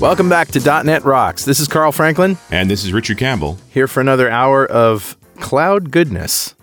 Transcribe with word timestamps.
Welcome 0.00 0.30
back 0.30 0.48
to 0.52 0.82
.NET 0.82 1.04
Rocks. 1.04 1.44
This 1.44 1.60
is 1.60 1.68
Carl 1.68 1.92
Franklin 1.92 2.38
And 2.50 2.70
this 2.70 2.84
is 2.84 2.92
Richard 2.92 3.18
Campbell. 3.18 3.58
here 3.70 3.86
for 3.86 4.00
another 4.00 4.30
hour 4.30 4.64
of 4.66 5.16
cloud 5.40 5.90
goodness. 5.90 6.54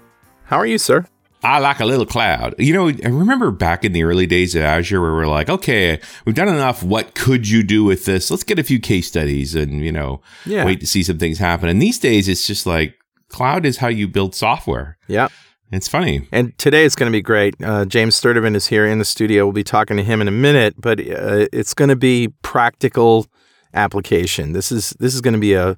How 0.46 0.58
are 0.58 0.66
you, 0.66 0.80
sir? 0.80 1.06
I 1.44 1.60
like 1.60 1.80
a 1.80 1.86
little 1.86 2.08
cloud. 2.08 2.56
You 2.58 2.74
know, 2.74 2.90
I 2.90 3.08
remember 3.10 3.52
back 3.52 3.86
in 3.86 3.92
the 3.94 4.04
early 4.04 4.26
days 4.26 4.56
of 4.56 4.64
Azure 4.64 5.00
where 5.02 5.14
we're 5.14 5.28
like, 5.28 5.50
okay, 5.50 6.00
we've 6.26 6.34
done 6.36 6.48
enough. 6.48 6.82
What 6.82 7.14
could 7.14 7.48
you 7.48 7.62
do 7.62 7.84
with 7.84 8.06
this? 8.06 8.32
Let's 8.32 8.44
get 8.44 8.58
a 8.58 8.64
few 8.64 8.80
case 8.80 9.08
studies 9.08 9.54
and, 9.54 9.86
you 9.86 9.92
know, 9.92 10.20
Yeah. 10.48 10.66
wait 10.66 10.80
to 10.80 10.88
see 10.88 11.04
some 11.04 11.20
things 11.20 11.38
happen. 11.38 11.70
And 11.70 11.80
these 11.80 12.00
days, 12.00 12.28
it's 12.28 12.48
just 12.48 12.66
like 12.66 12.96
cloud 13.30 13.66
is 13.68 13.78
how 13.78 13.88
you 13.88 14.08
build 14.08 14.34
software. 14.34 14.98
Yeah. 15.08 15.28
It's 15.72 15.88
funny. 15.88 16.28
And 16.32 16.58
today 16.58 16.86
it's 16.86 16.96
going 16.96 17.12
to 17.12 17.16
be 17.16 17.22
great. 17.22 17.56
Uh, 17.62 17.86
James 17.86 18.16
Sturtevant 18.16 18.56
is 18.56 18.68
here 18.68 18.86
in 18.86 19.00
the 19.00 19.06
studio. 19.06 19.46
We'll 19.46 19.54
be 19.54 19.64
talking 19.64 19.98
to 19.98 20.04
him 20.04 20.22
in 20.22 20.28
a 20.28 20.32
minute, 20.32 20.76
but 20.78 21.00
uh, 21.00 21.48
it's 21.52 21.74
going 21.74 21.90
to 21.90 21.96
be 21.96 22.30
practical 22.42 23.28
application. 23.74 24.54
This 24.54 24.72
is 24.72 24.92
this 25.00 25.14
is 25.14 25.22
going 25.22 25.34
to 25.34 25.40
be 25.40 25.54
a 25.54 25.78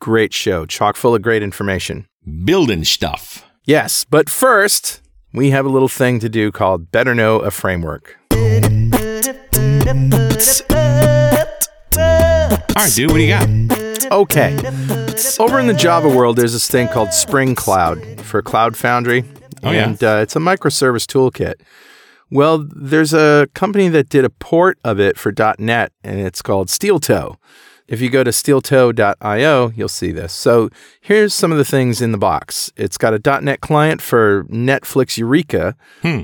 great 0.00 0.32
show, 0.32 0.64
chock 0.64 0.96
full 0.96 1.14
of 1.14 1.22
great 1.22 1.42
information. 1.42 2.08
Building 2.44 2.84
stuff. 2.84 3.44
Yes, 3.64 4.04
but 4.04 4.30
first 4.30 5.02
we 5.34 5.50
have 5.50 5.66
a 5.66 5.68
little 5.68 5.88
thing 5.88 6.20
to 6.20 6.28
do 6.28 6.50
called 6.50 6.90
Better 6.90 7.14
Know 7.14 7.40
a 7.40 7.50
Framework. 7.50 8.16
All 12.78 12.84
right, 12.84 12.94
dude, 12.94 13.10
what 13.10 13.16
do 13.18 13.22
you 13.22 13.28
got? 13.30 13.87
Okay. 14.10 14.56
Over 15.38 15.58
in 15.58 15.66
the 15.66 15.76
Java 15.76 16.08
world, 16.08 16.36
there's 16.36 16.52
this 16.52 16.68
thing 16.68 16.88
called 16.88 17.12
Spring 17.12 17.54
Cloud 17.54 18.20
for 18.22 18.42
Cloud 18.42 18.76
Foundry. 18.76 19.24
Oh, 19.62 19.70
yeah. 19.70 19.88
and 19.88 20.02
uh, 20.04 20.20
it's 20.22 20.36
a 20.36 20.38
microservice 20.38 21.04
toolkit. 21.06 21.54
Well, 22.30 22.66
there's 22.74 23.12
a 23.12 23.48
company 23.54 23.88
that 23.88 24.08
did 24.08 24.24
a 24.24 24.30
port 24.30 24.78
of 24.84 25.00
it 25.00 25.18
for 25.18 25.32
.NET, 25.58 25.92
and 26.04 26.20
it's 26.20 26.42
called 26.42 26.68
Steeltoe. 26.68 27.36
If 27.86 28.02
you 28.02 28.10
go 28.10 28.22
to 28.22 28.30
steeltoe.io, 28.30 29.72
you'll 29.74 29.88
see 29.88 30.12
this. 30.12 30.32
So 30.34 30.68
here's 31.00 31.32
some 31.32 31.52
of 31.52 31.58
the 31.58 31.64
things 31.64 32.02
in 32.02 32.12
the 32.12 32.18
box. 32.18 32.70
It's 32.76 32.98
got 32.98 33.14
a 33.14 33.40
.NET 33.40 33.62
client 33.62 34.02
for 34.02 34.44
Netflix 34.44 35.16
Eureka, 35.16 35.74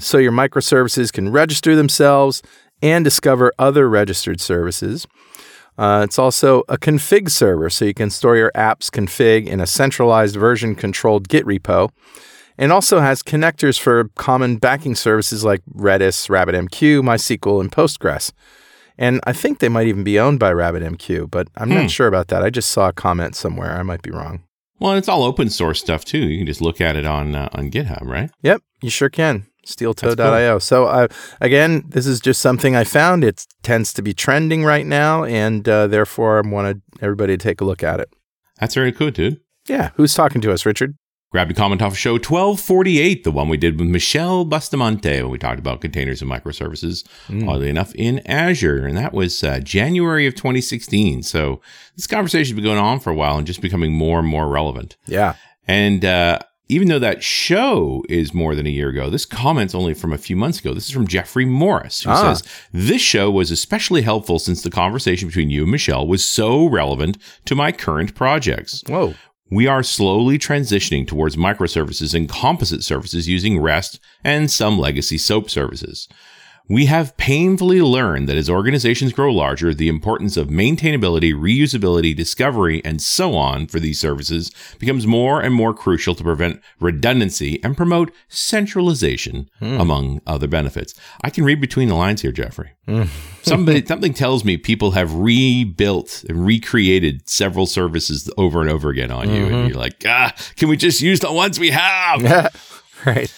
so 0.00 0.18
your 0.18 0.32
microservices 0.32 1.10
can 1.12 1.30
register 1.32 1.74
themselves 1.74 2.42
and 2.82 3.02
discover 3.02 3.50
other 3.58 3.88
registered 3.88 4.40
services. 4.42 5.06
Uh, 5.76 6.02
it's 6.04 6.18
also 6.18 6.62
a 6.68 6.78
config 6.78 7.30
server, 7.30 7.68
so 7.68 7.84
you 7.84 7.94
can 7.94 8.10
store 8.10 8.36
your 8.36 8.52
app's 8.54 8.90
config 8.90 9.46
in 9.46 9.60
a 9.60 9.66
centralized 9.66 10.36
version 10.36 10.74
controlled 10.74 11.28
Git 11.28 11.44
repo. 11.44 11.90
And 12.56 12.70
also 12.70 13.00
has 13.00 13.22
connectors 13.22 13.80
for 13.80 14.10
common 14.14 14.58
backing 14.58 14.94
services 14.94 15.42
like 15.42 15.60
Redis, 15.74 16.28
RabbitMQ, 16.28 17.02
MySQL, 17.02 17.60
and 17.60 17.72
Postgres. 17.72 18.30
And 18.96 19.20
I 19.24 19.32
think 19.32 19.58
they 19.58 19.68
might 19.68 19.88
even 19.88 20.04
be 20.04 20.20
owned 20.20 20.38
by 20.38 20.52
RabbitMQ, 20.52 21.32
but 21.32 21.48
I'm 21.56 21.68
not 21.68 21.90
sure 21.90 22.06
about 22.06 22.28
that. 22.28 22.44
I 22.44 22.50
just 22.50 22.70
saw 22.70 22.90
a 22.90 22.92
comment 22.92 23.34
somewhere. 23.34 23.72
I 23.72 23.82
might 23.82 24.02
be 24.02 24.12
wrong. 24.12 24.44
Well, 24.78 24.92
it's 24.92 25.08
all 25.08 25.24
open 25.24 25.50
source 25.50 25.80
stuff 25.80 26.04
too. 26.04 26.18
You 26.18 26.38
can 26.38 26.46
just 26.46 26.60
look 26.60 26.80
at 26.80 26.94
it 26.94 27.04
on 27.04 27.34
uh, 27.34 27.48
on 27.52 27.70
GitHub, 27.70 28.02
right? 28.02 28.30
Yep, 28.42 28.62
you 28.82 28.90
sure 28.90 29.08
can. 29.08 29.46
Steeltoe.io. 29.66 30.58
So, 30.58 30.86
uh, 30.86 31.08
again, 31.40 31.84
this 31.88 32.06
is 32.06 32.20
just 32.20 32.40
something 32.40 32.76
I 32.76 32.84
found. 32.84 33.24
It 33.24 33.46
tends 33.62 33.92
to 33.94 34.02
be 34.02 34.14
trending 34.14 34.64
right 34.64 34.86
now, 34.86 35.24
and 35.24 35.68
uh, 35.68 35.86
therefore 35.86 36.42
I 36.44 36.48
wanted 36.48 36.82
everybody 37.00 37.36
to 37.36 37.42
take 37.42 37.60
a 37.60 37.64
look 37.64 37.82
at 37.82 38.00
it. 38.00 38.12
That's 38.60 38.74
very 38.74 38.92
cool, 38.92 39.10
dude. 39.10 39.40
Yeah, 39.66 39.90
who's 39.94 40.14
talking 40.14 40.40
to 40.42 40.52
us, 40.52 40.66
Richard? 40.66 40.96
Grab 41.34 41.48
your 41.48 41.56
comment 41.56 41.82
off 41.82 41.94
of 41.94 41.98
show 41.98 42.12
1248, 42.12 43.24
the 43.24 43.32
one 43.32 43.48
we 43.48 43.56
did 43.56 43.80
with 43.80 43.88
Michele 43.88 44.44
Bustamante 44.44 45.20
when 45.20 45.32
we 45.32 45.38
talked 45.38 45.58
about 45.58 45.80
containers 45.80 46.22
and 46.22 46.30
microservices, 46.30 47.04
oddly 47.48 47.68
enough, 47.68 47.92
in 47.96 48.20
Azure. 48.24 48.86
And 48.86 48.96
that 48.96 49.12
was 49.12 49.42
uh, 49.42 49.58
January 49.58 50.28
of 50.28 50.36
2016. 50.36 51.24
So 51.24 51.60
this 51.96 52.06
conversation's 52.06 52.54
been 52.54 52.62
going 52.62 52.78
on 52.78 53.00
for 53.00 53.10
a 53.10 53.16
while 53.16 53.36
and 53.36 53.48
just 53.48 53.60
becoming 53.60 53.92
more 53.92 54.20
and 54.20 54.28
more 54.28 54.46
relevant. 54.46 54.96
Yeah. 55.06 55.34
And 55.66 56.04
uh, 56.04 56.38
even 56.68 56.88
though 56.88 56.98
that 56.98 57.22
show 57.22 58.02
is 58.08 58.32
more 58.32 58.54
than 58.54 58.66
a 58.66 58.70
year 58.70 58.88
ago, 58.88 59.10
this 59.10 59.26
comment's 59.26 59.74
only 59.74 59.92
from 59.94 60.12
a 60.12 60.18
few 60.18 60.34
months 60.36 60.60
ago. 60.60 60.72
This 60.72 60.86
is 60.86 60.92
from 60.92 61.06
Jeffrey 61.06 61.44
Morris, 61.44 62.02
who 62.02 62.10
Ah. 62.10 62.34
says, 62.34 62.42
This 62.72 63.02
show 63.02 63.30
was 63.30 63.50
especially 63.50 64.02
helpful 64.02 64.38
since 64.38 64.62
the 64.62 64.70
conversation 64.70 65.28
between 65.28 65.50
you 65.50 65.62
and 65.62 65.72
Michelle 65.72 66.06
was 66.06 66.24
so 66.24 66.66
relevant 66.66 67.18
to 67.44 67.54
my 67.54 67.70
current 67.72 68.14
projects. 68.14 68.82
Whoa. 68.86 69.14
We 69.50 69.66
are 69.66 69.82
slowly 69.82 70.38
transitioning 70.38 71.06
towards 71.06 71.36
microservices 71.36 72.14
and 72.14 72.28
composite 72.28 72.82
services 72.82 73.28
using 73.28 73.60
REST 73.60 74.00
and 74.24 74.50
some 74.50 74.78
legacy 74.78 75.18
SOAP 75.18 75.50
services. 75.50 76.08
We 76.66 76.86
have 76.86 77.14
painfully 77.18 77.82
learned 77.82 78.26
that 78.28 78.38
as 78.38 78.48
organizations 78.48 79.12
grow 79.12 79.30
larger, 79.30 79.74
the 79.74 79.88
importance 79.88 80.38
of 80.38 80.48
maintainability, 80.48 81.34
reusability, 81.34 82.16
discovery, 82.16 82.82
and 82.86 83.02
so 83.02 83.34
on 83.34 83.66
for 83.66 83.78
these 83.78 84.00
services 84.00 84.50
becomes 84.78 85.06
more 85.06 85.42
and 85.42 85.54
more 85.54 85.74
crucial 85.74 86.14
to 86.14 86.24
prevent 86.24 86.62
redundancy 86.80 87.62
and 87.62 87.76
promote 87.76 88.10
centralization, 88.28 89.50
hmm. 89.58 89.78
among 89.78 90.22
other 90.26 90.48
benefits. 90.48 90.94
I 91.20 91.28
can 91.28 91.44
read 91.44 91.60
between 91.60 91.90
the 91.90 91.96
lines 91.96 92.22
here, 92.22 92.32
Jeffrey. 92.32 92.70
Hmm. 92.86 93.04
Somebody, 93.42 93.84
something 93.84 94.14
tells 94.14 94.42
me 94.42 94.56
people 94.56 94.92
have 94.92 95.14
rebuilt 95.14 96.24
and 96.30 96.46
recreated 96.46 97.28
several 97.28 97.66
services 97.66 98.30
over 98.38 98.62
and 98.62 98.70
over 98.70 98.88
again 98.88 99.10
on 99.10 99.28
you. 99.28 99.44
And 99.44 99.54
mm-hmm. 99.54 99.68
you're 99.68 99.76
like, 99.76 100.02
ah, 100.06 100.34
can 100.56 100.70
we 100.70 100.78
just 100.78 101.02
use 101.02 101.20
the 101.20 101.30
ones 101.30 101.60
we 101.60 101.70
have? 101.72 102.22
right. 103.06 103.30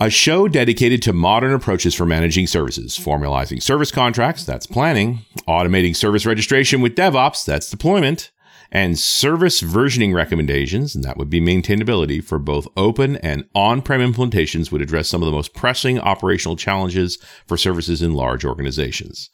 A 0.00 0.10
show 0.10 0.48
dedicated 0.48 1.02
to 1.02 1.12
modern 1.12 1.52
approaches 1.52 1.94
for 1.94 2.04
managing 2.04 2.48
services, 2.48 2.98
formalizing 2.98 3.62
service 3.62 3.92
contracts, 3.92 4.44
that's 4.44 4.66
planning, 4.66 5.20
automating 5.46 5.94
service 5.94 6.26
registration 6.26 6.80
with 6.80 6.96
DevOps, 6.96 7.44
that's 7.44 7.70
deployment, 7.70 8.32
and 8.72 8.98
service 8.98 9.62
versioning 9.62 10.12
recommendations, 10.12 10.96
and 10.96 11.04
that 11.04 11.16
would 11.16 11.30
be 11.30 11.40
maintainability 11.40 12.22
for 12.22 12.40
both 12.40 12.66
open 12.76 13.16
and 13.18 13.44
on-prem 13.54 14.00
implementations 14.00 14.72
would 14.72 14.82
address 14.82 15.08
some 15.08 15.22
of 15.22 15.26
the 15.26 15.32
most 15.32 15.54
pressing 15.54 16.00
operational 16.00 16.56
challenges 16.56 17.16
for 17.46 17.56
services 17.56 18.02
in 18.02 18.14
large 18.14 18.44
organizations. 18.44 19.30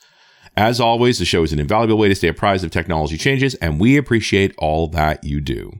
As 0.58 0.78
always, 0.78 1.18
the 1.18 1.24
show 1.24 1.42
is 1.42 1.54
an 1.54 1.60
invaluable 1.60 1.96
way 1.96 2.08
to 2.08 2.14
stay 2.14 2.28
apprised 2.28 2.64
of 2.64 2.70
technology 2.70 3.16
changes, 3.16 3.54
and 3.56 3.80
we 3.80 3.96
appreciate 3.96 4.54
all 4.58 4.88
that 4.88 5.24
you 5.24 5.40
do. 5.40 5.72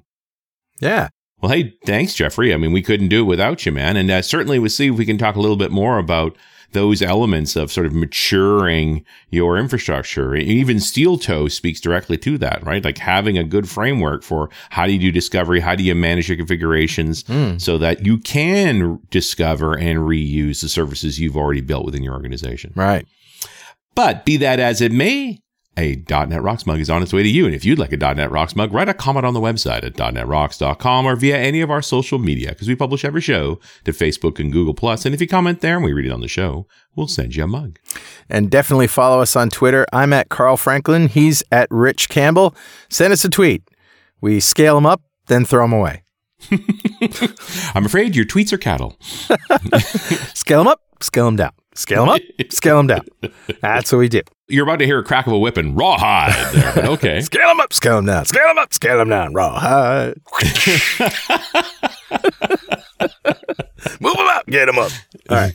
Yeah. 0.80 1.08
Well, 1.40 1.52
hey, 1.52 1.74
thanks, 1.86 2.14
Jeffrey. 2.14 2.52
I 2.52 2.56
mean, 2.56 2.72
we 2.72 2.82
couldn't 2.82 3.08
do 3.08 3.20
it 3.20 3.28
without 3.28 3.64
you, 3.64 3.72
man. 3.72 3.96
And 3.96 4.10
uh, 4.10 4.22
certainly 4.22 4.58
we'll 4.58 4.70
see 4.70 4.88
if 4.88 4.96
we 4.96 5.06
can 5.06 5.18
talk 5.18 5.36
a 5.36 5.40
little 5.40 5.56
bit 5.56 5.70
more 5.70 5.98
about 5.98 6.36
those 6.72 7.02
elements 7.02 7.56
of 7.56 7.72
sort 7.72 7.86
of 7.86 7.92
maturing 7.92 9.04
your 9.30 9.58
infrastructure. 9.58 10.36
Even 10.36 10.76
Steeltoe 10.76 11.50
speaks 11.50 11.80
directly 11.80 12.16
to 12.18 12.38
that, 12.38 12.64
right? 12.64 12.84
Like 12.84 12.98
having 12.98 13.36
a 13.36 13.44
good 13.44 13.68
framework 13.68 14.22
for 14.22 14.50
how 14.70 14.86
do 14.86 14.92
you 14.92 14.98
do 14.98 15.10
discovery? 15.10 15.60
How 15.60 15.74
do 15.74 15.82
you 15.82 15.94
manage 15.94 16.28
your 16.28 16.36
configurations 16.36 17.24
so 17.62 17.78
that 17.78 18.06
you 18.06 18.18
can 18.18 19.00
discover 19.10 19.76
and 19.76 20.00
reuse 20.00 20.60
the 20.60 20.68
services 20.68 21.18
you've 21.18 21.36
already 21.36 21.60
built 21.60 21.84
within 21.84 22.02
your 22.02 22.14
organization? 22.14 22.72
Right. 22.76 23.06
But 23.94 24.24
be 24.24 24.36
that 24.36 24.60
as 24.60 24.80
it 24.80 24.92
may, 24.92 25.40
a 25.76 26.02
.NET 26.08 26.42
Rocks 26.42 26.66
mug 26.66 26.80
is 26.80 26.90
on 26.90 27.02
its 27.02 27.12
way 27.12 27.22
to 27.22 27.28
you. 27.28 27.46
And 27.46 27.54
if 27.54 27.64
you'd 27.64 27.78
like 27.78 27.92
a 27.92 27.96
.NET 27.96 28.30
Rocks 28.30 28.56
mug, 28.56 28.72
write 28.72 28.88
a 28.88 28.94
comment 28.94 29.24
on 29.24 29.34
the 29.34 29.40
website 29.40 29.84
at 29.84 29.94
.NETRocks.com 29.94 31.06
or 31.06 31.16
via 31.16 31.36
any 31.38 31.60
of 31.60 31.70
our 31.70 31.82
social 31.82 32.18
media 32.18 32.50
because 32.50 32.68
we 32.68 32.74
publish 32.74 33.04
every 33.04 33.20
show 33.20 33.60
to 33.84 33.92
Facebook 33.92 34.38
and 34.38 34.52
Google 34.52 34.74
Plus. 34.74 35.06
And 35.06 35.14
if 35.14 35.20
you 35.20 35.28
comment 35.28 35.60
there 35.60 35.76
and 35.76 35.84
we 35.84 35.92
read 35.92 36.06
it 36.06 36.12
on 36.12 36.20
the 36.20 36.28
show, 36.28 36.66
we'll 36.96 37.08
send 37.08 37.36
you 37.36 37.44
a 37.44 37.46
mug. 37.46 37.78
And 38.28 38.50
definitely 38.50 38.88
follow 38.88 39.20
us 39.20 39.36
on 39.36 39.48
Twitter. 39.48 39.86
I'm 39.92 40.12
at 40.12 40.28
Carl 40.28 40.56
Franklin. 40.56 41.08
He's 41.08 41.42
at 41.52 41.68
Rich 41.70 42.08
Campbell. 42.08 42.54
Send 42.88 43.12
us 43.12 43.24
a 43.24 43.28
tweet. 43.28 43.62
We 44.20 44.40
scale 44.40 44.74
them 44.74 44.86
up, 44.86 45.02
then 45.26 45.44
throw 45.44 45.64
them 45.64 45.72
away. 45.72 46.02
I'm 47.74 47.86
afraid 47.86 48.16
your 48.16 48.24
tweets 48.24 48.52
are 48.52 48.58
cattle. 48.58 48.96
Scale 50.34 50.60
them 50.60 50.68
up, 50.68 50.80
scale 51.00 51.26
them 51.26 51.36
down. 51.36 51.52
Scale 51.74 52.06
them 52.06 52.14
up, 52.14 52.20
scale 52.50 52.76
them 52.78 52.86
down. 52.88 53.02
That's 53.60 53.92
what 53.92 53.98
we 53.98 54.08
do. 54.08 54.22
You're 54.48 54.64
about 54.64 54.80
to 54.80 54.86
hear 54.86 54.98
a 54.98 55.04
crack 55.04 55.26
of 55.26 55.32
a 55.32 55.38
whip 55.38 55.56
and 55.56 55.76
rawhide 55.76 56.54
there, 56.54 56.72
but 56.74 56.84
okay. 56.86 57.20
Scale 57.20 57.48
them 57.48 57.60
up, 57.60 57.72
scale 57.72 57.96
them 57.96 58.06
down. 58.06 58.24
Scale 58.24 58.48
them 58.48 58.58
up, 58.58 58.74
scale 58.74 58.98
them 58.98 59.08
down. 59.08 59.32
Rawhide. 59.32 60.20
Move 64.00 64.16
them 64.16 64.26
up, 64.26 64.46
get 64.46 64.66
them 64.66 64.78
up. 64.78 64.90
All 65.28 65.36
right. 65.36 65.54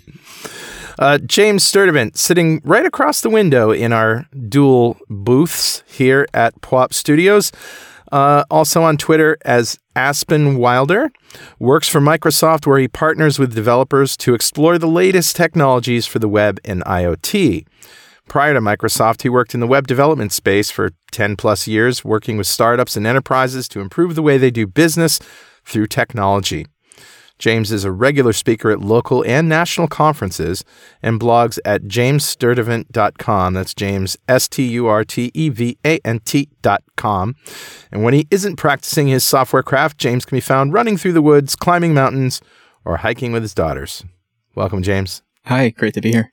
Uh, 0.97 1.17
James 1.17 1.63
Sturtevant 1.63 2.17
sitting 2.17 2.61
right 2.63 2.85
across 2.85 3.19
the 3.19 3.29
window 3.29 3.71
in 3.71 3.91
our 3.91 4.27
dual 4.47 4.97
booths 5.09 5.83
here 5.85 6.25
at 6.33 6.59
PWOP 6.61 6.93
Studios. 6.93 7.51
Uh, 8.11 8.43
also 8.49 8.83
on 8.83 8.97
Twitter 8.97 9.37
as 9.45 9.79
Aspen 9.95 10.57
Wilder, 10.57 11.11
works 11.59 11.87
for 11.87 11.99
Microsoft 11.99 12.67
where 12.67 12.79
he 12.79 12.87
partners 12.87 13.39
with 13.39 13.55
developers 13.55 14.15
to 14.17 14.33
explore 14.33 14.77
the 14.77 14.87
latest 14.87 15.35
technologies 15.35 16.05
for 16.05 16.19
the 16.19 16.29
web 16.29 16.59
and 16.63 16.83
IoT. 16.83 17.65
Prior 18.27 18.53
to 18.53 18.59
Microsoft, 18.59 19.21
he 19.21 19.29
worked 19.29 19.53
in 19.53 19.59
the 19.59 19.67
web 19.67 19.87
development 19.87 20.31
space 20.31 20.71
for 20.71 20.91
10 21.11 21.35
plus 21.35 21.67
years, 21.67 22.03
working 22.03 22.37
with 22.37 22.47
startups 22.47 22.97
and 22.97 23.05
enterprises 23.05 23.67
to 23.69 23.79
improve 23.79 24.15
the 24.15 24.23
way 24.23 24.37
they 24.37 24.51
do 24.51 24.65
business 24.65 25.19
through 25.63 25.87
technology. 25.87 26.65
James 27.37 27.71
is 27.71 27.83
a 27.83 27.91
regular 27.91 28.33
speaker 28.33 28.71
at 28.71 28.79
local 28.79 29.23
and 29.25 29.49
national 29.49 29.87
conferences 29.87 30.63
and 31.01 31.19
blogs 31.19 31.59
at 31.65 31.83
jamessturtevant.com. 31.83 33.53
That's 33.53 33.73
James, 33.73 34.17
S 34.27 34.47
T 34.47 34.67
U 34.67 34.87
R 34.87 35.03
T 35.03 35.31
E 35.33 35.49
V 35.49 35.77
A 35.85 35.99
N 36.05 36.19
T.com. 36.19 37.35
And 37.91 38.03
when 38.03 38.13
he 38.13 38.27
isn't 38.31 38.55
practicing 38.55 39.07
his 39.07 39.23
software 39.23 39.63
craft, 39.63 39.97
James 39.97 40.25
can 40.25 40.37
be 40.37 40.41
found 40.41 40.73
running 40.73 40.97
through 40.97 41.13
the 41.13 41.21
woods, 41.21 41.55
climbing 41.55 41.93
mountains, 41.93 42.41
or 42.85 42.97
hiking 42.97 43.31
with 43.31 43.41
his 43.41 43.53
daughters. 43.53 44.03
Welcome, 44.55 44.83
James. 44.83 45.21
Hi, 45.45 45.69
great 45.69 45.93
to 45.95 46.01
be 46.01 46.11
here. 46.11 46.31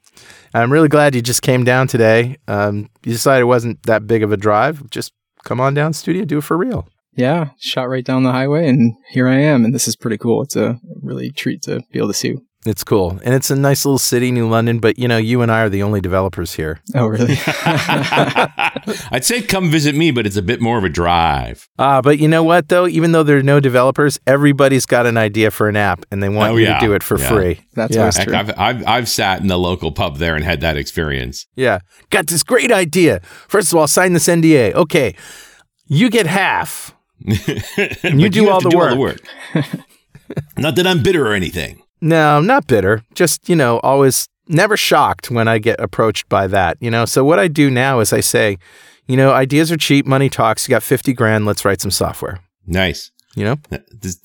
I'm 0.55 0.72
really 0.72 0.88
glad 0.88 1.14
you 1.14 1.22
just 1.22 1.43
came 1.43 1.64
down 1.64 1.87
today. 1.87 2.37
Um, 2.46 2.88
you 3.05 3.12
decided 3.12 3.43
it 3.43 3.46
wasn't 3.46 3.82
that 3.84 4.06
big 4.06 4.22
of 4.22 4.32
a 4.32 4.37
drive. 4.37 4.88
Just 4.90 5.12
come 5.44 5.60
on 5.60 5.75
down 5.75 5.93
studio, 5.93 6.25
do 6.25 6.38
it 6.38 6.44
for 6.44 6.56
real. 6.56 6.88
Yeah, 7.14 7.50
shot 7.58 7.88
right 7.88 8.04
down 8.04 8.22
the 8.22 8.32
highway, 8.32 8.68
and 8.68 8.94
here 9.10 9.28
I 9.28 9.36
am. 9.38 9.64
And 9.64 9.74
this 9.74 9.86
is 9.86 9.96
pretty 9.96 10.16
cool. 10.18 10.42
It's 10.42 10.56
a 10.56 10.80
really 11.02 11.30
treat 11.30 11.62
to 11.62 11.80
be 11.92 11.98
able 11.98 12.08
to 12.08 12.14
see 12.14 12.28
you. 12.28 12.46
It's 12.64 12.84
cool. 12.84 13.18
And 13.24 13.34
it's 13.34 13.50
a 13.50 13.56
nice 13.56 13.84
little 13.84 13.98
city, 13.98 14.30
New 14.30 14.48
London, 14.48 14.78
but 14.78 14.96
you 14.96 15.08
know, 15.08 15.16
you 15.16 15.42
and 15.42 15.50
I 15.50 15.62
are 15.62 15.68
the 15.68 15.82
only 15.82 16.00
developers 16.00 16.54
here. 16.54 16.80
Oh, 16.94 17.06
really? 17.06 17.34
I'd 19.10 19.24
say 19.24 19.42
come 19.42 19.68
visit 19.70 19.94
me, 19.96 20.12
but 20.12 20.26
it's 20.26 20.36
a 20.36 20.42
bit 20.42 20.60
more 20.60 20.78
of 20.78 20.84
a 20.84 20.88
drive. 20.88 21.68
Ah, 21.78 22.00
but 22.00 22.18
you 22.20 22.28
know 22.28 22.42
what 22.44 22.68
though? 22.68 22.86
Even 22.86 23.10
though 23.12 23.24
there 23.24 23.36
are 23.38 23.42
no 23.42 23.58
developers, 23.60 24.18
everybody's 24.28 24.86
got 24.86 25.06
an 25.06 25.16
idea 25.16 25.50
for 25.50 25.68
an 25.68 25.76
app 25.76 26.04
and 26.12 26.22
they 26.22 26.28
want 26.28 26.52
Oh, 26.52 26.56
you 26.56 26.66
yeah. 26.66 26.78
to 26.78 26.86
do 26.86 26.92
it 26.92 27.02
for 27.02 27.18
Yeah. 27.18 27.28
free. 27.28 27.60
That's 27.74 27.96
yeah. 27.96 28.10
Heck, 28.14 28.28
true. 28.28 28.36
I've, 28.36 28.58
I've, 28.58 28.86
I've 28.86 29.08
sat 29.08 29.40
in 29.40 29.48
the 29.48 29.58
local 29.58 29.90
pub 29.90 30.18
there 30.18 30.36
and 30.36 30.44
had 30.44 30.60
that 30.60 30.76
experience. 30.76 31.46
Yeah. 31.56 31.80
Got 32.10 32.28
this 32.28 32.44
great 32.44 32.70
idea. 32.70 33.20
First 33.48 33.72
of 33.72 33.78
all, 33.78 33.88
sign 33.88 34.12
this 34.12 34.28
NDA. 34.28 34.72
Okay. 34.74 35.14
You 35.88 36.10
get 36.10 36.26
half. 36.26 36.94
And 38.02 38.20
you 38.20 38.28
do 38.28 38.44
have 38.44 38.52
all 38.54 38.60
the 38.60 38.70
do 38.70 38.80
all 38.80 38.90
the 38.90 38.96
work. 38.96 39.20
Not 40.56 40.76
that 40.76 40.86
I'm 40.86 41.02
bitter 41.02 41.26
or 41.26 41.32
anything. 41.34 41.82
No, 42.00 42.40
not 42.40 42.66
bitter. 42.66 43.04
Just, 43.14 43.48
you 43.48 43.54
know, 43.54 43.78
always 43.80 44.28
never 44.48 44.76
shocked 44.76 45.30
when 45.30 45.46
I 45.46 45.58
get 45.58 45.78
approached 45.78 46.28
by 46.28 46.46
that, 46.48 46.76
you 46.80 46.90
know? 46.90 47.04
So 47.04 47.22
what 47.24 47.38
I 47.38 47.48
do 47.48 47.70
now 47.70 48.00
is 48.00 48.12
I 48.12 48.20
say, 48.20 48.56
you 49.06 49.16
know, 49.16 49.32
ideas 49.32 49.70
are 49.70 49.76
cheap, 49.76 50.06
money 50.06 50.28
talks. 50.28 50.66
You 50.66 50.72
got 50.72 50.82
50 50.82 51.12
grand, 51.12 51.44
let's 51.46 51.64
write 51.64 51.80
some 51.80 51.90
software. 51.90 52.40
Nice. 52.66 53.10
You 53.36 53.44
know? 53.44 53.56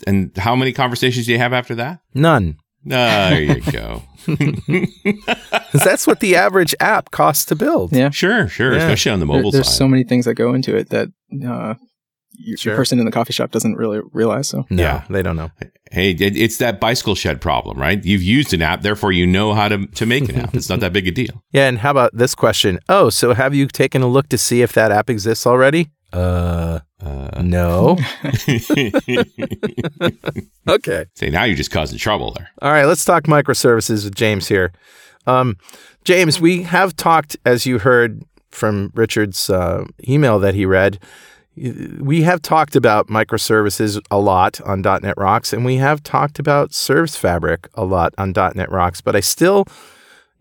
And 0.07 0.35
how 0.37 0.55
many 0.55 0.71
conversations 0.73 1.25
do 1.25 1.33
you 1.33 1.37
have 1.39 1.53
after 1.53 1.75
that? 1.75 1.99
None. 2.13 2.57
There 2.85 3.41
you 3.41 3.61
go. 3.71 4.01
'Cause 4.25 5.83
that's 5.83 6.07
what 6.07 6.19
the 6.19 6.35
average 6.35 6.73
app 6.79 7.11
costs 7.11 7.45
to 7.45 7.55
build. 7.55 7.91
yeah. 7.93 8.09
Sure, 8.09 8.47
sure. 8.47 8.71
Yeah. 8.73 8.79
Especially 8.79 9.11
on 9.11 9.19
the 9.19 9.25
There- 9.25 9.35
mobile 9.35 9.51
there's 9.51 9.65
side. 9.65 9.71
There's 9.71 9.77
so 9.77 9.87
many 9.87 10.03
things 10.03 10.25
that 10.25 10.35
go 10.35 10.53
into 10.53 10.75
it 10.75 10.89
that 10.89 11.09
uh, 11.47 11.75
your, 12.37 12.57
Sure. 12.57 12.71
your 12.73 12.77
person 12.77 12.99
in 12.99 13.05
the 13.05 13.11
coffee 13.11 13.33
shop 13.33 13.51
doesn't 13.51 13.75
really 13.75 13.99
realize. 14.13 14.47
So 14.49 14.65
No, 14.69 14.81
Yeah. 14.83 15.03
they 15.09 15.21
don't 15.21 15.35
know. 15.35 15.51
hey, 15.91 16.11
it, 16.11 16.37
it's 16.37 16.57
that 16.57 16.79
bicycle 16.79 17.15
shed 17.15 17.41
problem, 17.41 17.77
right? 17.79 18.03
You've 18.03 18.23
used 18.23 18.53
an 18.53 18.61
app, 18.61 18.81
therefore 18.81 19.11
you 19.11 19.25
know 19.27 19.53
how 19.53 19.67
to, 19.67 19.85
to 19.87 20.05
make 20.05 20.29
an 20.29 20.35
app. 20.35 20.55
It's 20.55 20.69
not 20.69 20.79
that 20.81 20.93
big 20.93 21.07
a 21.07 21.11
deal. 21.11 21.43
Yeah, 21.51 21.67
and 21.67 21.79
how 21.79 21.91
about 21.91 22.15
this 22.15 22.35
question? 22.35 22.79
Oh, 22.89 23.09
so 23.09 23.33
have 23.33 23.53
you 23.55 23.67
taken 23.67 24.01
a 24.01 24.07
look 24.07 24.29
to 24.29 24.37
see 24.37 24.61
if 24.61 24.73
that 24.73 24.91
app 24.91 25.09
exists 25.09 25.45
already? 25.47 25.89
Uh, 26.13 26.79
Uh, 27.03 27.41
no. 27.43 27.97
okay. 30.67 31.05
say 31.15 31.29
now 31.29 31.43
you're 31.43 31.55
just 31.55 31.71
causing 31.71 31.97
trouble 31.97 32.31
there. 32.35 32.49
All 32.61 32.71
right, 32.71 32.85
let's 32.85 33.05
talk 33.05 33.23
microservices 33.23 34.03
with 34.03 34.15
James 34.15 34.47
here. 34.47 34.71
Um, 35.25 35.57
James, 36.03 36.39
we 36.39 36.63
have 36.63 36.95
talked, 36.95 37.37
as 37.45 37.65
you 37.65 37.79
heard 37.79 38.23
from 38.49 38.91
Richard's 38.95 39.49
uh, 39.49 39.85
email 40.07 40.39
that 40.39 40.55
he 40.55 40.65
read, 40.65 40.99
we 41.99 42.21
have 42.21 42.41
talked 42.41 42.75
about 42.75 43.07
microservices 43.07 43.99
a 44.11 44.19
lot 44.19 44.61
on 44.61 44.81
.NET 44.81 45.15
Rocks, 45.17 45.53
and 45.53 45.65
we 45.65 45.77
have 45.77 46.03
talked 46.03 46.39
about 46.39 46.73
Service 46.73 47.15
Fabric 47.15 47.67
a 47.73 47.83
lot 47.83 48.13
on 48.17 48.31
.NET 48.31 48.71
Rocks. 48.71 49.01
But 49.01 49.15
I 49.15 49.21
still, 49.21 49.65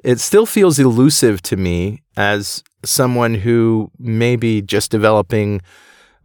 it 0.04 0.20
still 0.20 0.46
feels 0.46 0.78
elusive 0.78 1.40
to 1.42 1.56
me 1.56 2.02
as 2.16 2.62
someone 2.84 3.34
who 3.34 3.90
may 3.98 4.36
be 4.36 4.62
just 4.62 4.90
developing 4.90 5.62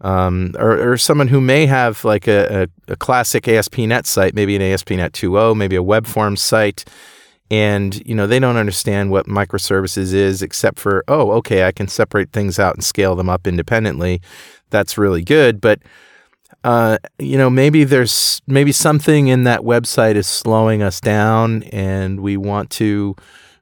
um, 0.01 0.55
or, 0.57 0.93
or 0.93 0.97
someone 0.97 1.27
who 1.27 1.39
may 1.39 1.67
have 1.67 2.03
like 2.03 2.27
a, 2.27 2.63
a, 2.87 2.93
a 2.93 2.95
classic 2.95 3.47
ASP.NET 3.47 4.05
site, 4.07 4.33
maybe 4.33 4.55
an 4.55 4.61
ASP.NET 4.61 5.13
2.0, 5.13 5.55
maybe 5.55 5.75
a 5.75 5.83
web 5.83 6.07
form 6.07 6.35
site, 6.35 6.85
and 7.51 8.01
you 8.07 8.15
know 8.15 8.25
they 8.25 8.39
don't 8.39 8.57
understand 8.57 9.11
what 9.11 9.27
microservices 9.27 10.13
is, 10.13 10.41
except 10.41 10.79
for 10.79 11.03
oh, 11.07 11.31
okay, 11.33 11.65
I 11.65 11.71
can 11.71 11.87
separate 11.87 12.31
things 12.31 12.57
out 12.57 12.73
and 12.73 12.83
scale 12.83 13.15
them 13.15 13.29
up 13.29 13.45
independently. 13.45 14.21
That's 14.71 14.97
really 14.97 15.23
good, 15.23 15.61
but 15.61 15.79
uh, 16.63 16.97
you 17.19 17.37
know 17.37 17.51
maybe 17.51 17.83
there's 17.83 18.41
maybe 18.47 18.71
something 18.71 19.27
in 19.27 19.43
that 19.43 19.61
website 19.61 20.15
is 20.15 20.25
slowing 20.25 20.81
us 20.81 20.99
down, 20.99 21.61
and 21.63 22.21
we 22.21 22.37
want 22.37 22.71
to 22.71 23.15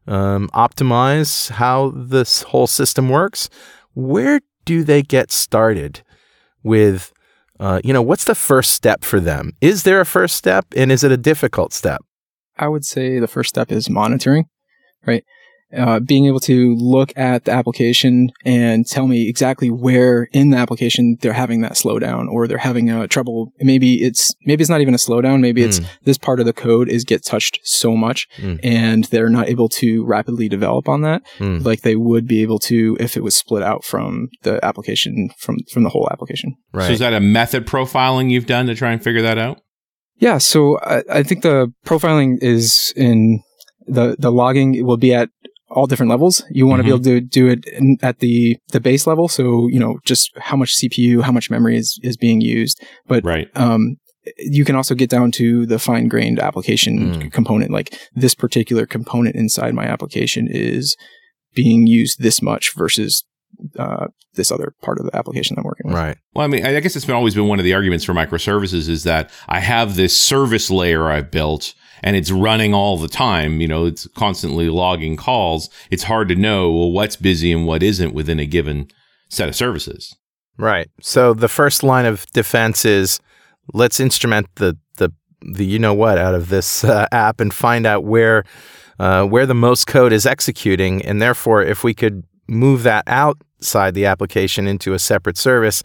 um, 0.08 0.48
optimize 0.54 1.50
how 1.50 1.92
this 1.94 2.44
whole 2.44 2.68
system 2.68 3.10
works. 3.10 3.50
Where 3.94 4.40
do 4.64 4.84
they 4.84 5.02
get 5.02 5.32
started? 5.32 6.04
with 6.64 7.12
uh, 7.60 7.82
you 7.84 7.94
know 7.94 8.02
what's 8.02 8.26
the 8.26 8.36
first 8.36 8.72
step 8.72 9.04
for 9.04 9.20
them 9.20 9.54
is 9.62 9.84
there 9.84 10.00
a 10.00 10.06
first 10.06 10.36
step 10.36 10.66
and 10.76 10.92
is 10.92 11.04
it 11.04 11.12
a 11.12 11.18
difficult 11.18 11.74
step 11.74 12.04
I 12.60 12.68
would 12.68 12.86
say 12.86 13.20
the 13.20 13.28
first 13.28 13.50
step 13.50 13.72
is 13.72 13.90
monitoring, 13.90 14.46
right? 15.08 15.24
Uh, 15.72 16.00
being 16.00 16.26
able 16.26 16.40
to 16.40 16.74
look 16.80 17.16
at 17.16 17.46
the 17.46 17.52
application 17.52 18.32
and 18.44 18.88
tell 18.88 19.06
me 19.06 19.30
exactly 19.30 19.70
where 19.70 20.28
in 20.34 20.50
the 20.50 20.58
application 20.58 21.16
they're 21.22 21.32
having 21.32 21.62
that 21.62 21.74
slowdown 21.74 22.28
or 22.28 22.48
they're 22.48 22.58
having 22.58 22.90
uh, 22.90 23.06
trouble. 23.06 23.52
Maybe 23.60 24.02
it's 24.02 24.34
maybe 24.48 24.62
it's 24.64 24.70
not 24.72 24.82
even 24.82 24.96
a 24.96 24.98
slowdown. 24.98 25.42
Maybe 25.42 25.62
it's 25.62 25.80
Mm. 25.80 25.86
this 26.06 26.18
part 26.18 26.40
of 26.40 26.48
the 26.48 26.54
code 26.54 26.90
is 26.90 27.04
get 27.04 27.24
touched 27.24 27.60
so 27.64 27.96
much 27.96 28.28
Mm. 28.42 28.60
and 28.64 29.04
they're 29.12 29.30
not 29.30 29.48
able 29.48 29.70
to 29.82 30.04
rapidly 30.06 30.50
develop 30.50 30.90
on 30.90 31.02
that 31.02 31.22
Mm. 31.38 31.64
like 31.64 31.82
they 31.82 31.96
would 31.96 32.26
be 32.28 32.42
able 32.42 32.58
to 32.72 32.98
if 33.00 33.16
it 33.16 33.22
was 33.24 33.38
split 33.38 33.62
out 33.62 33.84
from 33.86 34.30
the 34.42 34.60
application 34.66 35.30
from 35.38 35.58
from 35.72 35.84
the 35.84 35.90
whole 35.90 36.08
application. 36.12 36.56
right 36.74 36.88
So 36.88 36.94
is 36.94 37.00
that 37.06 37.14
a 37.14 37.20
method 37.20 37.68
profiling 37.68 38.32
you've 38.32 38.48
done 38.48 38.66
to 38.66 38.74
try 38.74 38.92
and 38.92 39.04
figure 39.04 39.22
that 39.22 39.38
out? 39.38 39.62
Yeah, 40.20 40.38
so 40.38 40.78
I, 40.80 41.04
I 41.12 41.24
think 41.24 41.44
the 41.44 41.72
profiling 41.86 42.38
is 42.42 42.94
in 42.96 43.42
the 43.88 44.16
the 44.20 44.32
logging 44.32 44.86
will 44.86 44.98
be 44.98 45.14
at 45.14 45.30
all 45.70 45.86
different 45.88 46.10
levels. 46.10 46.44
You 46.52 46.66
want 46.68 46.80
to 46.80 46.84
be 46.84 46.90
able 46.90 47.04
to 47.04 47.22
do 47.22 47.48
it 47.48 47.66
in, 47.66 47.98
at 48.02 48.20
the 48.20 48.58
the 48.72 48.80
base 48.80 49.08
level, 49.08 49.28
so 49.28 49.68
you 49.70 49.80
know 49.80 50.00
just 50.06 50.32
how 50.38 50.58
much 50.58 50.76
CPU, 50.76 51.22
how 51.22 51.32
much 51.32 51.50
memory 51.50 51.78
is 51.78 52.00
is 52.04 52.18
being 52.18 52.42
used. 52.42 52.84
But 53.08 53.24
Right. 53.24 53.48
um, 53.56 53.98
you 54.38 54.66
can 54.66 54.76
also 54.76 54.94
get 54.96 55.10
down 55.10 55.32
to 55.32 55.66
the 55.66 55.80
fine 55.80 56.08
grained 56.08 56.40
application 56.40 57.14
Mm. 57.14 57.32
component. 57.32 57.72
Like 57.72 57.98
this 58.14 58.36
particular 58.36 58.86
component 58.86 59.36
inside 59.36 59.74
my 59.74 59.86
application 59.86 60.48
is 60.50 60.96
being 61.56 61.88
used 61.88 62.20
this 62.20 62.42
much 62.42 62.74
versus 62.76 63.24
uh, 63.78 64.08
this 64.36 64.52
other 64.52 64.74
part 64.82 65.00
of 65.00 65.06
the 65.06 65.16
application 65.16 65.58
I'm 65.58 65.64
working 65.64 65.88
with. 65.88 65.96
right 65.96 66.18
Well, 66.34 66.46
I 66.46 66.48
mean, 66.48 66.66
I 66.66 66.80
guess 66.80 66.96
it's 66.96 67.06
been 67.06 67.16
always 67.16 67.36
been 67.36 67.48
one 67.48 67.60
of 67.60 67.66
the 67.66 67.74
arguments 67.74 68.06
for 68.06 68.14
microservices 68.14 68.88
is 68.88 69.04
that 69.04 69.32
I 69.48 69.60
have 69.60 69.96
this 69.96 70.16
service 70.16 70.70
layer 70.70 71.10
I've 71.10 71.32
built 71.32 71.74
and 72.02 72.16
it's 72.16 72.32
running 72.32 72.74
all 72.74 72.98
the 72.98 73.10
time. 73.10 73.60
You 73.60 73.68
know, 73.68 73.86
it's 73.86 74.08
constantly 74.16 74.70
logging 74.70 75.18
calls. 75.18 75.70
It's 75.92 76.04
hard 76.04 76.30
to 76.30 76.36
know 76.36 76.72
well, 76.72 76.92
what's 76.92 77.16
busy 77.18 77.52
and 77.52 77.66
what 77.66 77.84
isn't 77.84 78.14
within 78.14 78.40
a 78.40 78.46
given 78.46 78.90
set 79.30 79.50
of 79.50 79.56
services. 79.56 80.16
right 80.58 80.90
so 81.02 81.34
the 81.34 81.48
first 81.48 81.84
line 81.84 82.06
of 82.06 82.26
defense 82.34 82.84
is 82.84 83.20
let's 83.74 84.00
instrument 84.00 84.48
the 84.56 84.78
the 84.98 85.12
the 85.42 85.66
you 85.66 85.80
know 85.80 85.94
what 85.94 86.18
out 86.18 86.36
of 86.36 86.50
this 86.50 86.84
uh, 86.84 87.08
app 87.12 87.40
and 87.40 87.54
find 87.54 87.86
out 87.86 88.04
where 88.04 88.44
uh, 89.00 89.24
where 89.24 89.46
the 89.46 89.56
most 89.56 89.88
code 89.88 90.12
is 90.12 90.26
executing 90.26 91.02
and 91.04 91.22
therefore 91.22 91.62
if 91.62 91.84
we 91.84 91.94
could 91.94 92.24
move 92.50 92.84
that 92.84 93.04
outside 93.08 93.94
the 93.94 94.06
application 94.06 94.68
into 94.68 94.94
a 94.94 95.00
separate 95.00 95.38
service 95.38 95.84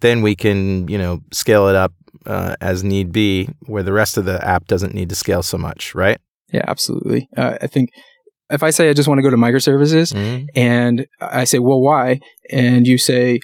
then 0.00 0.22
we 0.22 0.34
can 0.34 0.86
you 0.88 0.98
know 0.98 1.20
scale 1.32 1.68
it 1.68 1.76
up 1.76 1.92
uh, 2.26 2.56
as 2.60 2.82
need 2.82 3.12
be 3.12 3.48
where 3.66 3.82
the 3.82 3.92
rest 3.92 4.16
of 4.16 4.24
the 4.24 4.44
app 4.44 4.66
doesn't 4.66 4.94
need 4.94 5.08
to 5.08 5.14
scale 5.14 5.42
so 5.42 5.56
much 5.58 5.94
right 5.94 6.18
Yeah, 6.52 6.64
absolutely. 6.66 7.28
Uh, 7.36 7.58
I 7.60 7.66
think 7.66 7.90
if 8.50 8.62
I 8.62 8.70
say 8.70 8.88
I 8.88 8.92
just 8.94 9.08
want 9.08 9.18
to 9.18 9.22
go 9.22 9.30
to 9.30 9.36
microservices, 9.36 10.12
Mhm. 10.14 10.46
and 10.54 11.06
I 11.20 11.44
say, 11.44 11.58
well, 11.58 11.80
why? 11.80 12.20
And 12.50 12.86
you 12.86 12.96
say, 12.98 13.40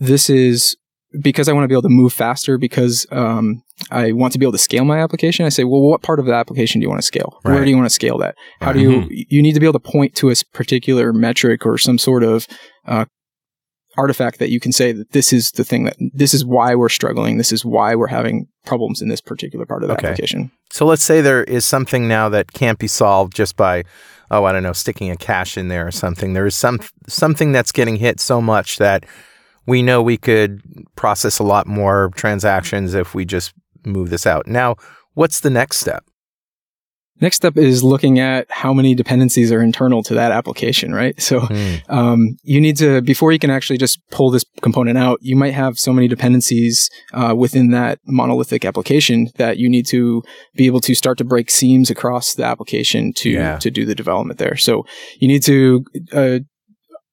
this 0.00 0.30
is 0.30 0.76
because 1.20 1.48
I 1.48 1.52
want 1.52 1.64
to 1.64 1.68
be 1.68 1.74
able 1.74 1.82
to 1.82 1.88
move 2.02 2.12
faster 2.14 2.56
because 2.58 3.06
um, 3.10 3.62
I 3.90 4.12
want 4.12 4.32
to 4.32 4.38
be 4.38 4.44
able 4.44 4.52
to 4.52 4.58
scale 4.58 4.84
my 4.84 5.00
application. 5.00 5.44
I 5.44 5.50
say, 5.50 5.64
well, 5.64 5.80
what 5.82 6.02
part 6.02 6.18
of 6.18 6.26
the 6.26 6.32
application 6.32 6.80
do 6.80 6.84
you 6.84 6.88
want 6.88 7.00
to 7.00 7.06
scale? 7.06 7.38
Where 7.42 7.62
do 7.64 7.70
you 7.70 7.76
want 7.76 7.86
to 7.86 7.94
scale 7.94 8.18
that? 8.18 8.34
How 8.60 8.72
do 8.72 8.80
you, 8.80 9.06
you 9.10 9.42
need 9.42 9.52
to 9.52 9.60
be 9.60 9.66
able 9.66 9.78
to 9.78 9.90
point 9.90 10.14
to 10.16 10.30
a 10.30 10.34
particular 10.52 11.12
metric 11.12 11.66
or 11.66 11.76
some 11.78 11.98
sort 11.98 12.24
of 12.24 12.46
uh, 12.86 13.04
artifact 13.98 14.38
that 14.38 14.50
you 14.50 14.60
can 14.60 14.72
say 14.72 14.92
that 14.92 15.12
this 15.12 15.32
is 15.32 15.50
the 15.52 15.64
thing 15.64 15.84
that, 15.84 15.96
this 15.98 16.34
is 16.34 16.44
why 16.44 16.74
we're 16.74 16.88
struggling. 16.88 17.36
This 17.38 17.52
is 17.52 17.64
why 17.64 17.94
we're 17.94 18.06
having 18.08 18.46
problems 18.64 19.00
in 19.02 19.08
this 19.08 19.20
particular 19.20 19.66
part 19.66 19.82
of 19.82 19.88
the 19.88 19.94
Okay. 19.94 20.08
application. 20.08 20.50
So 20.70 20.86
let's 20.86 21.02
say 21.04 21.20
there 21.20 21.44
is 21.44 21.64
something 21.64 22.08
now 22.08 22.28
that 22.30 22.52
can't 22.52 22.78
be 22.78 22.88
solved 22.88 23.34
just 23.34 23.56
by, 23.56 23.84
oh, 24.30 24.44
I 24.44 24.52
don't 24.52 24.62
know, 24.62 24.72
sticking 24.72 25.10
a 25.10 25.16
cache 25.16 25.56
in 25.56 25.68
there 25.68 25.86
or 25.86 25.92
something. 25.92 26.32
There 26.32 26.46
is 26.46 26.56
some 26.56 26.80
something 27.06 27.52
that's 27.52 27.72
getting 27.72 27.96
hit 27.96 28.20
so 28.20 28.40
much 28.40 28.78
that 28.78 29.04
we 29.66 29.82
know 29.82 30.02
we 30.02 30.16
could 30.16 30.62
process 30.96 31.38
a 31.38 31.44
lot 31.44 31.66
more 31.66 32.10
transactions 32.16 32.94
if 32.94 33.14
we 33.14 33.24
just 33.24 33.52
move 33.86 34.10
this 34.10 34.26
out. 34.26 34.46
Now, 34.46 34.76
what's 35.14 35.40
the 35.40 35.50
next 35.50 35.78
step? 35.78 36.04
Next 37.18 37.36
step 37.36 37.56
is 37.56 37.82
looking 37.82 38.18
at 38.18 38.46
how 38.50 38.74
many 38.74 38.94
dependencies 38.94 39.50
are 39.50 39.62
internal 39.62 40.02
to 40.02 40.12
that 40.14 40.32
application, 40.32 40.94
right? 40.94 41.14
So, 41.22 41.40
Hmm. 41.40 41.74
um, 41.88 42.36
you 42.42 42.60
need 42.60 42.76
to, 42.76 43.00
before 43.00 43.32
you 43.32 43.38
can 43.38 43.50
actually 43.50 43.78
just 43.78 43.98
pull 44.10 44.30
this 44.30 44.44
component 44.60 44.98
out, 44.98 45.18
you 45.22 45.34
might 45.34 45.54
have 45.54 45.78
so 45.78 45.94
many 45.94 46.08
dependencies, 46.08 46.90
uh, 47.14 47.34
within 47.34 47.70
that 47.70 48.00
monolithic 48.06 48.66
application 48.66 49.28
that 49.36 49.56
you 49.56 49.70
need 49.70 49.86
to 49.86 50.22
be 50.56 50.66
able 50.66 50.80
to 50.80 50.94
start 50.94 51.16
to 51.16 51.24
break 51.24 51.50
seams 51.50 51.88
across 51.88 52.34
the 52.34 52.44
application 52.44 53.14
to, 53.14 53.30
Yeah. 53.30 53.56
to 53.60 53.70
do 53.70 53.86
the 53.86 53.94
development 53.94 54.38
there. 54.38 54.56
So 54.56 54.84
you 55.18 55.26
need 55.28 55.42
to, 55.44 55.86
uh, 56.12 56.40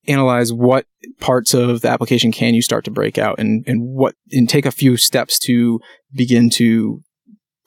analyze 0.08 0.52
what 0.52 0.86
parts 1.20 1.54
of 1.54 1.82
the 1.82 1.90
application 1.90 2.32
can 2.32 2.54
you 2.54 2.62
start 2.62 2.86
to 2.86 2.92
break 2.92 3.18
out 3.18 3.40
and, 3.40 3.64
and 3.68 3.82
what, 3.84 4.16
and 4.32 4.50
take 4.50 4.66
a 4.66 4.72
few 4.72 4.98
steps 4.98 5.40
to 5.40 5.80
begin 6.14 6.50
to 6.52 7.02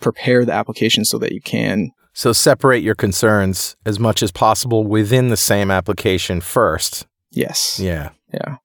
prepare 0.00 0.44
the 0.44 0.52
application 0.52 1.04
so 1.04 1.18
that 1.18 1.32
you 1.32 1.40
can 1.40 1.90
So 2.12 2.32
separate 2.32 2.82
your 2.82 2.94
concerns 2.94 3.76
as 3.86 3.98
much 3.98 4.22
as 4.22 4.30
possible 4.30 4.84
within 4.86 5.28
the 5.28 5.36
same 5.36 5.70
application 5.70 6.40
first. 6.40 7.06
Yes. 7.30 7.78
Yeah. 7.80 8.10
Yeah. 8.32 8.56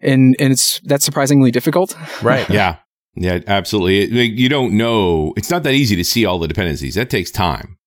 And 0.00 0.36
and 0.38 0.52
it's 0.52 0.80
that's 0.84 1.04
surprisingly 1.04 1.50
difficult. 1.50 1.96
Right. 2.22 2.48
Yeah. 2.50 2.76
Yeah, 3.16 3.40
absolutely. 3.48 4.02
It- 4.02 4.12
like, 4.12 4.38
you 4.38 4.48
don't 4.48 4.74
know. 4.74 5.32
It's 5.36 5.50
not 5.50 5.64
that 5.64 5.74
easy 5.74 5.96
to 5.96 6.04
see 6.04 6.24
all 6.24 6.38
the 6.38 6.46
dependencies. 6.46 6.94
That 6.94 7.10
takes 7.10 7.30
time. 7.32 7.77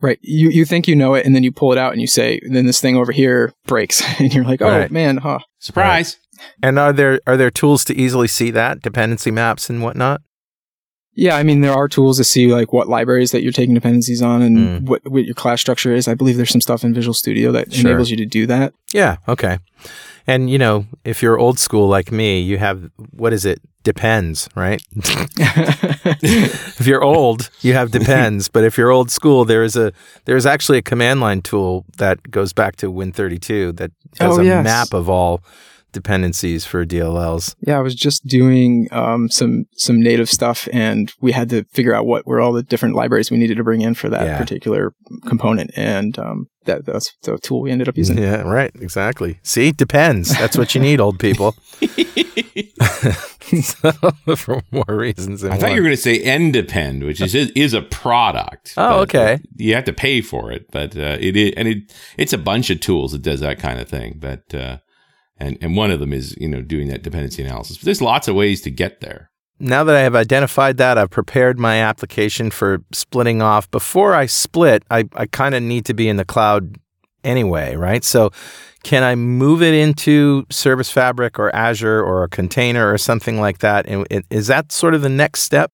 Right. 0.00 0.18
You 0.22 0.50
you 0.50 0.64
think 0.64 0.86
you 0.88 0.94
know 0.96 1.14
it 1.14 1.24
and 1.24 1.34
then 1.34 1.42
you 1.44 1.52
pull 1.52 1.72
it 1.72 1.78
out 1.78 1.92
and 1.92 2.00
you 2.00 2.06
say 2.06 2.40
then 2.50 2.66
this 2.66 2.80
thing 2.80 2.96
over 2.96 3.12
here 3.12 3.52
breaks 3.66 4.02
and 4.20 4.34
you're 4.34 4.44
like, 4.44 4.60
"Oh 4.60 4.68
Right. 4.68 4.90
man, 4.90 5.18
huh." 5.18 5.38
Surprise. 5.58 6.18
And 6.62 6.78
are 6.78 6.92
there 6.92 7.20
are 7.26 7.36
there 7.36 7.50
tools 7.50 7.84
to 7.86 7.94
easily 7.94 8.28
see 8.28 8.50
that 8.50 8.82
dependency 8.82 9.30
maps 9.30 9.70
and 9.70 9.82
whatnot? 9.82 10.20
Yeah, 11.16 11.36
I 11.36 11.42
mean 11.44 11.60
there 11.60 11.72
are 11.72 11.88
tools 11.88 12.16
to 12.18 12.24
see 12.24 12.48
like 12.52 12.72
what 12.72 12.88
libraries 12.88 13.30
that 13.30 13.42
you're 13.42 13.52
taking 13.52 13.72
dependencies 13.74 14.20
on 14.20 14.42
and 14.42 14.56
Mm. 14.58 14.82
what 14.88 15.00
what 15.10 15.24
your 15.24 15.34
class 15.34 15.60
structure 15.60 15.94
is. 15.94 16.08
I 16.08 16.14
believe 16.14 16.36
there's 16.36 16.50
some 16.50 16.60
stuff 16.60 16.82
in 16.84 16.92
Visual 16.92 17.14
Studio 17.14 17.52
that 17.52 17.72
Sure. 17.72 17.88
enables 17.88 18.10
you 18.10 18.16
to 18.18 18.26
do 18.26 18.46
that. 18.46 18.74
Yeah. 18.92 19.16
Okay. 19.28 19.58
And 20.26 20.48
you 20.50 20.58
know, 20.58 20.86
if 21.04 21.22
you're 21.22 21.38
old 21.38 21.58
school 21.58 21.88
like 21.88 22.10
me, 22.12 22.40
you 22.40 22.58
have 22.58 22.90
what 23.10 23.32
is 23.32 23.44
it? 23.44 23.60
Depends, 23.82 24.48
right? 24.54 24.82
if 24.96 26.86
you're 26.86 27.02
old, 27.02 27.50
you 27.60 27.74
have 27.74 27.90
depends. 27.90 28.48
but 28.48 28.64
if 28.64 28.78
you're 28.78 28.90
old 28.90 29.10
school, 29.10 29.44
there 29.44 29.62
is 29.62 29.76
a 29.76 29.92
there's 30.24 30.46
actually 30.46 30.78
a 30.78 30.82
command 30.82 31.20
line 31.20 31.42
tool 31.42 31.84
that 31.98 32.30
goes 32.30 32.52
back 32.52 32.76
to 32.76 32.90
Win32 32.90 33.76
that 33.76 33.90
does 34.14 34.38
Oh, 34.38 34.40
a 34.40 34.44
yes. 34.44 34.64
map 34.64 34.94
of 34.94 35.08
all 35.10 35.42
dependencies 35.94 36.66
for 36.66 36.84
DLLs. 36.84 37.54
Yeah, 37.60 37.78
I 37.78 37.80
was 37.80 37.94
just 37.94 38.26
doing 38.26 38.88
um, 38.92 39.30
some 39.30 39.64
some 39.76 40.02
native 40.02 40.28
stuff, 40.28 40.68
and 40.72 41.10
we 41.22 41.32
had 41.32 41.48
to 41.50 41.64
figure 41.72 41.94
out 41.94 42.04
what 42.04 42.26
were 42.26 42.40
all 42.40 42.52
the 42.52 42.62
different 42.62 42.94
libraries 42.94 43.30
we 43.30 43.38
needed 43.38 43.56
to 43.56 43.64
bring 43.64 43.80
in 43.80 43.94
for 43.94 44.10
that 44.10 44.26
Yeah. 44.26 44.36
particular 44.38 44.92
component, 45.26 45.70
and 45.76 46.18
um, 46.18 46.48
that 46.66 46.84
that's 46.84 47.14
the 47.22 47.38
tool 47.38 47.62
we 47.62 47.70
ended 47.70 47.88
up 47.88 47.96
using. 47.96 48.18
Yeah, 48.18 48.42
right. 48.42 48.70
Exactly. 48.78 49.38
See, 49.42 49.72
depends. 49.72 50.36
That's 50.36 50.58
what 50.58 50.74
you 50.74 50.80
need, 50.82 51.00
old 51.00 51.18
people. 51.18 51.54
So, 53.44 53.92
for 54.36 54.62
more 54.72 54.84
reasons 54.88 55.42
than 55.42 55.52
I 55.52 55.56
thought 55.56 55.68
one. 55.68 55.76
you 55.76 55.82
were 55.82 55.88
going 55.88 55.96
to 55.96 56.02
say 56.02 56.18
NDepend, 56.24 57.04
which 57.04 57.20
is 57.20 57.34
is 57.34 57.74
a 57.74 57.82
product. 57.82 58.72
Oh, 58.78 59.00
but 59.00 59.14
okay. 59.14 59.38
You 59.56 59.74
have 59.74 59.84
to 59.84 59.92
pay 59.92 60.22
for 60.22 60.50
it, 60.50 60.70
but 60.72 60.96
uh, 60.96 61.18
it 61.20 61.36
is, 61.36 61.52
and 61.56 61.68
it 61.68 61.92
it's 62.16 62.32
a 62.32 62.38
bunch 62.38 62.70
of 62.70 62.80
tools 62.80 63.12
that 63.12 63.20
does 63.22 63.40
that 63.40 63.58
kind 63.58 63.78
of 63.78 63.88
thing. 63.88 64.16
But 64.18 64.52
uh, 64.54 64.78
and 65.38 65.58
and 65.60 65.76
one 65.76 65.90
of 65.90 66.00
them 66.00 66.12
is 66.12 66.36
you 66.38 66.48
know 66.48 66.60
doing 66.60 66.88
that 66.88 67.02
dependency 67.02 67.42
analysis. 67.42 67.76
But 67.78 67.84
there's 67.86 68.02
lots 68.02 68.28
of 68.28 68.34
ways 68.34 68.60
to 68.62 68.70
get 68.70 69.00
there. 69.00 69.30
now 69.60 69.84
that 69.84 69.94
I 69.96 70.00
have 70.00 70.14
identified 70.16 70.76
that, 70.78 70.98
I've 70.98 71.10
prepared 71.10 71.58
my 71.58 71.76
application 71.80 72.50
for 72.50 72.82
splitting 72.92 73.40
off. 73.42 73.70
Before 73.70 74.14
I 74.14 74.26
split, 74.26 74.82
I, 74.90 75.04
I 75.14 75.26
kind 75.26 75.54
of 75.54 75.62
need 75.62 75.84
to 75.86 75.94
be 75.94 76.08
in 76.08 76.16
the 76.16 76.24
cloud 76.24 76.76
anyway, 77.22 77.76
right? 77.76 78.04
So 78.04 78.30
can 78.82 79.02
I 79.02 79.14
move 79.14 79.62
it 79.62 79.72
into 79.72 80.44
Service 80.50 80.90
Fabric 80.90 81.38
or 81.38 81.54
Azure 81.54 82.02
or 82.02 82.24
a 82.24 82.28
container 82.28 82.92
or 82.92 82.98
something 82.98 83.40
like 83.40 83.58
that? 83.58 83.86
And 83.86 84.06
it- 84.10 84.26
is 84.28 84.46
that 84.48 84.72
sort 84.72 84.94
of 84.94 85.00
the 85.02 85.08
next 85.08 85.42
step? 85.42 85.70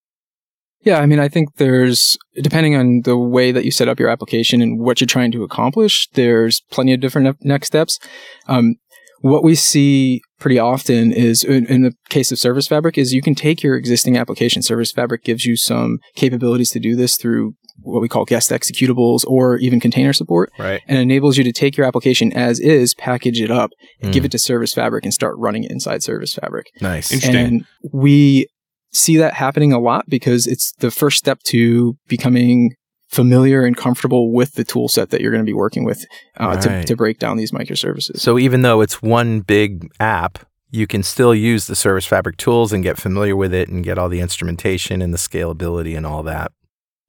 Yeah, 0.82 0.98
I 1.00 1.06
mean, 1.06 1.18
I 1.18 1.28
think 1.28 1.56
there's, 1.56 2.16
depending 2.36 2.74
on 2.76 3.02
the 3.04 3.16
way 3.16 3.52
that 3.52 3.64
you 3.64 3.70
set 3.70 3.88
up 3.88 3.98
your 4.00 4.08
application 4.08 4.62
and 4.62 4.78
what 4.80 5.00
you're 5.00 5.06
trying 5.08 5.32
to 5.32 5.42
accomplish, 5.42 6.08
there's 6.14 6.62
plenty 6.70 6.94
of 6.94 7.00
different 7.00 7.26
ne- 7.42 7.48
next 7.50 7.66
steps. 7.66 7.98
Um, 8.46 8.76
what 9.20 9.44
we 9.44 9.54
see 9.54 10.20
pretty 10.38 10.58
often 10.58 11.12
is, 11.12 11.44
in, 11.44 11.66
in 11.66 11.82
the 11.82 11.92
case 12.08 12.32
of 12.32 12.38
Service 12.38 12.66
Fabric, 12.66 12.96
is 12.98 13.12
you 13.12 13.22
can 13.22 13.34
take 13.34 13.62
your 13.62 13.76
existing 13.76 14.16
application. 14.16 14.62
Service 14.62 14.92
Fabric 14.92 15.24
gives 15.24 15.44
you 15.44 15.56
some 15.56 15.98
capabilities 16.14 16.70
to 16.70 16.80
do 16.80 16.96
this 16.96 17.16
through 17.16 17.54
what 17.82 18.00
we 18.02 18.08
call 18.08 18.24
guest 18.26 18.50
executables 18.50 19.24
or 19.26 19.56
even 19.56 19.80
container 19.80 20.12
support 20.12 20.50
Right. 20.58 20.82
and 20.86 20.98
enables 20.98 21.38
you 21.38 21.44
to 21.44 21.52
take 21.52 21.76
your 21.78 21.86
application 21.86 22.30
as 22.34 22.60
is, 22.60 22.94
package 22.94 23.40
it 23.40 23.50
up, 23.50 23.70
Mm. 24.02 24.12
give 24.12 24.24
it 24.26 24.30
to 24.32 24.38
Service 24.38 24.74
Fabric 24.74 25.04
and 25.04 25.14
start 25.14 25.34
running 25.38 25.64
it 25.64 25.70
inside 25.70 26.02
Service 26.02 26.34
Fabric. 26.34 26.66
Nice. 26.82 27.10
Interesting. 27.12 27.36
And 27.46 27.64
we 27.92 28.48
see 28.92 29.16
that 29.16 29.34
happening 29.34 29.72
a 29.72 29.78
lot 29.78 30.04
because 30.08 30.46
it's 30.46 30.72
the 30.80 30.90
first 30.90 31.16
step 31.18 31.42
to 31.44 31.96
becoming 32.08 32.72
familiar 33.10 33.64
and 33.64 33.76
comfortable 33.76 34.32
with 34.32 34.54
the 34.54 34.64
tool 34.64 34.88
set 34.88 35.10
that 35.10 35.20
you're 35.20 35.32
going 35.32 35.44
to 35.44 35.48
be 35.50 35.52
working 35.54 35.84
with 35.84 36.04
uh, 36.36 36.56
to, 36.60 36.68
Right. 36.68 36.86
to 36.86 36.96
break 36.96 37.18
down 37.18 37.36
these 37.36 37.50
microservices. 37.52 38.18
So 38.20 38.38
even 38.38 38.62
though 38.62 38.80
it's 38.80 39.02
one 39.02 39.40
big 39.40 39.88
app, 39.98 40.38
you 40.70 40.86
can 40.86 41.02
still 41.02 41.34
use 41.34 41.66
the 41.66 41.74
Service 41.74 42.06
Fabric 42.06 42.36
tools 42.36 42.72
and 42.72 42.84
get 42.84 42.96
familiar 42.98 43.34
with 43.34 43.52
it 43.52 43.68
and 43.68 43.82
get 43.82 43.98
all 43.98 44.08
the 44.08 44.20
instrumentation 44.20 45.02
and 45.02 45.12
the 45.12 45.18
scalability 45.18 45.96
and 45.96 46.06
all 46.06 46.22
that. 46.22 46.52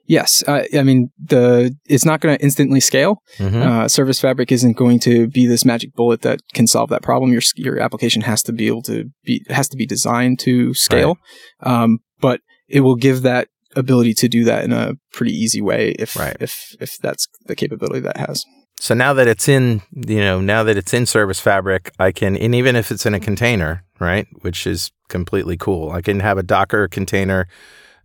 yes, 0.07 0.43
uh, 0.47 0.63
I 0.77 0.83
mean 0.83 1.11
the 1.23 1.73
it's 1.87 2.03
not 2.03 2.19
going 2.19 2.35
to 2.37 2.43
instantly 2.43 2.79
scale. 2.79 3.21
Mhm. 3.37 3.61
Uh, 3.61 3.87
Service 3.87 4.19
Fabric 4.19 4.51
isn't 4.51 4.75
going 4.75 4.99
to 5.01 5.27
be 5.27 5.45
this 5.45 5.63
magic 5.63 5.93
bullet 5.93 6.21
that 6.23 6.39
can 6.55 6.65
solve 6.67 6.89
that 6.89 7.03
problem. 7.03 7.31
Your 7.31 7.41
your 7.55 7.79
application 7.79 8.23
has 8.23 8.41
to 8.43 8.51
be 8.51 8.65
able 8.67 8.81
to 8.83 9.05
be 9.23 9.45
has 9.49 9.69
to 9.69 9.77
be 9.77 9.85
designed 9.85 10.39
to 10.39 10.73
scale, 10.73 11.17
um, 11.61 11.99
but 12.19 12.41
it 12.67 12.81
will 12.81 12.95
give 12.95 13.21
that 13.21 13.47
ability 13.75 14.13
to 14.15 14.27
do 14.27 14.43
that 14.45 14.63
in 14.63 14.71
a 14.71 14.93
pretty 15.13 15.31
easy 15.33 15.61
way 15.61 15.95
if 15.99 16.15
Right. 16.15 16.35
if 16.39 16.75
if 16.79 16.97
that's 17.01 17.27
the 17.45 17.55
capability 17.55 18.01
that 18.01 18.17
has. 18.17 18.43
So 18.79 18.95
now 18.95 19.13
that 19.13 19.27
it's 19.27 19.47
in, 19.47 19.83
you 19.93 20.19
know, 20.21 20.41
now 20.41 20.63
that 20.63 20.75
it's 20.75 20.93
in 20.93 21.05
Service 21.05 21.39
Fabric, 21.39 21.91
I 21.99 22.11
can, 22.11 22.35
and 22.35 22.55
even 22.55 22.75
if 22.75 22.91
it's 22.91 23.05
in 23.05 23.13
a 23.13 23.19
container, 23.19 23.83
right, 23.99 24.25
which 24.41 24.65
is 24.65 24.91
completely 25.07 25.55
cool, 25.55 25.91
I 25.91 26.01
can 26.01 26.19
have 26.19 26.39
a 26.39 26.43
Docker 26.43 26.87
container 26.87 27.47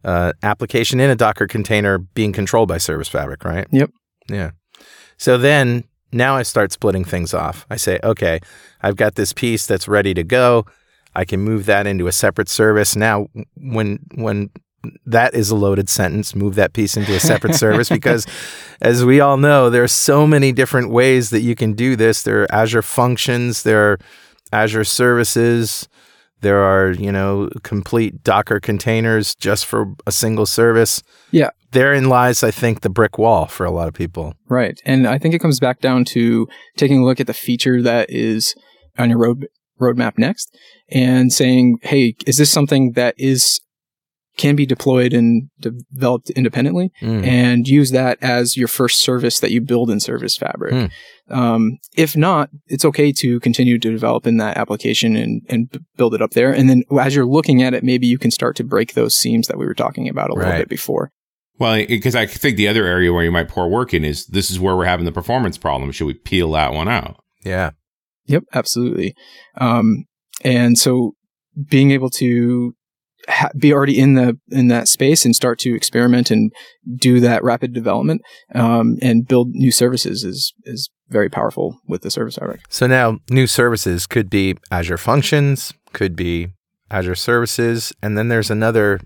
uh, 0.04 0.34
application 0.42 1.00
in 1.00 1.08
a 1.08 1.16
Docker 1.16 1.46
container 1.46 1.96
being 1.98 2.32
controlled 2.32 2.68
by 2.68 2.76
Service 2.78 3.08
Fabric, 3.08 3.42
right? 3.44 3.66
Yep. 3.70 3.90
Yeah. 4.28 4.50
So 5.16 5.38
then 5.38 5.84
now 6.12 6.36
I 6.36 6.42
start 6.42 6.72
splitting 6.72 7.04
things 7.04 7.32
off. 7.32 7.64
I 7.70 7.76
say, 7.76 7.98
okay, 8.04 8.40
I've 8.82 8.96
got 8.96 9.14
this 9.14 9.32
piece 9.32 9.64
that's 9.66 9.88
ready 9.88 10.12
to 10.12 10.22
go. 10.24 10.66
I 11.14 11.24
can 11.24 11.40
move 11.40 11.64
that 11.66 11.86
into 11.86 12.06
a 12.06 12.12
separate 12.12 12.50
service. 12.50 12.94
Now, 12.94 13.28
when 13.56 14.00
when 14.14 14.50
that 15.06 15.34
is 15.34 15.50
a 15.50 15.56
loaded 15.56 15.88
sentence, 15.88 16.34
move 16.34 16.54
that 16.56 16.72
piece 16.72 16.96
into 16.96 17.14
a 17.14 17.20
separate 17.20 17.54
service 17.54 17.88
because 17.88 18.26
as 18.80 19.04
we 19.04 19.20
all 19.20 19.36
know, 19.36 19.70
there 19.70 19.82
are 19.82 19.88
so 19.88 20.26
many 20.26 20.52
different 20.52 20.90
ways 20.90 21.30
that 21.30 21.40
you 21.40 21.54
can 21.54 21.72
do 21.72 21.96
this. 21.96 22.22
There 22.22 22.42
are 22.42 22.52
Azure 22.52 22.82
functions, 22.82 23.62
there 23.62 23.92
are 23.92 23.98
Azure 24.52 24.84
services, 24.84 25.88
there 26.40 26.58
are, 26.58 26.92
you 26.92 27.10
know, 27.10 27.48
complete 27.62 28.22
Docker 28.22 28.60
containers 28.60 29.34
just 29.34 29.66
for 29.66 29.94
a 30.06 30.12
single 30.12 30.46
service. 30.46 31.02
Yeah. 31.30 31.50
Therein 31.72 32.08
lies, 32.08 32.42
I 32.42 32.50
think, 32.50 32.80
the 32.80 32.88
brick 32.88 33.18
wall 33.18 33.46
for 33.46 33.64
a 33.66 33.70
lot 33.70 33.88
of 33.88 33.94
people. 33.94 34.34
Right. 34.48 34.80
And 34.84 35.06
I 35.06 35.18
think 35.18 35.34
it 35.34 35.40
comes 35.40 35.58
back 35.58 35.80
down 35.80 36.04
to 36.06 36.46
taking 36.76 37.00
a 37.02 37.04
look 37.04 37.20
at 37.20 37.26
the 37.26 37.34
feature 37.34 37.82
that 37.82 38.10
is 38.10 38.54
on 38.98 39.10
your 39.10 39.18
road 39.18 39.46
roadmap 39.80 40.18
next 40.18 40.56
and 40.90 41.32
saying, 41.32 41.78
hey, 41.82 42.14
is 42.26 42.38
this 42.38 42.50
something 42.50 42.92
that 42.92 43.14
is 43.18 43.60
can 44.36 44.54
be 44.54 44.66
deployed 44.66 45.12
and 45.14 45.48
developed 45.58 46.30
independently 46.30 46.90
Mm. 47.02 47.26
and 47.26 47.66
use 47.68 47.90
that 47.92 48.18
as 48.22 48.56
your 48.56 48.68
first 48.68 49.00
service 49.00 49.40
that 49.40 49.50
you 49.50 49.60
build 49.62 49.90
in 49.90 49.98
Service 49.98 50.36
Fabric. 50.36 50.72
Hmm. 51.28 51.34
Um, 51.34 51.78
if 51.96 52.16
not, 52.16 52.50
it's 52.66 52.84
okay 52.84 53.12
to 53.12 53.40
continue 53.40 53.78
to 53.78 53.90
develop 53.90 54.26
in 54.26 54.36
that 54.36 54.56
application 54.58 55.16
and, 55.16 55.42
and 55.48 55.70
b- 55.70 55.80
build 55.96 56.14
it 56.14 56.22
up 56.22 56.32
there. 56.32 56.52
And 56.52 56.68
then 56.70 56.82
as 57.00 57.16
you're 57.16 57.26
looking 57.26 57.62
at 57.62 57.74
it, 57.74 57.82
maybe 57.82 58.06
you 58.06 58.18
can 58.18 58.30
start 58.30 58.56
to 58.56 58.64
break 58.64 58.92
those 58.94 59.16
seams 59.16 59.48
that 59.48 59.56
we 59.58 59.66
were 59.66 59.74
talking 59.74 60.08
about 60.08 60.30
a 60.30 60.34
little 60.34 60.52
bit 60.52 60.68
before. 60.68 61.10
Well, 61.58 61.84
because 61.86 62.14
I 62.14 62.26
think 62.26 62.58
the 62.58 62.68
other 62.68 62.84
area 62.84 63.12
where 63.12 63.24
you 63.24 63.32
might 63.32 63.48
pour 63.48 63.68
work 63.68 63.94
in 63.94 64.04
is 64.04 64.26
this 64.26 64.50
is 64.50 64.60
where 64.60 64.76
we're 64.76 64.84
having 64.84 65.06
the 65.06 65.12
performance 65.12 65.56
problem. 65.56 65.90
Should 65.90 66.06
we 66.06 66.14
peel 66.14 66.52
that 66.52 66.74
one 66.74 66.88
out? 66.88 67.16
Yeah. 67.42 67.70
Yep, 68.26 68.44
absolutely. 68.52 69.14
Um, 69.58 70.04
and 70.44 70.78
so 70.78 71.14
being 71.70 71.90
able 71.92 72.10
to 72.10 72.75
ha- 73.28 73.50
be 73.58 73.72
already 73.72 73.98
in 73.98 74.14
the 74.14 74.38
in 74.50 74.68
that 74.68 74.88
space 74.88 75.24
and 75.24 75.34
start 75.34 75.58
to 75.60 75.74
experiment 75.74 76.30
and 76.30 76.52
do 76.96 77.20
that 77.20 77.42
rapid 77.42 77.72
development 77.72 78.22
um, 78.54 78.96
and 79.02 79.26
build 79.26 79.48
new 79.50 79.70
services 79.70 80.24
is 80.24 80.52
is 80.64 80.90
very 81.08 81.28
powerful 81.28 81.78
with 81.86 82.02
the 82.02 82.10
service 82.10 82.36
fabric. 82.36 82.60
So 82.68 82.86
now 82.86 83.18
new 83.30 83.46
services 83.46 84.06
could 84.06 84.28
be 84.28 84.56
Azure 84.70 84.98
Functions, 84.98 85.72
could 85.92 86.16
be 86.16 86.48
Azure 86.90 87.14
Services, 87.14 87.92
and 88.02 88.16
then 88.18 88.28
there's 88.28 88.50
another 88.50 89.00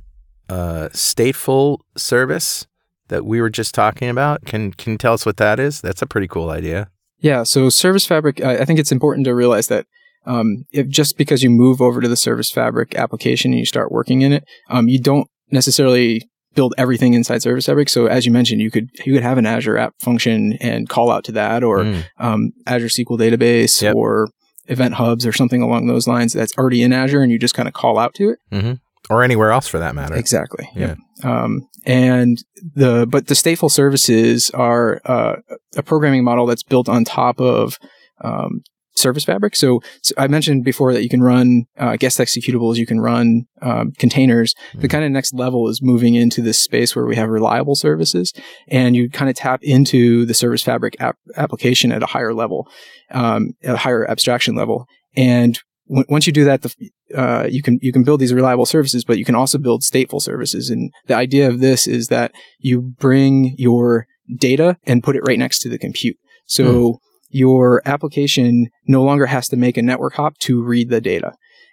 uh, 0.48 0.88
stateful 0.92 1.78
service 1.96 2.66
that 3.08 3.24
we 3.24 3.40
were 3.40 3.50
just 3.50 3.74
talking 3.74 4.08
about? 4.08 4.44
Can 4.46 4.72
can 4.72 4.92
you 4.92 4.98
tell 4.98 5.12
us 5.12 5.26
what 5.26 5.36
that 5.36 5.60
is? 5.60 5.80
That's 5.80 6.02
a 6.02 6.06
pretty 6.06 6.26
cool 6.26 6.50
idea. 6.50 6.90
Yeah. 7.18 7.42
So 7.42 7.68
Service 7.68 8.06
Fabric, 8.06 8.42
I 8.42 8.58
I 8.58 8.64
think 8.64 8.78
it's 8.80 8.92
important 8.92 9.26
to 9.26 9.34
realize 9.34 9.68
that 9.68 9.86
um, 10.26 10.64
if 10.72 10.88
just 10.88 11.16
because 11.16 11.42
you 11.42 11.50
move 11.50 11.80
over 11.80 12.00
to 12.00 12.08
the 12.08 12.16
Service 12.16 12.50
Fabric 12.50 12.94
application 12.94 13.52
and 13.52 13.58
you 13.58 13.66
start 13.66 13.90
working 13.90 14.22
in 14.22 14.32
it, 14.32 14.44
um, 14.68 14.88
you 14.88 15.00
don't 15.00 15.26
necessarily 15.50 16.22
build 16.54 16.74
everything 16.76 17.14
inside 17.14 17.42
Service 17.42 17.66
Fabric. 17.66 17.88
So 17.88 18.06
as 18.06 18.26
you 18.26 18.32
mentioned, 18.32 18.60
you 18.60 18.70
could 18.70 18.88
you 19.04 19.12
could 19.14 19.22
have 19.22 19.38
an 19.38 19.46
Azure 19.46 19.78
app 19.78 19.94
function 20.00 20.54
and 20.60 20.88
call 20.88 21.10
out 21.10 21.24
to 21.24 21.32
that, 21.32 21.62
or 21.62 21.78
Mm. 21.84 22.04
um, 22.18 22.50
Azure 22.66 22.88
SQL 22.88 23.18
database, 23.18 23.80
Yep. 23.82 23.94
or 23.94 24.28
Event 24.66 24.94
Hubs, 24.94 25.24
or 25.26 25.32
something 25.32 25.62
along 25.62 25.86
those 25.86 26.06
lines 26.06 26.32
that's 26.32 26.56
already 26.58 26.82
in 26.82 26.92
Azure, 26.92 27.22
and 27.22 27.30
you 27.32 27.38
just 27.38 27.54
kind 27.54 27.68
of 27.68 27.72
call 27.74 27.98
out 27.98 28.14
to 28.14 28.30
it. 28.30 28.78
Or 29.08 29.24
anywhere 29.24 29.50
else 29.50 29.66
for 29.66 29.78
that 29.80 29.94
matter. 29.96 30.14
Exactly. 30.14 30.68
Yeah. 30.76 30.94
Um, 31.24 31.62
and 31.86 32.38
the 32.76 33.06
but 33.10 33.26
the 33.28 33.34
stateful 33.34 33.70
services 33.70 34.50
are 34.50 35.00
uh, 35.04 35.36
a 35.76 35.82
programming 35.82 36.22
model 36.22 36.46
that's 36.46 36.62
built 36.62 36.88
on 36.88 37.04
top 37.04 37.40
of 37.40 37.78
um, 38.22 38.60
Service 38.94 39.24
Fabric. 39.24 39.56
So, 39.56 39.80
so 40.02 40.14
I 40.18 40.26
mentioned 40.26 40.64
before 40.64 40.92
that 40.92 41.02
you 41.02 41.08
can 41.08 41.22
run 41.22 41.64
uh, 41.78 41.96
guest 41.96 42.18
executables, 42.18 42.76
you 42.76 42.86
can 42.86 43.00
run 43.00 43.44
um, 43.62 43.92
containers. 43.98 44.54
The 44.74 44.88
Mhm. 44.88 44.90
kind 44.90 45.04
of 45.04 45.10
next 45.12 45.32
level 45.34 45.68
is 45.68 45.80
moving 45.82 46.14
into 46.14 46.42
this 46.42 46.58
space 46.58 46.94
where 46.96 47.06
we 47.06 47.16
have 47.16 47.28
reliable 47.28 47.74
services, 47.76 48.32
and 48.68 48.96
you 48.96 49.08
kind 49.08 49.30
of 49.30 49.36
tap 49.36 49.60
into 49.62 50.26
the 50.26 50.34
Service 50.34 50.62
Fabric 50.62 50.96
app- 51.00 51.18
application 51.36 51.92
at 51.92 52.02
a 52.02 52.06
higher 52.06 52.34
level, 52.34 52.68
um, 53.10 53.52
at 53.62 53.74
a 53.74 53.78
higher 53.78 54.08
abstraction 54.10 54.54
level, 54.54 54.86
and 55.16 55.60
w- 55.88 56.06
once 56.08 56.26
you 56.26 56.32
do 56.32 56.44
that, 56.44 56.62
the, 56.62 56.74
uh, 57.14 57.46
you 57.50 57.62
can 57.62 57.78
you 57.82 57.92
can 57.92 58.02
build 58.04 58.20
these 58.20 58.34
reliable 58.34 58.66
services, 58.66 59.04
but 59.04 59.18
you 59.18 59.24
can 59.24 59.34
also 59.34 59.58
build 59.58 59.82
stateful 59.82 60.20
services. 60.20 60.68
And 60.70 60.90
the 61.06 61.14
idea 61.14 61.48
of 61.48 61.60
this 61.60 61.86
is 61.86 62.08
that 62.08 62.32
you 62.58 62.80
bring 62.80 63.54
your 63.56 64.06
data 64.36 64.76
and 64.84 65.02
put 65.02 65.16
it 65.16 65.22
right 65.26 65.38
next 65.38 65.60
to 65.60 65.68
the 65.68 65.78
compute. 65.78 66.16
So 66.46 66.98
your 67.30 67.80
application 67.86 68.66
no 68.86 69.02
longer 69.02 69.26
has 69.26 69.48
to 69.48 69.56
make 69.56 69.76
a 69.76 69.82
network 69.82 70.14
hop 70.14 70.36
to 70.40 70.62
read 70.62 70.90
the 70.90 71.00
data, 71.00 71.32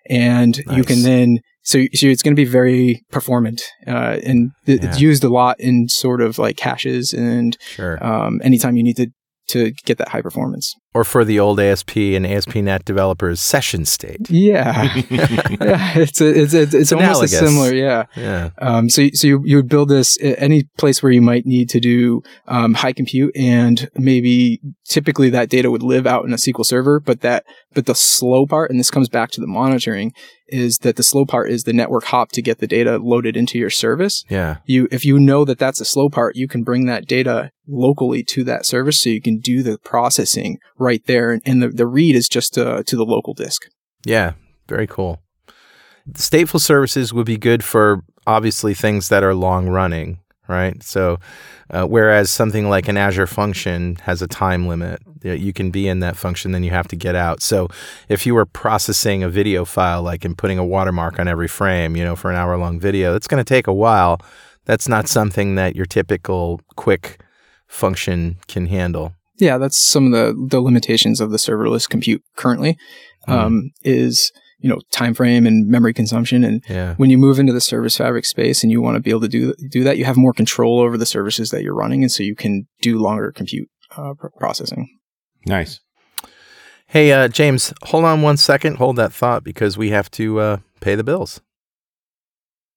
and 0.10 0.58
you 0.76 0.84
can 0.84 1.02
then 1.04 1.40
so, 1.64 1.80
so 1.94 2.08
it's 2.08 2.22
going 2.24 2.34
to 2.34 2.40
be 2.42 2.46
very 2.50 3.02
performant, 3.12 3.62
uh, 3.86 4.18
and 4.24 4.52
th- 4.66 4.82
it's 4.82 5.02
used 5.02 5.24
a 5.26 5.30
lot 5.30 5.60
in 5.60 5.90
sort 5.90 6.22
of 6.22 6.38
like 6.40 6.56
caches 6.56 7.12
and 7.12 7.58
Sure. 7.60 8.02
um, 8.06 8.40
anytime 8.44 8.78
you 8.78 8.84
need 8.84 8.96
to 8.98 9.08
to 9.50 9.72
get 9.86 9.98
that 9.98 10.10
high 10.10 10.22
performance. 10.22 10.74
Or 10.98 11.04
for 11.04 11.24
the 11.24 11.40
old 11.40 11.60
ASP 11.60 11.96
and 11.96 12.26
ASP.NET 12.26 12.84
developers, 12.84 13.40
session 13.40 13.86
state. 13.86 14.32
Yeah, 14.32 14.96
yeah 15.12 16.00
it's 16.00 16.20
a, 16.20 16.28
it's 16.28 16.56
a, 16.56 16.62
it's, 16.64 16.74
It's 16.74 16.92
almost 16.92 17.22
analogous. 17.22 17.38
similar. 17.38 17.72
Yeah. 17.72 18.06
Yeah. 18.16 18.50
Um, 18.58 18.90
so, 18.90 19.08
so 19.14 19.28
you, 19.28 19.42
you 19.46 19.58
would 19.58 19.70
build 19.70 19.90
this 19.90 20.18
any 20.22 20.64
place 20.80 21.04
where 21.04 21.12
you 21.12 21.22
might 21.22 21.46
need 21.46 21.70
to 21.70 21.80
do 21.80 22.24
um, 22.48 22.74
high 22.74 22.94
compute, 22.94 23.36
and 23.36 23.92
maybe 23.96 24.60
typically 24.86 25.30
that 25.30 25.50
data 25.50 25.70
would 25.70 25.84
live 25.84 26.08
out 26.08 26.26
in 26.26 26.34
a 26.34 26.38
SQL 26.38 26.66
server. 26.66 27.00
But 27.00 27.22
that, 27.22 27.46
but 27.76 27.86
the 27.86 27.94
slow 27.94 28.48
part, 28.48 28.72
and 28.72 28.80
this 28.80 28.90
comes 28.90 29.08
back 29.08 29.30
to 29.32 29.42
the 29.42 29.46
monitoring, 29.46 30.14
is 30.48 30.80
that 30.80 30.96
the 30.96 31.04
slow 31.04 31.26
part 31.26 31.52
is 31.52 31.64
the 31.64 31.74
network 31.74 32.06
hop 32.06 32.32
to 32.32 32.42
get 32.42 32.60
the 32.60 32.68
data 32.68 32.98
loaded 32.98 33.36
into 33.36 33.60
your 33.60 33.70
service. 33.70 34.24
Yeah. 34.30 34.58
You, 34.66 34.88
if 34.92 35.06
you 35.06 35.20
know 35.20 35.46
that 35.46 35.60
that's 35.60 35.82
a 35.82 35.86
slow 35.86 36.10
part, 36.10 36.36
you 36.36 36.48
can 36.48 36.64
bring 36.64 36.86
that 36.86 37.06
data 37.06 37.52
locally 37.68 38.24
to 38.24 38.44
that 38.46 38.66
service, 38.66 39.00
so 39.00 39.10
you 39.10 39.22
can 39.22 39.40
do 39.40 39.62
the 39.62 39.78
processing 39.78 40.58
right 40.80 40.87
there, 40.96 41.40
and, 41.46 41.62
the, 41.62 41.70
the 41.70 41.86
read 41.86 42.16
is 42.16 42.28
just 42.30 42.58
uh, 42.58 42.84
to 42.84 42.96
the 42.96 43.06
local 43.06 43.34
disk. 43.34 43.70
Yeah. 44.06 44.34
Very 44.68 44.88
cool. 44.88 45.22
Stateful 46.14 46.62
services 46.62 47.14
would 47.14 47.26
be 47.26 47.38
good 47.38 47.64
for 47.64 48.04
obviously 48.26 48.74
things 48.74 49.10
that 49.10 49.24
are 49.24 49.34
long 49.34 49.70
running, 49.70 50.20
right? 50.48 50.82
So, 50.84 51.20
uh, 51.70 51.86
whereas 51.86 52.30
something 52.30 52.70
like 52.70 52.88
an 52.88 52.98
Azure 52.98 53.28
function 53.28 53.96
has 54.04 54.22
a 54.22 54.28
time 54.28 54.68
limit, 54.68 55.02
you 55.22 55.52
can 55.52 55.72
be 55.72 55.88
in 55.88 56.00
that 56.00 56.16
function, 56.16 56.52
then 56.52 56.64
you 56.64 56.72
have 56.72 56.88
to 56.90 56.96
get 56.96 57.16
out. 57.16 57.42
So, 57.42 57.68
if 58.08 58.26
you 58.26 58.36
were 58.36 58.46
processing 58.46 59.24
a 59.24 59.30
video 59.30 59.66
file, 59.66 60.02
like 60.02 60.24
and 60.24 60.38
putting 60.38 60.58
a 60.58 60.66
watermark 60.66 61.20
on 61.20 61.28
every 61.28 61.48
frame, 61.48 61.98
you 61.98 62.04
know, 62.04 62.16
for 62.16 62.30
an 62.30 62.38
hour 62.38 62.58
long 62.58 62.80
video, 62.80 63.12
that's 63.12 63.28
going 63.28 63.44
to 63.44 63.48
take 63.48 63.68
a 63.68 63.74
while. 63.74 64.22
That's 64.66 64.88
not 64.88 65.08
something 65.08 65.56
that 65.56 65.76
your 65.76 65.86
typical 65.86 66.62
quick 66.76 67.20
function 67.68 68.38
can 68.48 68.68
handle. 68.68 69.14
Yeah, 69.40 69.58
that's 69.58 69.78
some 69.78 70.08
of 70.08 70.12
the 70.12 70.48
the 70.50 70.62
limitations 70.62 71.22
of 71.22 71.32
the 71.32 71.38
serverless 71.38 71.88
compute 71.90 72.24
currently. 72.36 72.78
Um, 73.28 73.72
is 73.84 74.32
you 74.60 74.70
know 74.70 74.80
time 74.92 75.14
frame 75.14 75.46
and 75.46 75.68
memory 75.68 75.94
consumption, 75.94 76.44
and 76.44 76.64
Yeah. 76.70 76.96
when 76.96 77.10
you 77.10 77.18
move 77.18 77.40
into 77.40 77.52
the 77.54 77.60
service 77.62 77.98
fabric 77.98 78.26
space 78.26 78.64
and 78.64 78.72
you 78.72 78.82
want 78.82 78.96
to 78.96 79.02
be 79.02 79.10
able 79.10 79.22
to 79.22 79.28
do 79.28 79.54
do 79.70 79.84
that, 79.84 79.98
you 79.98 80.06
have 80.06 80.18
more 80.18 80.34
control 80.34 80.80
over 80.80 80.98
the 80.98 81.06
services 81.06 81.50
that 81.52 81.62
you're 81.62 81.76
running, 81.76 82.04
and 82.04 82.12
so 82.12 82.24
you 82.24 82.36
can 82.36 82.68
do 82.82 82.98
longer 82.98 83.32
compute 83.32 83.70
uh, 83.98 84.14
pr- 84.14 84.28
processing. 84.38 84.88
Nice. 85.46 85.80
Hey, 86.88 87.12
uh, 87.12 87.28
James, 87.28 87.74
hold 87.84 88.06
on 88.06 88.22
one 88.22 88.38
second. 88.38 88.78
Hold 88.78 88.96
that 88.96 89.12
thought 89.12 89.44
because 89.44 89.78
we 89.78 89.90
have 89.90 90.10
to 90.12 90.40
uh, 90.40 90.58
pay 90.80 90.96
the 90.96 91.04
bills. 91.04 91.42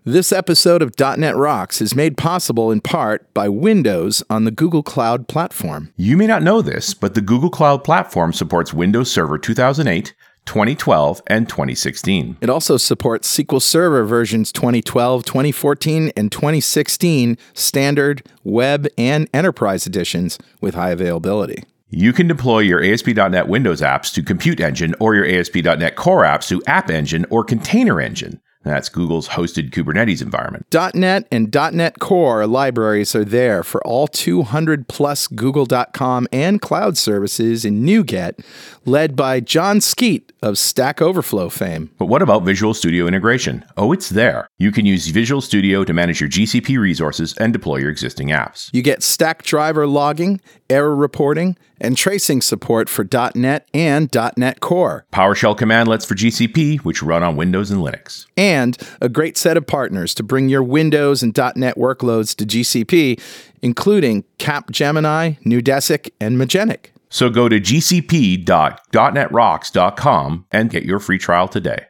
This 0.04 0.32
episode 0.32 0.80
of 0.80 0.94
.NET 0.98 1.36
Rocks 1.36 1.82
is 1.82 1.94
made 1.94 2.16
possible 2.16 2.70
in 2.70 2.80
part 2.80 3.32
by 3.34 3.50
Windows 3.50 4.22
on 4.30 4.44
the 4.44 4.50
Google 4.50 4.82
Cloud 4.82 5.28
Platform. 5.28 5.92
You 5.98 6.16
may 6.16 6.26
not 6.26 6.42
know 6.42 6.62
this, 6.62 6.94
but 6.94 7.12
the 7.12 7.20
Google 7.20 7.50
Cloud 7.50 7.84
Platform 7.84 8.32
supports 8.32 8.72
Windows 8.72 9.12
Server 9.12 9.36
2008, 9.36 10.14
2012, 10.46 11.22
and 11.26 11.46
2016. 11.46 12.38
It 12.40 12.48
also 12.48 12.78
supports 12.78 13.36
SQL 13.36 13.60
Server 13.60 14.04
versions 14.04 14.52
2012, 14.52 15.22
2014, 15.22 16.12
and 16.16 16.32
2016 16.32 17.36
standard, 17.52 18.26
web, 18.42 18.88
and 18.96 19.28
enterprise 19.34 19.86
editions 19.86 20.38
with 20.62 20.76
high 20.76 20.92
availability. 20.92 21.62
You 21.90 22.14
can 22.14 22.26
deploy 22.26 22.60
your 22.60 22.82
ASP.NET 22.82 23.48
Windows 23.48 23.82
apps 23.82 24.10
to 24.14 24.22
Compute 24.22 24.60
Engine 24.60 24.94
or 24.98 25.14
your 25.14 25.26
ASP.NET 25.26 25.96
Core 25.96 26.24
apps 26.24 26.48
to 26.48 26.62
App 26.66 26.88
Engine 26.88 27.26
or 27.28 27.44
Container 27.44 28.00
Engine. 28.00 28.40
That's 28.62 28.90
Google's 28.90 29.28
hosted 29.28 29.70
Kubernetes 29.70 30.20
environment. 30.20 30.66
.NET 30.94 31.26
and 31.32 31.54
.NET 31.72 31.98
Core 31.98 32.46
libraries 32.46 33.14
are 33.14 33.24
there 33.24 33.62
for 33.62 33.82
all 33.86 34.06
200 34.06 34.86
plus 34.86 35.26
Google.com 35.28 36.28
and 36.30 36.60
cloud 36.60 36.98
services 36.98 37.64
in 37.64 37.84
NuGet, 37.86 38.44
led 38.84 39.16
by 39.16 39.40
Jon 39.40 39.80
Skeet 39.80 40.29
of 40.42 40.58
Stack 40.58 41.02
Overflow 41.02 41.48
fame. 41.48 41.90
But 41.98 42.06
what 42.06 42.22
about 42.22 42.44
Visual 42.44 42.74
Studio 42.74 43.06
integration? 43.06 43.64
Oh, 43.76 43.92
it's 43.92 44.08
there. 44.08 44.48
You 44.58 44.72
can 44.72 44.86
use 44.86 45.06
Visual 45.08 45.40
Studio 45.40 45.84
to 45.84 45.92
manage 45.92 46.20
your 46.20 46.30
GCP 46.30 46.78
resources 46.78 47.34
and 47.38 47.52
deploy 47.52 47.76
your 47.76 47.90
existing 47.90 48.28
apps. 48.28 48.70
You 48.72 48.82
get 48.82 49.00
Stackdriver 49.00 49.90
logging, 49.90 50.40
error 50.68 50.94
reporting, 50.96 51.56
and 51.80 51.96
tracing 51.96 52.42
support 52.42 52.88
for 52.88 53.06
.NET 53.34 53.66
and 53.72 54.14
.NET 54.36 54.60
Core, 54.60 55.06
PowerShell 55.12 55.56
commandlets 55.58 56.06
for 56.06 56.14
GCP, 56.14 56.80
which 56.80 57.02
run 57.02 57.22
on 57.22 57.36
Windows 57.36 57.70
and 57.70 57.80
Linux. 57.80 58.26
and 58.36 58.76
a 59.00 59.08
great 59.08 59.38
set 59.38 59.56
of 59.56 59.66
partners 59.66 60.14
to 60.14 60.22
bring 60.22 60.48
your 60.48 60.62
Windows 60.62 61.22
and 61.22 61.36
.NET 61.56 61.76
workloads 61.76 62.34
to 62.36 62.44
GCP, 62.44 63.20
including 63.62 64.24
Capgemini, 64.38 65.40
Neudesic, 65.42 66.10
and 66.20 66.38
Magenic. 66.38 66.92
So 67.10 67.28
go 67.28 67.48
to 67.48 67.60
gcp.netrocks.com 67.60 70.46
and 70.52 70.70
get 70.70 70.84
your 70.84 71.00
free 71.00 71.18
trial 71.18 71.48
today. 71.48 71.86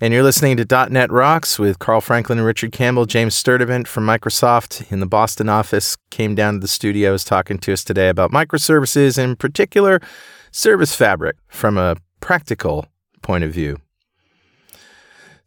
And 0.00 0.14
you're 0.14 0.22
listening 0.22 0.56
to 0.58 0.88
.NET 0.90 1.10
Rocks 1.10 1.58
with 1.58 1.80
Carl 1.80 2.00
Franklin 2.00 2.38
and 2.38 2.46
Richard 2.46 2.70
Campbell. 2.70 3.04
James 3.04 3.34
Sturtevant 3.34 3.88
from 3.88 4.06
Microsoft 4.06 4.92
in 4.92 5.00
the 5.00 5.06
Boston 5.06 5.48
office 5.48 5.96
came 6.10 6.36
down 6.36 6.54
to 6.54 6.60
the 6.60 6.68
studios 6.68 7.24
talking 7.24 7.58
to 7.58 7.72
us 7.72 7.82
today 7.82 8.08
about 8.08 8.30
microservices, 8.30 9.18
in 9.18 9.34
particular, 9.34 10.00
Service 10.52 10.94
Fabric 10.94 11.36
from 11.48 11.76
a 11.76 11.96
practical 12.20 12.86
point 13.22 13.42
of 13.42 13.50
view. 13.50 13.78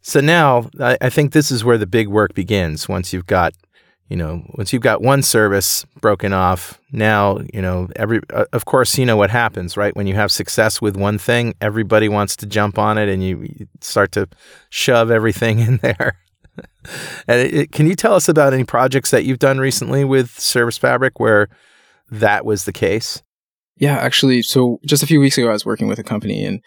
So 0.02 0.20
now 0.20 0.68
I 0.78 1.08
think 1.08 1.32
this 1.32 1.50
is 1.50 1.64
where 1.64 1.78
the 1.78 1.86
big 1.86 2.08
work 2.08 2.34
begins. 2.34 2.90
Once 2.90 3.14
you've 3.14 3.24
got, 3.24 3.54
you 4.12 4.18
know, 4.18 4.42
once 4.58 4.74
you've 4.74 4.82
got 4.82 5.00
one 5.00 5.22
service 5.22 5.86
broken 6.02 6.34
off, 6.34 6.78
now 6.92 7.38
you 7.54 7.62
know 7.62 7.88
every. 7.96 8.20
Uh, 8.28 8.44
of 8.52 8.66
course, 8.66 8.98
you 8.98 9.06
know 9.06 9.16
what 9.16 9.30
happens, 9.30 9.74
right? 9.74 9.96
When 9.96 10.06
you 10.06 10.12
have 10.14 10.30
success 10.30 10.82
with 10.82 10.98
one 10.98 11.16
thing, 11.16 11.54
everybody 11.62 12.10
wants 12.10 12.36
to 12.36 12.46
jump 12.46 12.78
on 12.78 12.98
it, 12.98 13.08
and 13.08 13.24
you, 13.24 13.40
you 13.40 13.66
start 13.80 14.12
to 14.12 14.28
shove 14.68 15.10
everything 15.10 15.58
in 15.68 15.78
there. 15.78 16.18
and 17.26 17.40
it, 17.40 17.54
it- 17.54 17.72
can 17.72 17.86
you 17.86 17.94
tell 17.94 18.14
us 18.14 18.28
about 18.28 18.52
any 18.52 18.64
projects 18.64 19.10
that 19.12 19.24
you've 19.24 19.38
done 19.38 19.58
recently 19.58 20.04
with 20.04 20.38
Service 20.38 20.76
Fabric 20.76 21.18
where 21.18 21.48
that 22.10 22.44
was 22.44 22.66
the 22.66 22.72
case? 22.72 23.22
Yeah, 23.78 23.96
actually, 23.96 24.42
so 24.42 24.78
just 24.84 25.02
a 25.02 25.06
few 25.06 25.20
weeks 25.20 25.38
ago, 25.38 25.48
I 25.48 25.52
was 25.52 25.64
working 25.64 25.88
with 25.88 25.98
a 25.98 26.04
company, 26.04 26.44
and 26.44 26.60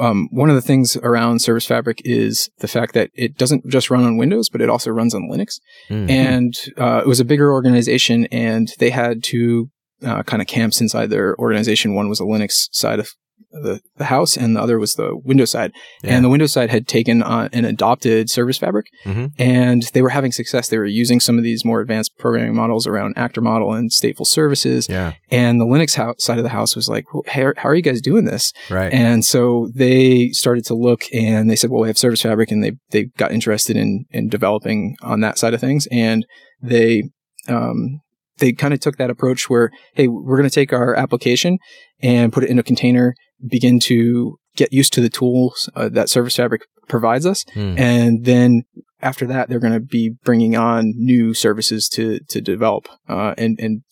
um, 0.00 0.28
one 0.32 0.48
of 0.48 0.56
the 0.56 0.62
things 0.62 0.96
around 0.96 1.40
Service 1.40 1.66
Fabric 1.66 2.00
is 2.04 2.50
the 2.58 2.68
fact 2.68 2.94
that 2.94 3.10
it 3.14 3.36
doesn't 3.36 3.66
just 3.68 3.90
run 3.90 4.04
on 4.04 4.16
Windows, 4.16 4.48
but 4.48 4.60
it 4.60 4.68
also 4.68 4.90
runs 4.90 5.14
on 5.14 5.28
Linux. 5.30 5.60
Mhm. 5.88 6.10
And 6.10 6.54
uh, 6.76 7.02
it 7.04 7.06
was 7.06 7.20
a 7.20 7.24
bigger 7.24 7.52
organization, 7.52 8.26
and 8.26 8.72
they 8.78 8.90
had 8.90 9.22
two 9.22 9.70
uh, 10.04 10.22
kind 10.24 10.42
of 10.42 10.48
camps 10.48 10.80
inside 10.80 11.10
their 11.10 11.36
organization. 11.38 11.94
One 11.94 12.08
was 12.08 12.20
a 12.20 12.24
Linux 12.24 12.68
side 12.72 12.98
of 12.98 13.10
the, 13.50 13.80
the 13.96 14.06
house 14.06 14.36
and 14.36 14.56
the 14.56 14.60
other 14.60 14.78
was 14.80 14.94
the 14.94 15.16
window 15.24 15.44
side. 15.44 15.72
Yeah. 16.02 16.16
And 16.16 16.24
the 16.24 16.28
window 16.28 16.46
side 16.46 16.70
had 16.70 16.88
taken 16.88 17.22
on 17.22 17.50
and 17.52 17.64
adopted 17.64 18.28
Service 18.28 18.58
Fabric 18.58 18.86
Mhm. 19.04 19.32
and 19.38 19.82
they 19.92 20.02
were 20.02 20.08
having 20.08 20.32
success. 20.32 20.68
They 20.68 20.78
were 20.78 20.84
using 20.86 21.20
some 21.20 21.38
of 21.38 21.44
these 21.44 21.64
more 21.64 21.80
advanced 21.80 22.18
programming 22.18 22.56
models 22.56 22.86
around 22.86 23.14
actor 23.16 23.40
model 23.40 23.72
and 23.72 23.90
stateful 23.90 24.26
services. 24.26 24.88
Yeah. 24.88 25.12
And 25.30 25.60
the 25.60 25.66
Linux 25.66 25.94
house, 25.94 26.16
side 26.18 26.38
of 26.38 26.44
the 26.44 26.50
house 26.50 26.74
was 26.74 26.88
like, 26.88 27.04
well, 27.14 27.22
how, 27.28 27.52
how 27.56 27.68
are 27.68 27.74
you 27.76 27.82
guys 27.82 28.00
doing 28.00 28.24
this? 28.24 28.52
Right. 28.70 28.92
And 28.92 29.24
so 29.24 29.68
they 29.74 30.30
started 30.30 30.64
to 30.66 30.74
look 30.74 31.04
and 31.12 31.48
they 31.48 31.56
said, 31.56 31.70
well, 31.70 31.82
we 31.82 31.88
have 31.88 31.98
Service 31.98 32.22
Fabric 32.22 32.50
and 32.50 32.64
they, 32.64 32.72
they 32.90 33.04
got 33.18 33.30
interested 33.30 33.76
in, 33.76 34.06
in 34.10 34.28
developing 34.28 34.96
on 35.02 35.20
that 35.20 35.38
side 35.38 35.54
of 35.54 35.60
things. 35.60 35.86
And 35.92 36.26
they, 36.60 37.04
um, 37.46 38.00
they 38.38 38.52
kind 38.52 38.74
of 38.74 38.80
took 38.80 38.96
that 38.96 39.10
approach 39.10 39.48
where, 39.48 39.70
hey, 39.94 40.08
we're 40.08 40.36
going 40.36 40.48
to 40.48 40.54
take 40.54 40.72
our 40.72 40.94
application 40.94 41.58
and 42.02 42.32
put 42.32 42.44
it 42.44 42.50
in 42.50 42.58
a 42.58 42.62
container, 42.62 43.14
begin 43.48 43.78
to 43.80 44.38
get 44.56 44.72
used 44.72 44.92
to 44.92 45.00
the 45.00 45.08
tools 45.08 45.68
uh, 45.74 45.88
that 45.88 46.08
Service 46.08 46.36
Fabric 46.36 46.62
provides 46.88 47.26
us. 47.26 47.44
Hmm. 47.54 47.74
And 47.78 48.24
then 48.24 48.62
after 49.00 49.26
that, 49.26 49.48
they're 49.48 49.60
going 49.60 49.72
to 49.72 49.80
be 49.80 50.12
bringing 50.24 50.56
on 50.56 50.92
new 50.96 51.34
services 51.34 51.88
to, 51.90 52.20
to 52.28 52.40
develop. 52.40 52.88
Uh, 53.08 53.34
and, 53.36 53.58
and 53.60 53.82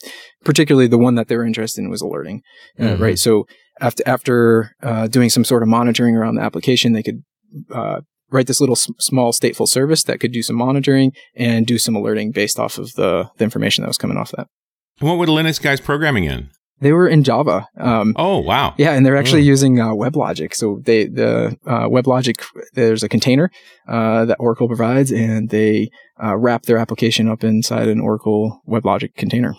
particularly 0.45 0.89
the 0.89 0.99
one 0.99 1.15
that 1.17 1.29
they 1.29 1.37
were 1.37 1.45
interested 1.47 1.83
in 1.83 1.91
was 1.91 2.03
alerting, 2.03 2.43
uh, 2.79 2.83
Mhm. 2.85 3.01
right? 3.01 3.19
So 3.19 3.47
after, 3.81 4.03
after, 4.07 4.77
uh, 4.83 5.09
doing 5.09 5.31
some 5.31 5.45
sort 5.45 5.63
of 5.63 5.69
monitoring 5.69 6.17
around 6.17 6.37
the 6.37 6.43
application, 6.43 6.93
they 6.93 7.03
could, 7.03 7.23
uh, 7.75 8.01
write 8.33 8.47
this 8.47 8.61
little 8.61 8.75
s- 8.77 8.91
small 8.99 9.33
stateful 9.33 9.69
service 9.69 10.03
that 10.05 10.19
could 10.21 10.33
do 10.33 10.43
some 10.43 10.57
monitoring 10.57 11.13
and 11.37 11.67
do 11.67 11.79
some 11.79 11.95
alerting 11.95 12.33
based 12.33 12.59
off 12.59 12.79
of 12.79 12.93
the, 12.95 13.31
the 13.37 13.45
information 13.45 13.83
that 13.83 13.89
was 13.89 13.99
coming 13.99 14.17
off 14.17 14.31
that. 14.33 14.47
And 15.01 15.09
what 15.09 15.19
were 15.19 15.27
the 15.27 15.33
Linux 15.33 15.61
guys 15.61 15.81
programming 15.81 16.25
in? 16.25 16.51
They 16.81 16.93
were 16.93 17.07
in 17.07 17.23
Java. 17.23 17.69
Um, 17.79 18.13
Oh, 18.19 18.39
wow. 18.39 18.75
Yeah, 18.77 18.93
and 18.95 19.07
they're 19.07 19.17
actually 19.17 19.43
Mm. 19.43 19.47
using 19.55 19.81
uh, 19.81 19.89
WebLogic. 19.91 20.53
So 20.55 20.81
they 20.85 21.07
the 21.07 21.57
uh, 21.65 21.87
WebLogic 21.89 22.43
there's 22.75 23.05
a 23.05 23.09
container 23.09 23.51
uh, 23.89 24.25
that 24.25 24.37
Oracle 24.41 24.67
provides, 24.67 25.13
and 25.13 25.51
they 25.51 25.91
uh, 26.23 26.37
wrap 26.37 26.63
their 26.65 26.79
application 26.79 27.29
up 27.29 27.45
inside 27.45 27.87
an 27.87 28.01
Oracle 28.01 28.61
WebLogic 28.69 29.15
container. 29.15 29.55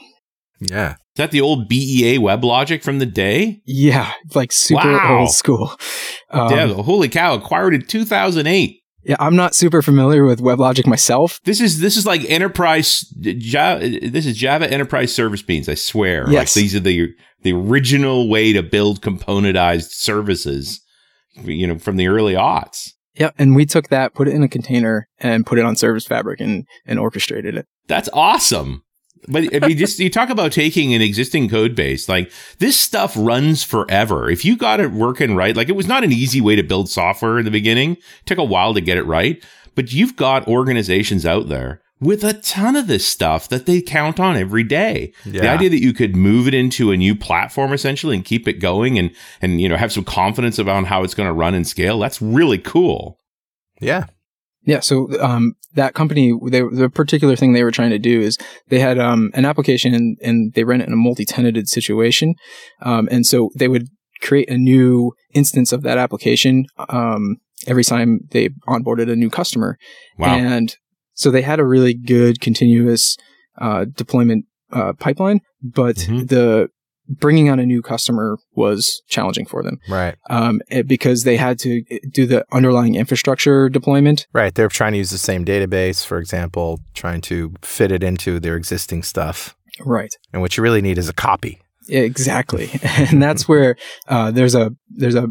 Yeah. 0.69 0.91
Is 0.93 1.17
that 1.17 1.32
the 1.32 1.41
old 1.41 1.67
BEA 1.69 2.17
WebLogic 2.17 2.82
from 2.84 2.97
the 2.99 3.06
day? 3.06 3.62
Yeah, 3.65 4.12
like 4.34 4.52
super 4.52 4.91
Wow. 4.93 5.19
old 5.21 5.32
school. 5.32 5.71
Um, 6.32 6.49
yeah, 6.52 6.67
holy 6.73 7.10
cow! 7.10 7.36
Acquired 7.36 7.76
in 7.76 7.84
2008. 7.84 8.80
yeah, 9.04 9.15
I'm 9.19 9.36
not 9.36 9.54
super 9.54 9.84
familiar 9.84 10.26
with 10.26 10.39
WebLogic 10.41 10.88
myself. 10.88 11.39
This 11.43 11.62
is 11.62 11.80
this 11.80 11.95
is 11.95 12.08
like 12.08 12.28
enterprise 12.28 13.02
Java. 13.21 13.88
This 13.88 14.26
is 14.26 14.36
Java 14.36 14.67
Enterprise 14.71 15.13
Service 15.13 15.43
Beans. 15.43 15.69
I 15.69 15.76
swear. 15.76 16.28
Yes. 16.32 16.56
Like 16.56 16.63
these 16.63 16.76
are 16.76 16.80
the 16.80 17.10
the 17.43 17.54
original 17.54 18.28
way 18.30 18.52
to 18.52 18.63
build 18.63 19.02
componentized 19.04 19.91
services. 19.91 20.82
You 21.43 21.67
know, 21.67 21.78
from 21.78 21.97
the 21.97 22.08
early 22.08 22.34
aughts. 22.34 22.89
Yeah, 23.13 23.30
and 23.38 23.56
we 23.56 23.67
took 23.67 23.89
that, 23.89 24.15
put 24.15 24.28
it 24.28 24.34
in 24.34 24.41
a 24.41 24.47
container, 24.47 25.08
and 25.19 25.45
put 25.45 25.60
it 25.60 25.65
on 25.65 25.76
Service 25.76 26.08
Fabric 26.08 26.39
and 26.41 26.65
and 26.88 26.97
orchestrated 26.97 27.56
it. 27.56 27.67
That's 27.88 28.10
awesome. 28.12 28.82
But 29.28 29.56
I 29.56 29.68
mean, 29.68 29.78
just 29.78 30.00
you 30.00 30.10
talk 30.10 30.30
about 30.30 30.52
taking 30.52 30.94
an 30.94 31.02
existing 31.02 31.50
code 31.50 31.76
base, 31.76 32.10
like 32.10 32.32
this 32.60 32.78
stuff 32.78 33.14
runs 33.18 33.64
forever. 33.64 34.30
If 34.30 34.44
you 34.44 34.58
got 34.58 34.80
it 34.80 34.92
working 34.92 35.36
right, 35.36 35.56
like 35.56 35.70
it 35.70 35.76
was 35.76 35.88
not 35.88 36.04
an 36.04 36.12
easy 36.12 36.42
way 36.42 36.56
to 36.56 36.64
build 36.64 36.90
software 36.90 37.40
in 37.40 37.46
the 37.46 37.52
beginning. 37.52 37.94
It 37.94 38.26
took 38.26 38.38
a 38.38 38.44
while 38.44 38.74
to 38.74 38.82
get 38.82 38.98
it 38.98 39.04
right, 39.04 39.44
but 39.76 39.94
you've 39.94 40.16
got 40.16 40.48
organizations 40.48 41.26
out 41.26 41.50
there 41.50 41.82
with 42.04 42.24
a 42.24 42.34
ton 42.34 42.76
of 42.76 42.88
this 42.88 43.08
stuff 43.08 43.48
that 43.50 43.66
they 43.66 43.82
count 43.82 44.20
on 44.20 44.36
every 44.36 44.64
day. 44.64 45.14
The 45.42 45.50
idea 45.50 45.70
that 45.70 45.82
you 45.82 45.94
could 45.94 46.16
move 46.16 46.48
it 46.48 46.54
into 46.54 46.92
a 46.92 46.98
new 46.98 47.16
platform 47.16 47.72
essentially 47.74 48.16
and 48.16 48.26
keep 48.26 48.48
it 48.48 48.60
going 48.60 49.00
and 49.00 49.12
and 49.42 49.62
you 49.62 49.70
know 49.70 49.78
have 49.78 49.94
some 49.94 50.04
confidence 50.04 50.60
about 50.60 50.86
how 50.86 51.04
it's 51.04 51.14
going 51.14 51.28
to 51.28 51.34
run 51.34 51.54
and 51.54 51.68
scale, 51.68 52.00
that's 52.00 52.22
really 52.22 52.58
cool. 52.58 53.20
Yeah. 53.80 54.06
Yeah, 54.65 54.80
so 54.80 55.10
um, 55.21 55.56
that 55.76 55.93
company, 55.93 56.34
they, 56.49 56.62
the 56.62 56.89
particular 56.89 57.36
thing 57.36 57.54
they 57.54 57.63
were 57.63 57.71
trying 57.71 57.89
to 57.89 57.99
do 57.99 58.21
is 58.21 58.38
they 58.69 58.80
had 58.80 58.97
um, 58.97 59.32
an 59.34 59.45
application 59.45 59.93
and, 59.93 60.17
and 60.21 60.54
they 60.54 60.63
ran 60.63 60.82
it 60.82 60.88
in 60.88 60.93
a 60.93 60.97
multi-tenanted 60.97 61.67
situation, 61.67 62.36
um, 62.82 63.08
and 63.12 63.26
so 63.26 63.49
they 63.56 63.67
would 63.67 63.88
create 64.21 64.49
a 64.49 64.58
new 64.58 65.12
instance 65.34 65.73
of 65.73 65.82
that 65.84 65.97
application 65.97 66.65
um, 66.89 67.38
every 67.67 67.84
time 67.84 68.21
they 68.32 68.49
onboarded 68.67 69.12
a 69.12 69.15
new 69.15 69.30
customer, 69.30 69.78
Wow. 70.17 70.38
and 70.38 70.78
so 71.13 71.30
they 71.30 71.41
had 71.41 71.60
a 71.60 71.65
really 71.65 71.93
good 71.93 72.39
continuous 72.39 73.17
uh, 73.58 73.86
deployment 73.86 74.45
uh, 74.71 74.93
pipeline, 74.93 75.41
but 75.62 75.95
Mhm. 75.97 76.28
the 76.30 76.69
bringing 77.10 77.50
on 77.50 77.60
a 77.60 77.66
new 77.66 77.82
customer 77.82 78.38
was 78.56 79.02
challenging 79.10 79.46
for 79.46 79.62
them 79.63 79.80
Right. 79.89 80.16
um, 80.30 80.62
it- 80.70 80.88
because 80.88 81.24
they 81.24 81.38
had 81.38 81.60
to 81.60 81.84
do 82.12 82.26
the 82.26 82.46
underlying 82.52 82.96
infrastructure 82.96 83.68
deployment 83.70 84.26
Right. 84.34 84.54
They're 84.56 84.70
trying 84.70 84.94
to 84.94 84.98
use 85.00 85.10
the 85.12 85.18
same 85.18 85.44
database, 85.46 86.06
for 86.06 86.18
example, 86.18 86.80
trying 86.94 87.22
to 87.22 87.54
fit 87.62 87.92
it 87.92 88.04
into 88.04 88.39
their 88.39 88.56
existing 88.56 89.04
stuff. 89.04 89.56
Right. 89.82 90.13
And 90.32 90.42
what 90.42 90.56
you 90.56 90.63
really 90.63 90.82
need 90.82 90.98
is 90.98 91.10
a 91.10 91.13
copy. 91.13 91.60
Exactly. 91.89 92.70
and 92.84 93.22
that's 93.22 93.48
where 93.48 93.76
uh, 94.08 94.32
there's 94.32 94.56
a 94.56 94.72
there's 94.89 95.16
a 95.16 95.28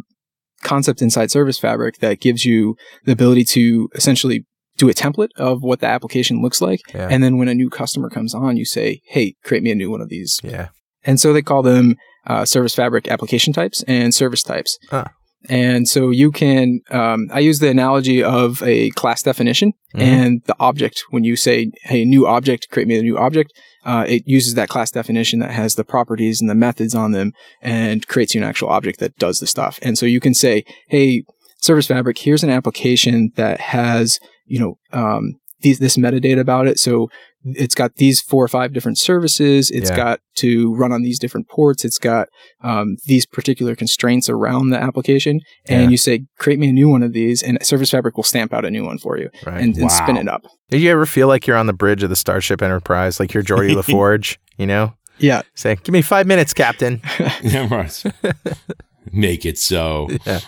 concept 0.62 1.02
inside 1.02 1.30
Service 1.30 1.58
Fabric 1.58 1.98
that 1.98 2.20
gives 2.20 2.44
you 2.44 2.76
the 3.04 3.12
ability 3.12 3.44
to 3.44 3.88
essentially 3.94 4.44
do 4.76 4.88
a 4.88 4.92
template 4.94 5.28
of 5.37 5.62
what 5.62 5.80
the 5.80 5.87
application 5.87 6.40
looks 6.42 6.61
like. 6.61 6.80
Yeah. 6.94 7.08
And 7.11 7.22
then 7.22 7.37
when 7.38 7.48
a 7.48 7.54
new 7.54 7.68
customer 7.70 8.08
comes 8.11 8.35
on, 8.35 8.56
you 8.56 8.64
say, 8.64 9.00
"Hey, 9.06 9.35
create 9.44 9.62
me 9.62 9.70
a 9.70 9.74
new 9.74 9.90
one 9.90 10.00
of 10.00 10.08
these." 10.08 10.40
yeah. 10.42 10.68
And 11.04 11.20
so 11.20 11.32
they 11.32 11.42
call 11.42 11.62
them 11.62 11.96
uh, 12.26 12.44
Service 12.44 12.74
Fabric 12.74 13.08
application 13.08 13.52
types 13.52 13.82
and 13.88 14.14
service 14.14 14.42
types. 14.42 14.78
Ah. 14.92 15.10
And 15.48 15.88
so 15.88 16.10
you 16.10 16.30
can, 16.30 16.82
um, 16.90 17.28
I 17.32 17.40
use 17.40 17.58
the 17.58 17.68
analogy 17.68 18.22
of 18.22 18.62
a 18.62 18.90
class 18.90 19.22
definition 19.22 19.72
Mhm. 19.92 20.00
and 20.00 20.42
the 20.46 20.54
object. 20.60 21.02
When 21.10 21.24
you 21.24 21.34
say, 21.34 21.72
hey, 21.82 22.04
new 22.04 22.28
object, 22.28 22.68
create 22.70 22.86
me 22.86 22.96
a 22.96 23.02
new 23.02 23.18
object, 23.18 23.52
uh, 23.84 24.04
it 24.08 24.22
uses 24.24 24.54
that 24.54 24.68
class 24.68 24.92
definition 24.92 25.40
that 25.40 25.50
has 25.50 25.74
the 25.74 25.82
properties 25.82 26.40
and 26.40 26.48
the 26.48 26.54
methods 26.54 26.94
on 26.94 27.10
them 27.10 27.32
and 27.60 28.06
creates 28.06 28.36
you 28.36 28.40
an 28.40 28.46
actual 28.48 28.68
object 28.68 29.00
that 29.00 29.16
does 29.16 29.40
the 29.40 29.46
stuff. 29.48 29.80
And 29.82 29.98
so 29.98 30.06
you 30.06 30.20
can 30.20 30.32
say, 30.34 30.64
hey, 30.88 31.24
Service 31.60 31.88
Fabric, 31.88 32.18
here's 32.18 32.44
an 32.44 32.50
application 32.50 33.32
that 33.34 33.58
has, 33.60 34.20
you 34.46 34.60
know, 34.60 34.78
um, 34.92 35.34
these, 35.62 35.79
this 35.79 35.96
metadata 35.96 36.38
about 36.40 36.66
it. 36.68 36.79
So 36.79 37.09
it's 37.44 37.75
got 37.75 37.96
these 37.96 38.20
four 38.20 38.44
or 38.44 38.48
five 38.48 38.72
different 38.72 38.98
services. 38.98 39.70
It's 39.70 39.90
Yeah. 39.90 39.96
got 39.96 40.20
to 40.37 40.75
run 40.75 40.92
on 40.92 41.03
these 41.03 41.18
different 41.18 41.48
ports. 41.48 41.85
It's 41.85 41.98
got 41.98 42.29
um, 42.62 42.96
these 43.07 43.27
particular 43.27 43.75
constraints 43.75 44.29
around 44.29 44.70
the 44.70 44.79
application. 44.79 45.40
And 45.68 45.85
Yeah. 45.85 45.88
you 45.90 45.96
say, 45.96 46.25
create 46.38 46.59
me 46.61 46.68
a 46.68 46.72
new 46.72 46.88
one 46.88 47.03
of 47.03 47.12
these, 47.12 47.42
and 47.42 47.59
Service 47.64 47.90
Fabric 47.90 48.16
will 48.16 48.22
stamp 48.25 48.53
out 48.53 48.64
a 48.64 48.70
new 48.70 48.85
one 48.85 48.98
for 48.98 49.18
you 49.18 49.29
Right. 49.44 49.61
and, 49.61 49.77
and 49.77 49.90
spin 49.90 50.16
it 50.16 50.29
up. 50.29 50.42
Did 50.70 50.83
you 50.83 50.90
ever 50.90 51.05
feel 51.07 51.27
like 51.29 51.46
you're 51.46 51.57
on 51.57 51.66
the 51.66 51.72
bridge 51.72 52.03
of 52.03 52.11
the 52.11 52.16
Starship 52.16 52.62
Enterprise, 52.62 53.18
like 53.18 53.35
you're 53.35 53.42
Geordie 53.42 53.75
LaForge, 53.77 54.37
you 54.57 54.66
know? 54.66 54.94
Yeah. 55.18 55.42
Say, 55.55 55.77
give 55.77 55.92
me 55.92 56.03
five 56.03 56.27
minutes, 56.27 56.55
Captain. 56.55 57.01
Yeah, 57.42 57.66
right. 57.75 58.03
Make 59.12 59.44
it 59.44 59.59
so. 59.59 60.09
Yeah. 60.25 60.40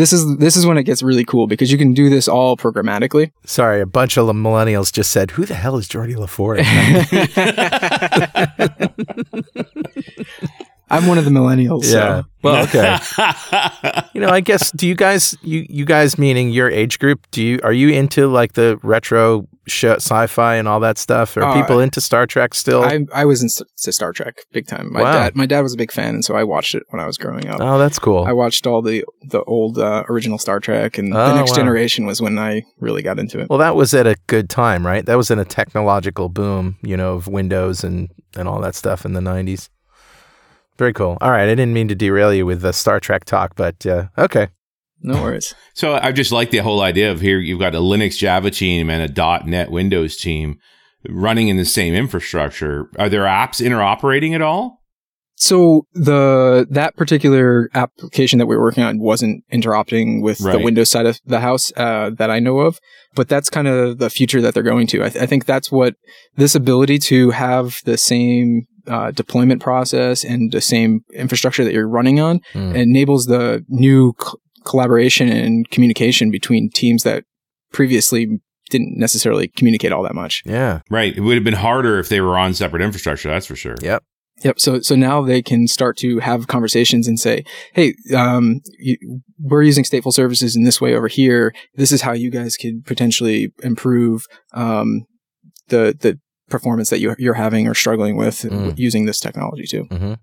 This 0.00 0.14
is 0.14 0.38
this 0.38 0.56
is 0.56 0.64
when 0.64 0.78
it 0.78 0.84
gets 0.84 1.02
really 1.02 1.26
cool 1.26 1.46
because 1.46 1.70
you 1.70 1.76
can 1.76 1.92
do 1.92 2.08
this 2.08 2.26
all 2.26 2.56
programmatically. 2.56 3.32
Sorry, 3.44 3.82
a 3.82 3.86
bunch 3.86 4.16
of 4.16 4.26
millennials 4.28 4.90
just 4.90 5.10
said, 5.10 5.32
who 5.32 5.44
the 5.44 5.52
hell 5.54 5.76
is 5.76 5.86
Geordi 5.86 6.16
La 6.16 6.24
Forge? 6.24 6.60
I'm 10.88 11.06
one 11.06 11.18
of 11.18 11.26
the 11.26 11.30
millennials. 11.30 11.84
yeah. 11.84 12.22
So. 12.22 12.24
Well, 12.42 12.64
okay. 12.64 12.96
you 14.14 14.22
know, 14.22 14.30
I 14.30 14.40
guess 14.40 14.70
do 14.70 14.88
you 14.88 14.94
guys 14.94 15.36
you 15.42 15.66
you 15.68 15.84
guys 15.84 16.16
meaning 16.16 16.48
your 16.48 16.70
age 16.70 16.98
group, 16.98 17.26
do 17.30 17.42
you 17.42 17.60
are 17.62 17.72
you 17.74 17.90
into 17.90 18.26
like 18.26 18.54
the 18.54 18.80
retro 18.82 19.46
sh- 19.66 19.84
sci-fi 19.84 20.54
and 20.56 20.66
all 20.68 20.80
that 20.80 20.98
stuff? 20.98 21.36
Are 21.36 21.42
Uh, 21.44 21.54
people 21.60 21.80
into 21.80 22.00
Star 22.00 22.26
Trek 22.26 22.54
still? 22.54 22.82
I 22.82 23.00
I 23.14 23.24
was 23.24 23.42
into 23.42 23.64
Star 23.92 24.12
Trek 24.12 24.36
big 24.52 24.66
time. 24.66 24.92
My 24.92 25.02
Wow. 25.02 25.12
dad 25.12 25.36
my 25.36 25.46
dad 25.46 25.60
was 25.60 25.74
a 25.74 25.76
big 25.76 25.92
fan, 25.92 26.14
and 26.14 26.24
so 26.24 26.34
I 26.34 26.44
watched 26.44 26.74
it 26.74 26.82
when 26.90 27.00
I 27.00 27.06
was 27.06 27.16
growing 27.18 27.48
up. 27.48 27.58
oh, 27.60 27.78
that's 27.78 27.98
cool. 27.98 28.24
I 28.24 28.32
watched 28.32 28.66
all 28.66 28.82
the 28.82 29.04
the 29.22 29.42
old 29.44 29.78
uh, 29.78 30.04
original 30.08 30.38
Star 30.38 30.60
Trek, 30.60 30.98
and 30.98 31.14
Oh, 31.14 31.28
the 31.28 31.34
Next 31.34 31.50
wow. 31.50 31.56
Generation 31.56 32.06
was 32.06 32.20
when 32.22 32.38
I 32.38 32.62
really 32.80 33.02
got 33.02 33.18
into 33.18 33.38
it. 33.40 33.48
well, 33.50 33.58
that 33.58 33.76
was 33.76 33.92
at 33.94 34.06
a 34.06 34.16
good 34.26 34.48
time, 34.50 34.86
right? 34.86 35.04
That 35.06 35.16
was 35.16 35.30
in 35.30 35.38
a 35.38 35.44
technological 35.44 36.28
boom, 36.28 36.76
you 36.82 36.96
know, 36.96 37.14
of 37.14 37.26
Windows 37.28 37.84
and 37.84 38.08
and 38.36 38.48
all 38.48 38.60
that 38.60 38.74
stuff 38.74 39.04
in 39.04 39.12
the 39.12 39.20
90s. 39.20 39.68
Very 40.78 40.92
cool. 40.94 41.18
All 41.20 41.30
right, 41.30 41.42
I 41.48 41.54
didn't 41.54 41.74
mean 41.74 41.88
to 41.88 41.94
derail 41.94 42.32
you 42.32 42.46
with 42.46 42.62
the 42.62 42.72
Star 42.72 43.00
Trek 43.00 43.24
talk, 43.24 43.54
but 43.56 43.84
uh, 43.86 44.06
okay. 44.16 44.48
No 45.02 45.22
worries. 45.22 45.54
So 45.74 45.94
I 45.94 46.12
just 46.12 46.32
like 46.32 46.50
the 46.50 46.58
whole 46.58 46.80
idea 46.82 47.10
of 47.10 47.20
here 47.20 47.38
you've 47.38 47.58
got 47.60 47.74
a 47.74 47.78
Linux 47.78 48.18
Java 48.18 48.50
team 48.50 48.90
and 48.90 49.18
a 49.18 49.42
.NET 49.46 49.70
Windows 49.70 50.16
team 50.16 50.58
running 51.08 51.48
in 51.48 51.56
the 51.56 51.64
same 51.64 51.94
infrastructure. 51.94 52.88
Are 52.98 53.08
there 53.08 53.22
apps 53.22 53.64
interoperating 53.64 54.34
at 54.34 54.42
all? 54.42 54.78
So 55.36 55.86
the 55.94 56.66
that 56.70 56.96
particular 56.96 57.70
application 57.74 58.38
that 58.40 58.46
we 58.46 58.54
were 58.56 58.62
working 58.62 58.84
on 58.84 58.98
wasn't 59.00 59.42
interoperating 59.50 60.22
with 60.22 60.38
Right. 60.42 60.52
the 60.58 60.62
Windows 60.62 60.90
side 60.90 61.06
of 61.06 61.18
the 61.24 61.40
house 61.40 61.72
uh, 61.78 62.10
that 62.18 62.30
I 62.30 62.40
know 62.40 62.58
of, 62.58 62.78
but 63.14 63.26
that's 63.28 63.48
kind 63.48 63.66
of 63.66 63.96
the 63.96 64.10
future 64.10 64.42
that 64.42 64.52
they're 64.52 64.62
going 64.62 64.86
to. 64.88 65.02
I, 65.02 65.08
th- 65.08 65.22
I 65.22 65.26
think 65.26 65.46
that's 65.46 65.72
what 65.72 65.94
this 66.36 66.54
ability 66.54 66.98
to 66.98 67.30
have 67.30 67.80
the 67.86 67.96
same 67.96 68.66
uh, 68.86 69.12
deployment 69.12 69.62
process 69.62 70.24
and 70.24 70.52
the 70.52 70.60
same 70.60 71.04
infrastructure 71.14 71.64
that 71.64 71.72
you're 71.72 71.88
running 71.88 72.20
on. 72.20 72.40
Mm. 72.52 72.74
Enables 72.74 73.24
the 73.24 73.64
new 73.70 74.12
c- 74.22 74.32
collaboration 74.64 75.28
and 75.28 75.68
communication 75.70 76.30
between 76.30 76.70
teams 76.70 77.02
that 77.02 77.24
previously 77.72 78.40
didn't 78.70 78.96
necessarily 78.98 79.48
communicate 79.48 79.92
all 79.92 80.02
that 80.02 80.14
much. 80.14 80.42
Yeah. 80.46 80.80
Right. 80.90 81.16
It 81.16 81.20
would 81.20 81.34
have 81.34 81.44
been 81.44 81.54
harder 81.54 81.98
if 81.98 82.08
they 82.08 82.20
were 82.20 82.38
on 82.38 82.54
separate 82.54 82.82
infrastructure. 82.82 83.28
That's 83.28 83.46
for 83.46 83.56
sure. 83.56 83.74
Yep. 83.82 84.04
Yep. 84.42 84.58
So 84.60 84.80
so 84.80 84.94
now 84.96 85.22
they 85.22 85.42
can 85.42 85.66
start 85.68 85.96
to 85.98 86.18
have 86.20 86.46
conversations 86.46 87.06
and 87.06 87.20
say, 87.20 87.44
"Hey, 87.74 87.94
um, 88.16 88.60
you, 88.78 88.96
we're 89.38 89.62
using 89.62 89.84
stateful 89.84 90.12
services 90.14 90.56
in 90.56 90.64
this 90.64 90.80
way 90.80 90.94
over 90.94 91.08
here. 91.08 91.52
This 91.74 91.92
is 91.92 92.00
how 92.02 92.12
you 92.12 92.30
guys 92.30 92.56
could 92.56 92.86
potentially 92.86 93.52
improve 93.62 94.24
um, 94.54 95.04
the 95.68 95.94
the 96.00 96.18
performance 96.48 96.88
that 96.90 97.00
you, 97.00 97.14
you're 97.18 97.34
having 97.34 97.68
or 97.68 97.74
struggling 97.74 98.16
with 98.16 98.40
Mm. 98.40 98.78
using 98.78 99.04
this 99.04 99.20
technology 99.20 99.66
too." 99.66 99.82
hmm 99.90 100.14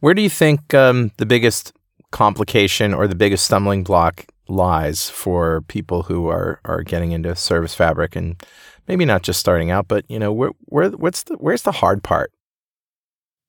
Where 0.00 0.14
do 0.14 0.22
you 0.22 0.30
think 0.30 0.74
um, 0.74 1.12
the 1.18 1.26
biggest 1.26 1.72
complication 2.14 2.94
or 2.94 3.08
the 3.08 3.14
biggest 3.16 3.44
stumbling 3.44 3.82
block 3.82 4.24
lies 4.48 5.10
for 5.10 5.62
people 5.62 6.04
who 6.04 6.28
are 6.28 6.60
are 6.64 6.82
getting 6.82 7.10
into 7.12 7.34
service 7.34 7.74
fabric 7.74 8.14
and 8.14 8.40
maybe 8.86 9.04
not 9.04 9.22
just 9.22 9.40
starting 9.40 9.70
out, 9.70 9.88
but 9.88 10.04
you 10.08 10.18
know, 10.18 10.32
where 10.32 10.52
where 10.66 10.90
what's 10.90 11.24
the 11.24 11.34
where's 11.34 11.62
the 11.62 11.72
hard 11.72 12.02
part? 12.04 12.30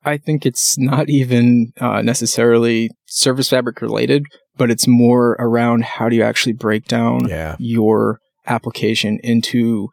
I 0.03 0.17
think 0.17 0.45
it's 0.45 0.77
not 0.77 1.09
even 1.09 1.73
uh, 1.79 2.01
necessarily 2.01 2.89
service 3.05 3.49
fabric 3.49 3.81
related, 3.81 4.23
but 4.57 4.71
it's 4.71 4.87
more 4.87 5.35
around 5.39 5.83
how 5.83 6.09
do 6.09 6.15
you 6.15 6.23
actually 6.23 6.53
break 6.53 6.85
down 6.85 7.27
Yeah. 7.29 7.55
your 7.59 8.19
application 8.47 9.19
into 9.23 9.89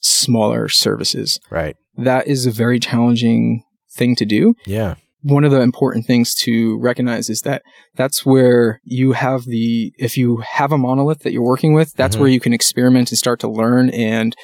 smaller 0.00 0.68
services. 0.68 1.38
Right. 1.50 1.76
That 1.96 2.26
is 2.26 2.46
a 2.46 2.50
very 2.50 2.78
challenging 2.80 3.62
thing 3.92 4.16
to 4.16 4.24
do. 4.24 4.54
Yeah. 4.66 4.94
One 5.22 5.44
of 5.44 5.50
the 5.50 5.60
important 5.60 6.06
things 6.06 6.34
to 6.36 6.78
recognize 6.78 7.28
is 7.28 7.42
that 7.42 7.62
that's 7.94 8.24
where 8.24 8.80
you 8.84 9.12
have 9.12 9.44
the, 9.44 9.92
if 9.98 10.16
you 10.16 10.38
have 10.38 10.72
a 10.72 10.78
monolith 10.78 11.20
that 11.20 11.32
you're 11.32 11.42
working 11.42 11.74
with, 11.74 11.92
that's 11.94 12.16
Mhm. 12.16 12.20
where 12.20 12.28
you 12.30 12.40
can 12.40 12.52
experiment 12.54 13.10
and 13.10 13.18
start 13.18 13.38
to 13.40 13.48
learn 13.48 13.90
and 13.90 14.34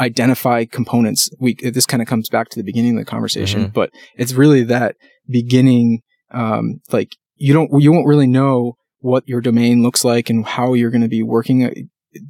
identify 0.00 0.64
components. 0.64 1.30
We, 1.38 1.54
this 1.54 1.86
kind 1.86 2.02
of 2.02 2.08
comes 2.08 2.28
back 2.28 2.48
to 2.50 2.58
the 2.58 2.64
beginning 2.64 2.96
of 2.98 3.04
the 3.04 3.10
conversation, 3.10 3.66
Mhm. 3.66 3.72
but 3.72 3.90
it's 4.16 4.32
really 4.32 4.64
that 4.64 4.96
beginning, 5.28 6.00
um, 6.32 6.80
like 6.90 7.10
you 7.36 7.52
don't, 7.52 7.70
you 7.80 7.92
won't 7.92 8.06
really 8.06 8.26
know 8.26 8.74
what 8.98 9.22
your 9.28 9.40
domain 9.40 9.82
looks 9.82 10.04
like 10.04 10.30
and 10.30 10.44
how 10.46 10.74
you're 10.74 10.90
going 10.90 11.02
to 11.02 11.08
be 11.08 11.22
working 11.22 11.64
uh, 11.64 11.70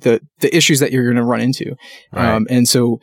the, 0.00 0.20
the 0.40 0.54
issues 0.54 0.80
that 0.80 0.92
you're 0.92 1.04
going 1.04 1.16
to 1.16 1.24
run 1.24 1.40
into. 1.40 1.74
Right. 2.12 2.34
Um, 2.34 2.46
and 2.50 2.68
so 2.68 3.00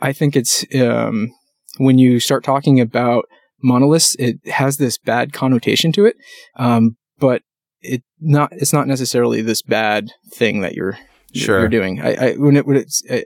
I 0.00 0.12
think 0.12 0.36
it's 0.36 0.64
um, 0.76 1.30
when 1.78 1.98
you 1.98 2.20
start 2.20 2.44
talking 2.44 2.78
about 2.80 3.24
monoliths, 3.62 4.14
it 4.18 4.36
has 4.48 4.76
this 4.76 4.98
bad 4.98 5.32
connotation 5.32 5.90
to 5.92 6.04
it, 6.06 6.16
um, 6.56 6.96
but 7.18 7.42
it 7.80 8.02
not 8.20 8.50
it's 8.52 8.72
not 8.72 8.86
necessarily 8.86 9.40
this 9.42 9.62
bad 9.62 10.10
thing 10.32 10.60
that 10.60 10.74
you're 10.74 10.98
Sure. 11.34 11.60
you're 11.60 11.68
doing. 11.68 12.00
I, 12.00 12.14
I 12.14 12.32
when 12.36 12.56
it 12.56 12.66
when 12.66 12.76
it's 12.76 13.02
uh 13.10 13.20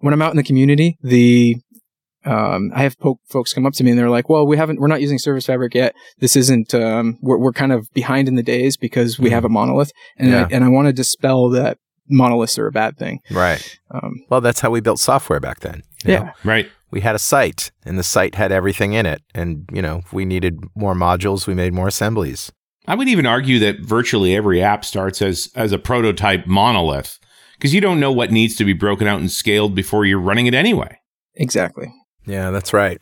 when 0.00 0.14
I'm 0.14 0.22
out 0.22 0.30
in 0.30 0.36
the 0.36 0.42
community, 0.44 0.96
the 1.02 1.56
um, 2.24 2.72
I 2.74 2.82
have 2.82 2.98
po- 2.98 3.20
folks 3.28 3.52
come 3.54 3.64
up 3.64 3.72
to 3.74 3.84
me 3.84 3.90
and 3.90 3.98
they're 3.98 4.10
like, 4.10 4.28
"Well, 4.28 4.46
we 4.46 4.56
haven't, 4.56 4.80
we're 4.80 4.86
not 4.88 5.00
using 5.00 5.18
Service 5.18 5.46
Fabric 5.46 5.74
yet. 5.74 5.94
This 6.18 6.36
isn't, 6.36 6.74
um, 6.74 7.16
we're, 7.22 7.38
we're 7.38 7.52
kind 7.52 7.72
of 7.72 7.86
behind 7.94 8.28
in 8.28 8.34
the 8.34 8.42
days 8.42 8.76
because 8.76 9.18
we 9.18 9.30
have 9.30 9.44
a 9.44 9.48
monolith, 9.48 9.92
and 10.16 10.30
Yeah. 10.30 10.42
I, 10.44 10.48
and 10.54 10.64
I 10.64 10.68
want 10.68 10.86
to 10.88 10.92
dispel 10.92 11.48
that 11.50 11.78
monoliths 12.08 12.58
are 12.58 12.66
a 12.66 12.72
bad 12.72 12.98
thing." 12.98 13.20
Right. 13.30 13.78
Um, 13.90 14.24
Well, 14.28 14.40
that's 14.40 14.60
how 14.60 14.70
we 14.70 14.80
built 14.80 14.98
software 15.00 15.40
back 15.40 15.60
then. 15.60 15.82
you 16.04 16.14
know? 16.14 16.24
yeah, 16.24 16.32
Right. 16.44 16.68
We 16.90 17.00
had 17.00 17.14
a 17.14 17.18
site 17.18 17.70
and 17.84 17.98
the 17.98 18.02
site 18.02 18.34
had 18.34 18.52
everything 18.52 18.92
in 18.94 19.06
it. 19.06 19.22
And, 19.34 19.68
you 19.72 19.82
know, 19.82 19.98
if 19.98 20.12
we 20.12 20.24
needed 20.24 20.64
more 20.74 20.94
modules, 20.94 21.46
we 21.46 21.54
made 21.54 21.72
more 21.72 21.88
assemblies. 21.88 22.50
I 22.86 22.94
would 22.94 23.08
even 23.08 23.26
argue 23.26 23.58
that 23.58 23.80
virtually 23.80 24.34
every 24.34 24.62
app 24.62 24.84
starts 24.84 25.20
as 25.20 25.50
as 25.54 25.72
a 25.72 25.78
prototype 25.78 26.46
monolith 26.46 27.18
because 27.54 27.74
you 27.74 27.82
don't 27.82 28.00
know 28.00 28.12
what 28.12 28.30
needs 28.30 28.56
to 28.56 28.64
be 28.64 28.72
broken 28.72 29.06
out 29.06 29.20
and 29.20 29.30
scaled 29.30 29.74
before 29.74 30.06
you're 30.06 30.20
running 30.20 30.46
it 30.46 30.54
anyway. 30.54 30.98
exactly. 31.34 31.92
Yeah, 32.24 32.50
that's 32.50 32.72
right. 32.72 33.00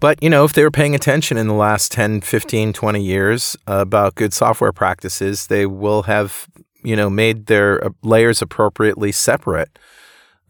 But, 0.00 0.22
you 0.22 0.30
know, 0.30 0.44
if 0.44 0.52
they 0.52 0.62
were 0.62 0.70
paying 0.70 0.94
attention 0.94 1.36
in 1.36 1.48
the 1.48 1.54
last 1.54 1.90
10, 1.92 2.20
15, 2.20 2.72
20 2.72 3.02
years 3.02 3.56
about 3.66 4.14
good 4.14 4.32
software 4.32 4.72
practices, 4.72 5.46
they 5.46 5.66
will 5.66 6.02
have, 6.02 6.48
you 6.84 6.94
know, 6.94 7.10
made 7.10 7.46
their 7.46 7.84
uh, 7.84 7.90
layers 8.02 8.40
appropriately 8.40 9.10
separate. 9.10 9.78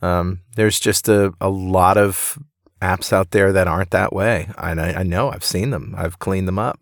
Um, 0.02 0.40
there's 0.56 0.78
just 0.78 1.08
a, 1.08 1.32
a 1.40 1.48
lot 1.48 1.96
of 1.96 2.38
apps 2.80 3.12
out 3.12 3.30
there 3.32 3.52
that 3.52 3.68
aren't 3.68 3.90
that 3.90 4.12
way. 4.12 4.48
And 4.58 4.80
I, 4.80 5.00
I 5.00 5.02
know 5.02 5.30
I've 5.30 5.44
seen 5.44 5.70
them, 5.70 5.94
I've 5.96 6.18
cleaned 6.18 6.48
them 6.48 6.58
up. 6.58 6.78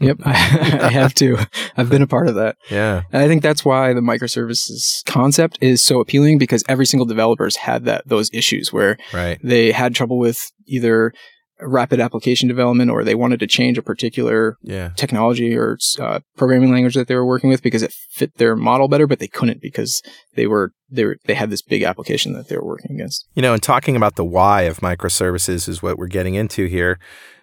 Yep, 0.00 0.18
I, 0.24 0.30
I 0.82 0.90
have 0.90 1.14
to. 1.14 1.38
I've 1.76 1.88
been 1.88 2.02
a 2.02 2.06
part 2.08 2.26
of 2.26 2.34
that. 2.34 2.56
Yeah. 2.68 3.02
And 3.12 3.22
I 3.22 3.28
think 3.28 3.42
that's 3.42 3.64
why 3.64 3.92
the 3.92 4.00
microservices 4.00 5.04
concept 5.06 5.56
is 5.60 5.84
so 5.84 6.00
appealing 6.00 6.38
because 6.38 6.64
every 6.68 6.86
single 6.86 7.06
developer's 7.06 7.54
had 7.56 7.84
that 7.84 8.06
those 8.06 8.28
issues 8.32 8.72
where 8.72 8.98
Right. 9.12 9.38
they 9.42 9.70
had 9.72 9.94
trouble 9.94 10.18
with 10.18 10.50
either 10.66 11.12
rapid 11.60 11.98
application 12.00 12.46
development 12.48 12.90
or 12.90 13.02
they 13.02 13.14
wanted 13.14 13.40
to 13.40 13.46
change 13.46 13.76
a 13.78 13.82
particular 13.82 14.56
Yeah. 14.62 14.90
technology 14.96 15.56
or 15.56 15.78
uh, 15.98 16.20
programming 16.36 16.70
language 16.70 16.94
that 16.94 17.08
they 17.08 17.14
were 17.14 17.26
working 17.26 17.50
with 17.50 17.62
because 17.62 17.82
it 17.82 17.92
fit 18.10 18.36
their 18.36 18.54
model 18.54 18.86
better, 18.88 19.06
but 19.06 19.18
they 19.18 19.26
couldn't 19.28 19.60
because 19.60 20.02
they 20.34 20.46
were 20.46 20.72
they 20.90 21.04
were 21.04 21.16
they 21.26 21.34
had 21.34 21.50
this 21.50 21.62
big 21.62 21.82
application 21.82 22.32
that 22.34 22.48
they 22.48 22.56
were 22.56 22.64
working 22.66 22.92
against. 22.92 23.26
You 23.34 23.42
know, 23.42 23.52
and 23.52 23.62
talking 23.62 23.96
about 23.96 24.14
the 24.16 24.24
why 24.24 24.62
of 24.62 24.78
microservices 24.78 25.68
is 25.68 25.82
what 25.82 25.98
we're 25.98 26.06
getting 26.06 26.34
into 26.34 26.66
here. 26.66 26.98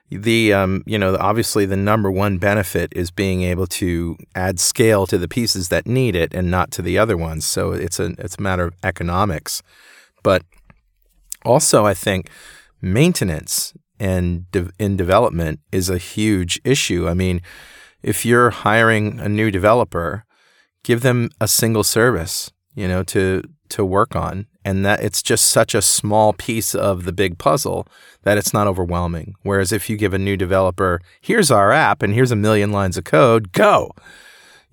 The 0.10 0.54
um, 0.54 0.84
you 0.86 0.97
know, 0.99 1.17
obviously 1.19 1.65
the 1.65 1.75
number 1.75 2.12
one 2.12 2.38
benefit 2.38 2.93
is 2.95 3.10
being 3.12 3.41
able 3.41 3.67
to 3.67 4.15
add 4.36 4.60
scale 4.60 5.08
to 5.08 5.17
the 5.17 5.28
pieces 5.28 5.69
that 5.69 5.88
need 5.88 6.15
it 6.15 6.34
and 6.34 6.49
not 6.51 6.71
to 6.71 6.82
the 6.82 6.97
other 6.97 7.17
ones. 7.17 7.43
So 7.45 7.71
it's 7.73 7.99
a 7.99 8.13
it's 8.19 8.38
a 8.38 8.41
matter 8.41 8.65
of 8.65 8.73
economics. 8.84 9.62
But 10.23 10.43
also 11.43 11.86
I 11.86 11.93
think 11.95 12.30
maintenance 12.82 13.73
and 14.00 14.50
de- 14.52 14.70
in 14.80 14.98
development 14.98 15.60
is 15.72 15.90
a 15.90 15.98
huge 15.98 16.60
issue. 16.64 17.08
I 17.08 17.14
mean, 17.14 17.42
if 18.04 18.26
you're 18.26 18.50
hiring 18.52 19.20
a 19.20 19.30
new 19.30 19.50
developer, 19.52 20.26
give 20.84 21.02
them 21.02 21.30
a 21.42 21.48
single 21.48 21.84
service, 21.84 22.52
you 22.76 22.88
know, 22.88 23.04
to 23.04 23.42
to 23.70 23.84
work 23.84 24.16
on, 24.16 24.46
and 24.64 24.86
that 24.86 25.02
it's 25.04 25.24
just 25.24 25.48
such 25.48 25.74
a 25.74 25.82
small 25.82 26.34
piece 26.34 26.76
of 26.76 27.04
the 27.06 27.12
big 27.12 27.38
puzzle 27.40 27.88
that 28.22 28.38
it's 28.38 28.54
not 28.54 28.68
overwhelming. 28.68 29.34
Whereas 29.42 29.72
if 29.72 29.90
you 29.90 29.98
give 29.98 30.14
a 30.14 30.20
new 30.20 30.38
developer, 30.38 31.02
here's 31.20 31.50
our 31.50 31.72
app 31.72 32.04
and 32.04 32.14
here's 32.14 32.32
a 32.32 32.36
million 32.36 32.72
lines 32.72 32.96
of 32.96 33.04
code, 33.06 33.52
go. 33.54 33.92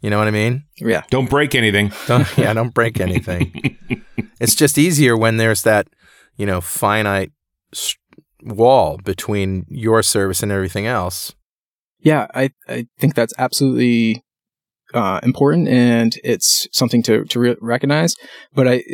You 0.02 0.10
know 0.10 0.18
what 0.18 0.28
I 0.28 0.32
mean? 0.32 0.64
Yeah, 0.78 1.04
Don't 1.10 1.30
break 1.30 1.54
anything. 1.54 1.90
Don't 2.06 2.26
yeah, 2.36 2.52
don't 2.52 2.74
break 2.74 3.00
anything. 3.00 3.78
it's 4.40 4.54
just 4.56 4.76
easier 4.76 5.16
when 5.16 5.36
there's 5.38 5.62
that, 5.62 5.86
you 6.36 6.44
know, 6.44 6.60
finite 6.60 7.30
s- 7.72 7.96
wall 8.42 8.98
between 8.98 9.64
your 9.68 10.02
service 10.02 10.42
and 10.42 10.52
everything 10.52 10.86
else. 10.86 11.34
yeah, 12.00 12.26
I 12.34 12.50
I 12.68 12.86
think 12.98 13.14
that's 13.14 13.34
absolutely 13.38 14.24
uh, 14.94 15.20
important 15.22 15.68
and 15.68 16.14
it's 16.24 16.68
something 16.72 17.02
to 17.04 17.24
to 17.24 17.40
re- 17.40 17.56
recognize. 17.60 18.14
But 18.54 18.68
I 18.68 18.84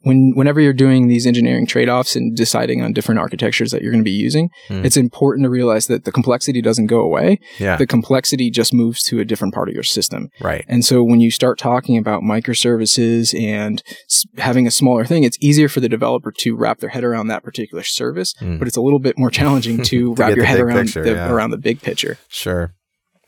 when 0.00 0.32
whenever 0.34 0.60
you're 0.60 0.72
doing 0.74 1.08
these 1.08 1.26
engineering 1.26 1.66
trade 1.66 1.88
offs 1.88 2.14
and 2.14 2.36
deciding 2.36 2.82
on 2.82 2.92
different 2.92 3.18
architectures 3.18 3.70
that 3.70 3.80
you're 3.82 3.90
going 3.92 4.04
to 4.04 4.10
be 4.10 4.10
using, 4.10 4.50
Hmm. 4.68 4.84
it's 4.84 4.96
important 4.96 5.44
to 5.44 5.50
realize 5.50 5.86
that 5.86 6.04
the 6.04 6.12
complexity 6.12 6.60
doesn't 6.60 6.86
go 6.88 7.00
away. 7.00 7.38
Yeah. 7.58 7.76
The 7.76 7.86
complexity 7.86 8.50
just 8.50 8.74
moves 8.74 9.02
to 9.04 9.20
a 9.20 9.24
different 9.24 9.54
part 9.54 9.68
of 9.68 9.74
your 9.74 9.82
system. 9.82 10.28
right. 10.40 10.64
And 10.68 10.84
so 10.84 11.02
when 11.02 11.20
you 11.20 11.30
start 11.30 11.58
talking 11.58 11.96
about 11.96 12.22
microservices 12.22 13.38
and 13.40 13.82
s- 14.08 14.24
having 14.38 14.66
a 14.66 14.70
smaller 14.70 15.04
thing, 15.04 15.24
it's 15.24 15.38
easier 15.40 15.68
for 15.68 15.80
the 15.80 15.88
developer 15.88 16.32
to 16.38 16.54
wrap 16.56 16.78
their 16.80 16.90
head 16.90 17.04
around 17.04 17.28
that 17.28 17.42
particular 17.42 17.82
service, 17.82 18.34
Mm. 18.40 18.58
but 18.58 18.68
it's 18.68 18.76
a 18.76 18.80
little 18.82 18.98
bit 18.98 19.18
more 19.18 19.30
challenging 19.30 19.78
to, 19.84 19.84
To 19.84 20.14
wrap 20.14 20.36
your 20.36 20.44
head 20.44 20.60
around 20.60 20.84
picture, 20.86 21.02
the, 21.04 21.10
yeah. 21.12 21.30
around 21.32 21.50
the 21.50 21.58
big 21.58 21.80
picture. 21.80 22.18
Sure. 22.28 22.74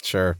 Sure. 0.03 0.37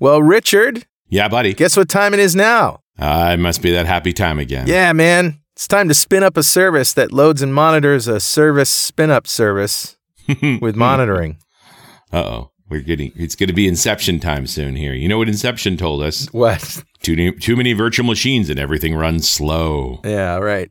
Well, 0.00 0.22
Richard, 0.22 0.86
Yeah, 1.08 1.28
buddy. 1.28 1.54
guess 1.54 1.76
what 1.76 1.88
time 1.88 2.14
it 2.14 2.20
is 2.20 2.36
now? 2.36 2.80
Uh, 2.98 3.30
it 3.34 3.38
must 3.38 3.62
be 3.62 3.70
that 3.72 3.86
happy 3.86 4.12
time 4.12 4.38
again. 4.38 4.66
Yeah, 4.66 4.92
man. 4.92 5.40
It's 5.54 5.66
time 5.68 5.88
to 5.88 5.94
spin 5.94 6.22
up 6.22 6.36
a 6.36 6.42
service 6.42 6.92
that 6.94 7.12
loads 7.12 7.42
and 7.42 7.52
monitors 7.54 8.06
a 8.06 8.20
service 8.20 8.70
spin 8.70 9.10
up 9.10 9.26
service 9.26 9.96
with 10.60 10.76
monitoring. 10.76 11.38
Uh 12.12 12.18
oh. 12.24 12.50
We're 12.70 12.80
getting 12.82 13.12
it's 13.16 13.34
going 13.34 13.48
to 13.48 13.54
be 13.54 13.66
inception 13.66 14.20
time 14.20 14.46
soon 14.46 14.76
here. 14.76 14.92
You 14.92 15.08
know 15.08 15.16
what 15.16 15.28
inception 15.28 15.78
told 15.78 16.02
us? 16.02 16.26
What? 16.32 16.82
Too, 17.00 17.32
too 17.32 17.56
many 17.56 17.72
virtual 17.72 18.04
machines 18.04 18.50
and 18.50 18.58
everything 18.60 18.94
runs 18.94 19.26
slow. 19.26 20.00
Yeah, 20.04 20.36
right. 20.36 20.70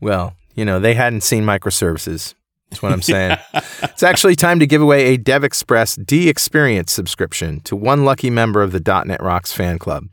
Well, 0.00 0.34
you 0.54 0.64
know, 0.64 0.78
they 0.78 0.94
hadn't 0.94 1.22
seen 1.22 1.42
microservices. 1.44 2.34
That's 2.70 2.82
what 2.82 2.92
I'm 2.92 3.02
saying. 3.02 3.38
it's 3.82 4.02
actually 4.02 4.36
time 4.36 4.58
to 4.60 4.66
give 4.66 4.82
away 4.82 5.14
a 5.14 5.18
DevExpress 5.18 6.04
DXperience 6.04 6.90
subscription 6.90 7.60
to 7.60 7.74
one 7.74 8.04
lucky 8.04 8.30
member 8.30 8.62
of 8.62 8.72
the 8.72 9.04
.NET 9.06 9.22
Rocks 9.22 9.52
fan 9.52 9.78
club. 9.78 10.08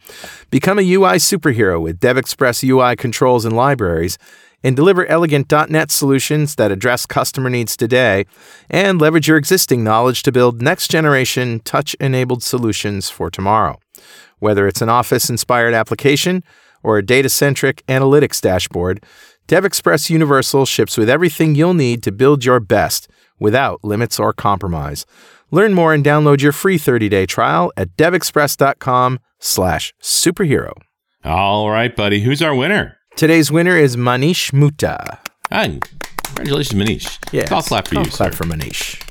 Become 0.50 0.80
a 0.80 0.94
UI 0.94 1.18
superhero 1.18 1.82
with 1.82 2.00
DevExpress 2.00 2.68
UI 2.68 2.96
controls 2.96 3.46
and 3.46 3.56
libraries 3.56 4.18
and 4.64 4.76
deliver 4.76 5.06
elegant 5.06 5.52
.NET 5.70 5.92
solutions 5.92 6.56
that 6.56 6.72
address 6.72 7.06
customer 7.06 7.52
needs 7.52 7.78
today 7.78 8.26
and 8.68 9.00
leverage 9.00 9.28
your 9.28 9.38
existing 9.38 9.84
knowledge 9.84 10.24
to 10.24 10.32
build 10.32 10.60
next-generation 10.60 11.60
touch-enabled 11.60 12.42
solutions 12.42 13.10
for 13.10 13.30
tomorrow. 13.30 13.80
Whether 14.40 14.68
it's 14.68 14.82
an 14.82 14.90
Office-inspired 14.90 15.76
application 15.76 16.44
or 16.82 16.98
a 16.98 17.06
data-centric 17.06 17.86
analytics 17.86 18.42
dashboard, 18.42 19.04
DevExpress 19.48 20.10
Universal 20.10 20.66
ships 20.66 20.98
with 20.98 21.10
everything 21.10 21.54
you'll 21.56 21.74
need 21.76 22.02
to 22.04 22.12
build 22.12 22.44
your 22.44 22.60
best 22.60 23.08
without 23.40 23.84
limits 23.84 24.20
or 24.20 24.34
compromise. 24.34 25.06
Learn 25.52 25.74
more 25.74 25.94
and 25.94 26.04
download 26.04 26.42
your 26.42 26.52
free 26.52 26.78
30-day 26.80 27.28
trial 27.28 27.72
at 27.78 27.96
devexpress.com 27.96 29.20
slash 29.40 29.94
superhero. 30.02 30.72
All 31.24 31.70
right, 31.70 31.96
buddy. 31.96 32.22
Who's 32.22 32.42
our 32.42 32.56
winner? 32.56 32.98
Today's 33.16 33.52
winner 33.52 33.78
is 33.78 33.96
Manish 33.96 34.52
Mutta. 34.52 35.20
Hi. 35.52 35.80
Congratulations, 36.24 36.82
Manish. 36.82 37.18
Yeah. 37.32 37.46
Golf 37.46 37.68
clap 37.68 37.88
for 37.88 37.96
Golf 37.96 38.08
you, 38.08 38.12
clap 38.14 38.34
sir. 38.34 38.38
for 38.38 38.44
Manish. 38.46 39.02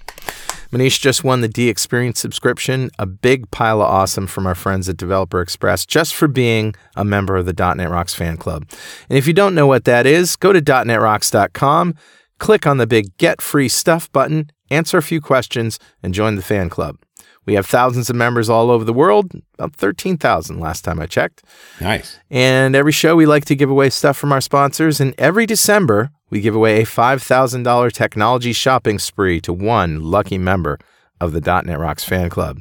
Manish 0.74 0.98
just 0.98 1.22
won 1.22 1.40
the 1.40 1.48
DXperience 1.48 2.16
subscription, 2.16 2.90
a 2.98 3.06
big 3.06 3.48
pile 3.52 3.80
of 3.80 3.88
awesome 3.88 4.26
from 4.26 4.44
our 4.44 4.56
friends 4.56 4.88
at 4.88 4.96
Developer 4.96 5.40
Express, 5.40 5.86
just 5.86 6.16
for 6.16 6.26
being 6.26 6.74
a 6.96 7.04
member 7.04 7.36
of 7.36 7.46
the 7.46 7.52
.NET 7.52 7.88
Rocks 7.88 8.12
fan 8.12 8.36
club. 8.36 8.66
And 9.08 9.16
if 9.16 9.28
you 9.28 9.32
don't 9.32 9.54
know 9.54 9.68
what 9.68 9.84
that 9.84 10.04
is, 10.04 10.34
go 10.34 10.52
to 10.52 10.60
.NETRocks.com, 10.60 11.94
click 12.38 12.66
on 12.66 12.78
the 12.78 12.88
big 12.88 13.16
Get 13.18 13.40
Free 13.40 13.68
Stuff 13.68 14.10
button, 14.10 14.50
answer 14.68 14.98
a 14.98 15.02
few 15.02 15.20
questions, 15.20 15.78
and 16.02 16.12
join 16.12 16.34
the 16.34 16.42
fan 16.42 16.68
club. 16.68 16.98
We 17.46 17.54
have 17.54 17.66
thousands 17.66 18.10
of 18.10 18.16
members 18.16 18.48
all 18.48 18.70
over 18.70 18.84
the 18.84 18.92
world, 18.92 19.32
about 19.58 19.76
13,000 19.76 20.58
last 20.58 20.82
time 20.82 20.98
I 20.98 21.06
checked. 21.06 21.44
Nice. 21.80 22.18
And 22.30 22.74
every 22.74 22.90
show, 22.90 23.14
we 23.14 23.26
like 23.26 23.44
to 23.44 23.54
give 23.54 23.70
away 23.70 23.90
stuff 23.90 24.16
from 24.16 24.32
our 24.32 24.40
sponsors. 24.40 25.00
And 25.00 25.14
every 25.18 25.46
December, 25.46 26.10
we 26.34 26.40
give 26.40 26.56
away 26.56 26.82
a 26.82 26.84
$5,000 26.84 27.92
technology 27.92 28.52
shopping 28.52 28.98
spree 28.98 29.40
to 29.40 29.52
one 29.52 30.02
lucky 30.02 30.36
member 30.36 30.80
of 31.20 31.30
the 31.30 31.40
.NET 31.40 31.78
Rocks 31.78 32.02
fan 32.02 32.28
club. 32.28 32.60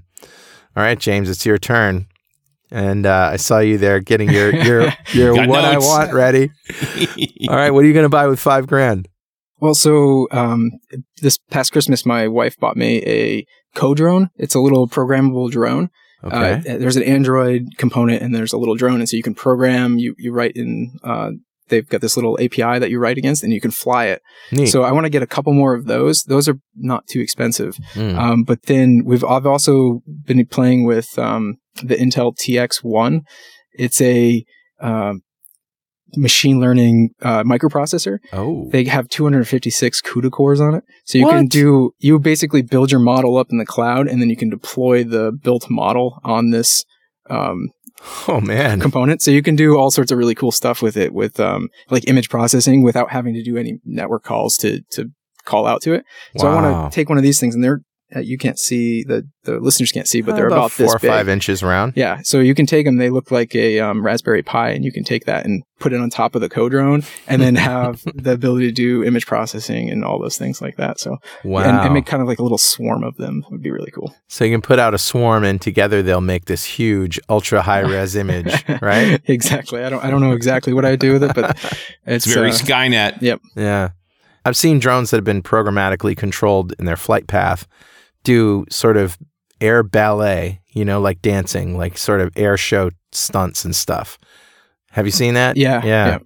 All 0.75 0.83
right, 0.83 0.99
James, 0.99 1.27
it's 1.27 1.43
your 1.43 1.57
turn. 1.57 2.05
And 2.69 3.07
uh, 3.07 3.31
I 3.33 3.37
saw 3.37 3.59
you 3.59 3.79
there 3.79 3.99
getting 3.99 4.29
your 4.29 4.55
your 4.63 4.93
your 5.11 5.35
Got 5.35 5.49
what 5.49 5.65
I 5.65 5.79
want 5.79 6.13
ready. 6.13 6.51
All 7.49 7.55
right, 7.55 7.71
what 7.71 7.83
are 7.83 7.87
you 7.87 7.93
going 7.93 8.05
to 8.05 8.09
buy 8.09 8.27
with 8.27 8.39
five 8.39 8.67
grand? 8.67 9.07
Well, 9.59 9.73
so 9.73 10.27
um, 10.29 10.71
this 11.21 11.39
past 11.49 11.71
Christmas, 11.71 12.05
my 12.05 12.27
wife 12.27 12.57
bought 12.59 12.77
me 12.77 13.01
a 13.05 13.45
CoDrone. 13.75 14.29
It's 14.35 14.55
a 14.55 14.59
little 14.59 14.87
programmable 14.87 15.49
drone. 15.49 15.89
Okay. 16.23 16.53
Uh, 16.53 16.77
there's 16.77 16.95
an 16.95 17.03
Android 17.03 17.69
component 17.77 18.21
and 18.21 18.35
there's 18.35 18.53
a 18.53 18.57
little 18.57 18.75
drone, 18.75 18.99
and 18.99 19.09
so 19.09 19.17
you 19.17 19.23
can 19.23 19.33
program. 19.33 19.97
You 19.97 20.13
you 20.19 20.31
write 20.31 20.53
in. 20.55 20.99
Uh, 21.03 21.31
they've 21.73 21.89
got 21.89 22.01
this 22.01 22.15
little 22.15 22.37
API 22.39 22.79
that 22.79 22.89
you 22.89 22.99
write 22.99 23.17
against, 23.17 23.43
and 23.43 23.51
you 23.51 23.59
can 23.59 23.71
fly 23.71 24.05
it. 24.05 24.21
Neat. 24.51 24.67
So 24.67 24.83
I 24.83 24.91
want 24.91 25.05
to 25.05 25.09
get 25.09 25.23
a 25.23 25.27
couple 25.27 25.53
more 25.53 25.73
of 25.73 25.85
those. 25.85 26.23
Those 26.23 26.47
are 26.47 26.59
not 26.75 27.07
too 27.07 27.19
expensive. 27.19 27.75
Mm. 27.93 28.17
Um, 28.17 28.43
but 28.43 28.63
then 28.63 29.03
we've 29.05 29.23
I've 29.23 29.45
also 29.45 30.01
been 30.25 30.45
playing 30.45 30.85
with 30.85 31.17
um, 31.17 31.55
the 31.83 31.95
Intel 31.95 32.35
TX1. 32.37 33.21
It's 33.73 33.99
a 34.01 34.45
um, 34.79 35.23
machine 36.15 36.59
learning 36.59 37.09
uh, 37.21 37.43
microprocessor. 37.43 38.19
oh. 38.33 38.69
They 38.71 38.83
have 38.85 39.09
256 39.09 40.01
CUDA 40.01 40.31
cores 40.31 40.61
on 40.61 40.75
it, 40.75 40.83
so 41.05 41.17
you 41.17 41.27
can 41.27 41.47
do 41.47 41.93
you 41.99 42.19
basically 42.19 42.61
build 42.61 42.91
your 42.91 43.01
model 43.01 43.37
up 43.37 43.47
in 43.51 43.57
the 43.57 43.65
cloud, 43.65 44.07
and 44.07 44.21
then 44.21 44.29
you 44.29 44.37
can 44.37 44.49
deploy 44.49 45.03
the 45.03 45.31
built 45.31 45.69
model 45.69 46.19
on 46.23 46.51
this 46.51 46.85
um, 47.29 47.69
oh, 48.27 48.41
man. 48.41 48.79
component. 48.79 49.21
So 49.21 49.31
you 49.31 49.41
can 49.41 49.55
do 49.55 49.77
all 49.77 49.91
sorts 49.91 50.11
of 50.11 50.17
really 50.17 50.35
cool 50.35 50.51
stuff 50.51 50.81
with 50.81 50.97
it, 50.97 51.13
with 51.13 51.39
um, 51.39 51.69
like 51.89 52.07
image 52.07 52.29
processing, 52.29 52.83
without 52.83 53.11
having 53.11 53.33
to 53.33 53.43
do 53.43 53.57
any 53.57 53.79
network 53.85 54.23
calls 54.23 54.57
to 54.57 54.81
to 54.91 55.11
call 55.45 55.67
out 55.67 55.81
to 55.83 55.93
it. 55.93 56.05
So 56.37 56.47
I 56.47 56.53
want 56.55 56.91
to 56.91 56.95
take 56.95 57.09
one 57.09 57.17
of 57.17 57.23
these 57.23 57.39
things, 57.39 57.55
and 57.55 57.63
they're 57.63 57.81
uh, 58.15 58.19
you 58.19 58.37
can't 58.37 58.59
see 58.59 59.03
the 59.03 59.27
the 59.43 59.59
listeners 59.59 59.91
can't 59.91 60.07
see, 60.07 60.21
but 60.21 60.35
they're 60.35 60.47
about, 60.47 60.57
about, 60.57 60.71
four 60.71 60.95
or 60.95 60.99
big. 60.99 61.09
five 61.09 61.27
inches 61.27 61.61
around. 61.63 61.93
Yeah, 61.95 62.19
so 62.23 62.39
you 62.39 62.55
can 62.55 62.65
take 62.65 62.85
them. 62.85 62.97
They 62.97 63.09
look 63.09 63.31
like 63.31 63.53
a 63.55 63.79
um, 63.79 64.05
Raspberry 64.05 64.41
Pi, 64.43 64.69
and 64.69 64.85
you 64.85 64.91
can 64.91 65.03
take 65.03 65.25
that 65.25 65.45
and 65.45 65.63
put 65.79 65.91
it 65.91 65.99
on 65.99 66.09
top 66.09 66.35
of 66.35 66.41
the 66.41 66.49
CoDrone, 66.49 67.05
and 67.27 67.41
then 67.41 67.55
have 67.57 68.01
the 68.15 68.31
ability 68.33 68.67
to 68.67 68.71
do 68.71 69.03
image 69.03 69.25
processing 69.25 69.89
and 69.89 70.05
all 70.05 70.19
those 70.19 70.37
things 70.37 70.61
like 70.61 70.77
that. 70.77 70.99
So 70.99 71.17
Wow. 71.43 71.63
and, 71.63 71.77
and 71.77 71.93
make 71.93 72.05
kind 72.05 72.21
of 72.21 72.27
like 72.27 72.39
a 72.39 72.43
little 72.43 72.57
swarm 72.57 73.03
of 73.03 73.17
them 73.17 73.45
would 73.51 73.61
be 73.61 73.71
really 73.71 73.91
cool. 73.91 74.15
so 74.27 74.45
you 74.45 74.51
can 74.53 74.61
put 74.61 74.79
out 74.79 74.93
a 74.93 74.97
swarm, 74.97 75.43
and 75.43 75.59
together 75.61 76.01
they'll 76.01 76.21
make 76.21 76.45
this 76.45 76.63
huge 76.63 77.19
ultra 77.29 77.61
high 77.61 77.81
res 77.81 78.15
image, 78.23 78.63
right? 78.81 79.19
exactly. 79.25 79.83
I 79.83 79.89
don't 79.89 80.03
I 80.03 80.09
don't 80.09 80.21
know 80.21 80.33
exactly 80.33 80.73
what 80.73 80.85
I 80.85 80.95
do 80.95 81.13
with 81.13 81.23
it, 81.23 81.35
but 81.35 81.51
it's, 82.05 82.25
It's 82.25 82.33
very 82.33 82.49
uh, 82.49 82.53
Skynet. 82.53 83.21
Yep. 83.21 83.41
Yeah. 83.55 83.89
I've 84.45 84.57
seen 84.57 84.79
drones 84.79 85.11
that 85.11 85.17
have 85.17 85.23
been 85.23 85.41
programmatically 85.41 86.17
controlled 86.17 86.73
in 86.77 86.83
their 86.85 86.97
flight 86.97 87.27
path 87.27 87.65
do 88.23 88.65
sort 88.69 88.97
of 88.97 89.17
air 89.61 89.83
ballet, 89.83 90.61
you 90.73 90.83
know, 90.85 90.99
like 91.01 91.21
dancing, 91.21 91.77
like 91.77 91.97
sort 91.97 92.21
of 92.21 92.31
air 92.35 92.57
show 92.57 92.91
stunts 93.11 93.65
and 93.65 93.75
stuff. 93.75 94.17
Have 94.91 95.05
you 95.05 95.11
seen 95.11 95.33
that? 95.35 95.57
yeah, 95.57 95.83
Yeah. 95.83 96.07
yeah. 96.07 96.17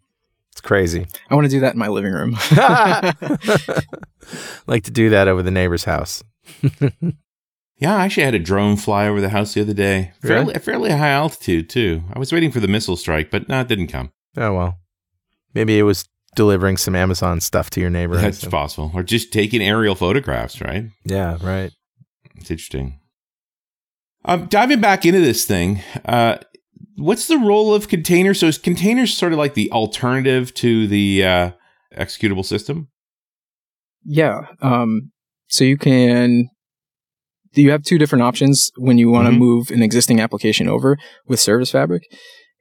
It's 0.52 0.62
crazy. 0.62 1.06
I 1.30 1.36
want 1.36 1.46
to 1.46 1.52
do 1.52 1.60
that 1.60 1.74
in 1.74 1.80
my 1.80 1.88
living 1.88 2.14
room. 2.14 2.32
like 4.68 4.84
to 4.86 4.92
do 4.92 5.10
that 5.12 5.28
over 5.28 5.44
the 5.44 5.52
neighbor's 5.52 5.84
house. 5.84 6.24
Yeah, 7.80 7.96
I 7.96 8.06
actually 8.06 8.24
had 8.24 8.34
a 8.34 8.40
drone 8.40 8.76
fly 8.76 9.08
over 9.08 9.22
the 9.22 9.30
house 9.30 9.54
the 9.54 9.62
other 9.62 9.72
day. 9.72 10.12
Really? 10.24 10.46
Fairly, 10.46 10.54
fairly 10.60 10.90
high 10.90 11.12
altitude, 11.12 11.70
too. 11.70 12.02
I 12.12 12.18
was 12.18 12.34
waiting 12.34 12.50
for 12.52 12.60
the 12.60 12.68
missile 12.68 12.98
strike, 12.98 13.30
but 13.30 13.48
no, 13.48 13.62
it 13.62 13.68
didn't 13.68 13.90
come. 13.90 14.10
Oh, 14.36 14.52
well. 14.56 14.80
Maybe 15.54 15.78
it 15.78 15.84
was 15.84 16.10
delivering 16.36 16.78
some 16.78 16.96
Amazon 16.96 17.40
stuff 17.40 17.70
to 17.70 17.80
your 17.80 17.92
neighbor. 17.92 18.18
That's 18.18 18.44
possible. 18.46 18.90
Or 18.96 19.04
just 19.04 19.32
taking 19.32 19.62
aerial 19.62 19.94
photographs, 19.94 20.60
right? 20.60 20.86
Yeah, 21.06 21.38
right. 21.40 21.72
It's 22.38 22.52
interesting. 22.52 23.00
Um, 24.26 24.48
diving 24.48 24.82
back 24.82 25.06
into 25.06 25.20
this 25.20 25.46
thing, 25.46 25.82
uh, 26.06 26.38
what's 26.98 27.28
the 27.28 27.38
role 27.38 27.74
of 27.74 27.88
containers? 27.88 28.40
So 28.40 28.48
is 28.48 28.58
containers 28.58 29.16
sort 29.16 29.32
of 29.32 29.38
like 29.40 29.54
the 29.54 29.72
alternative 29.72 30.54
to 30.56 30.88
the 30.88 31.24
uh, 31.24 31.52
executable 31.98 32.46
system? 32.46 32.90
yeah. 34.10 34.48
Um, 34.62 35.12
so 35.48 35.64
you 35.64 35.78
can 35.78 36.50
you 37.54 37.72
have 37.72 37.82
two 37.84 37.98
different 37.98 38.22
options 38.22 38.70
when 38.78 38.98
you 39.00 39.10
want 39.10 39.26
to 39.28 39.32
Mhm. 39.32 39.38
move 39.40 39.72
an 39.72 39.82
existing 39.82 40.20
application 40.20 40.68
over 40.68 40.98
with 41.26 41.40
Service 41.40 41.72
Fabric. 41.72 42.04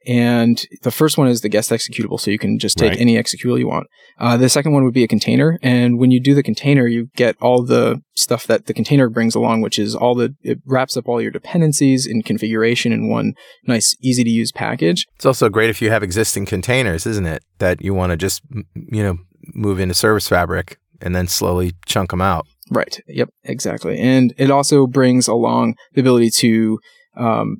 And 0.07 0.65
the 0.83 0.91
first 0.91 1.17
one 1.17 1.27
is 1.27 1.41
the 1.41 1.49
guest 1.49 1.69
executable, 1.69 2.19
so 2.19 2.31
you 2.31 2.39
can 2.39 2.59
just 2.59 2.77
take 2.77 2.91
Right. 2.91 3.01
any 3.01 3.15
executable 3.15 3.59
you 3.59 3.67
want. 3.67 3.87
Uh, 4.17 4.37
the 4.37 4.47
second 4.49 4.71
one 4.71 4.85
would 4.85 4.93
be 4.93 5.03
a 5.03 5.07
container, 5.07 5.59
and 5.61 5.99
when 5.99 6.11
you 6.11 6.19
do 6.21 6.33
the 6.33 6.43
container, 6.43 6.87
you 6.87 7.09
get 7.17 7.35
all 7.41 7.63
the 7.63 8.01
stuff 8.15 8.47
that 8.47 8.67
the 8.67 8.73
container 8.73 9.09
brings 9.09 9.35
along, 9.35 9.61
which 9.61 9.77
is 9.77 9.93
all 9.95 10.15
the 10.15 10.33
it 10.41 10.59
wraps 10.65 10.95
up 10.95 11.07
all 11.07 11.21
your 11.21 11.31
dependencies 11.31 12.05
and 12.07 12.23
configuration 12.25 12.91
in 12.93 13.09
one 13.09 13.33
nice, 13.67 13.95
easy 14.01 14.23
to 14.23 14.29
use 14.29 14.51
package. 14.51 15.05
It's 15.15 15.25
also 15.25 15.49
great 15.49 15.69
if 15.69 15.81
you 15.81 15.89
have 15.89 16.03
existing 16.03 16.45
containers, 16.45 17.05
isn't 17.05 17.25
it? 17.25 17.43
That 17.59 17.81
you 17.81 17.93
want 17.93 18.11
to 18.11 18.17
just, 18.17 18.41
you 18.73 19.03
know, 19.03 19.17
move 19.53 19.79
into 19.79 19.93
service 19.93 20.27
fabric 20.27 20.77
and 21.01 21.15
then 21.15 21.27
slowly 21.27 21.73
chunk 21.85 22.11
them 22.11 22.21
out. 22.21 22.45
Right. 22.71 22.99
Yep. 23.07 23.29
Exactly. 23.43 23.97
And 23.99 24.33
it 24.37 24.51
also 24.51 24.87
brings 24.87 25.27
along 25.27 25.75
the 25.93 26.01
ability 26.01 26.31
to 26.37 26.79
um, 27.15 27.57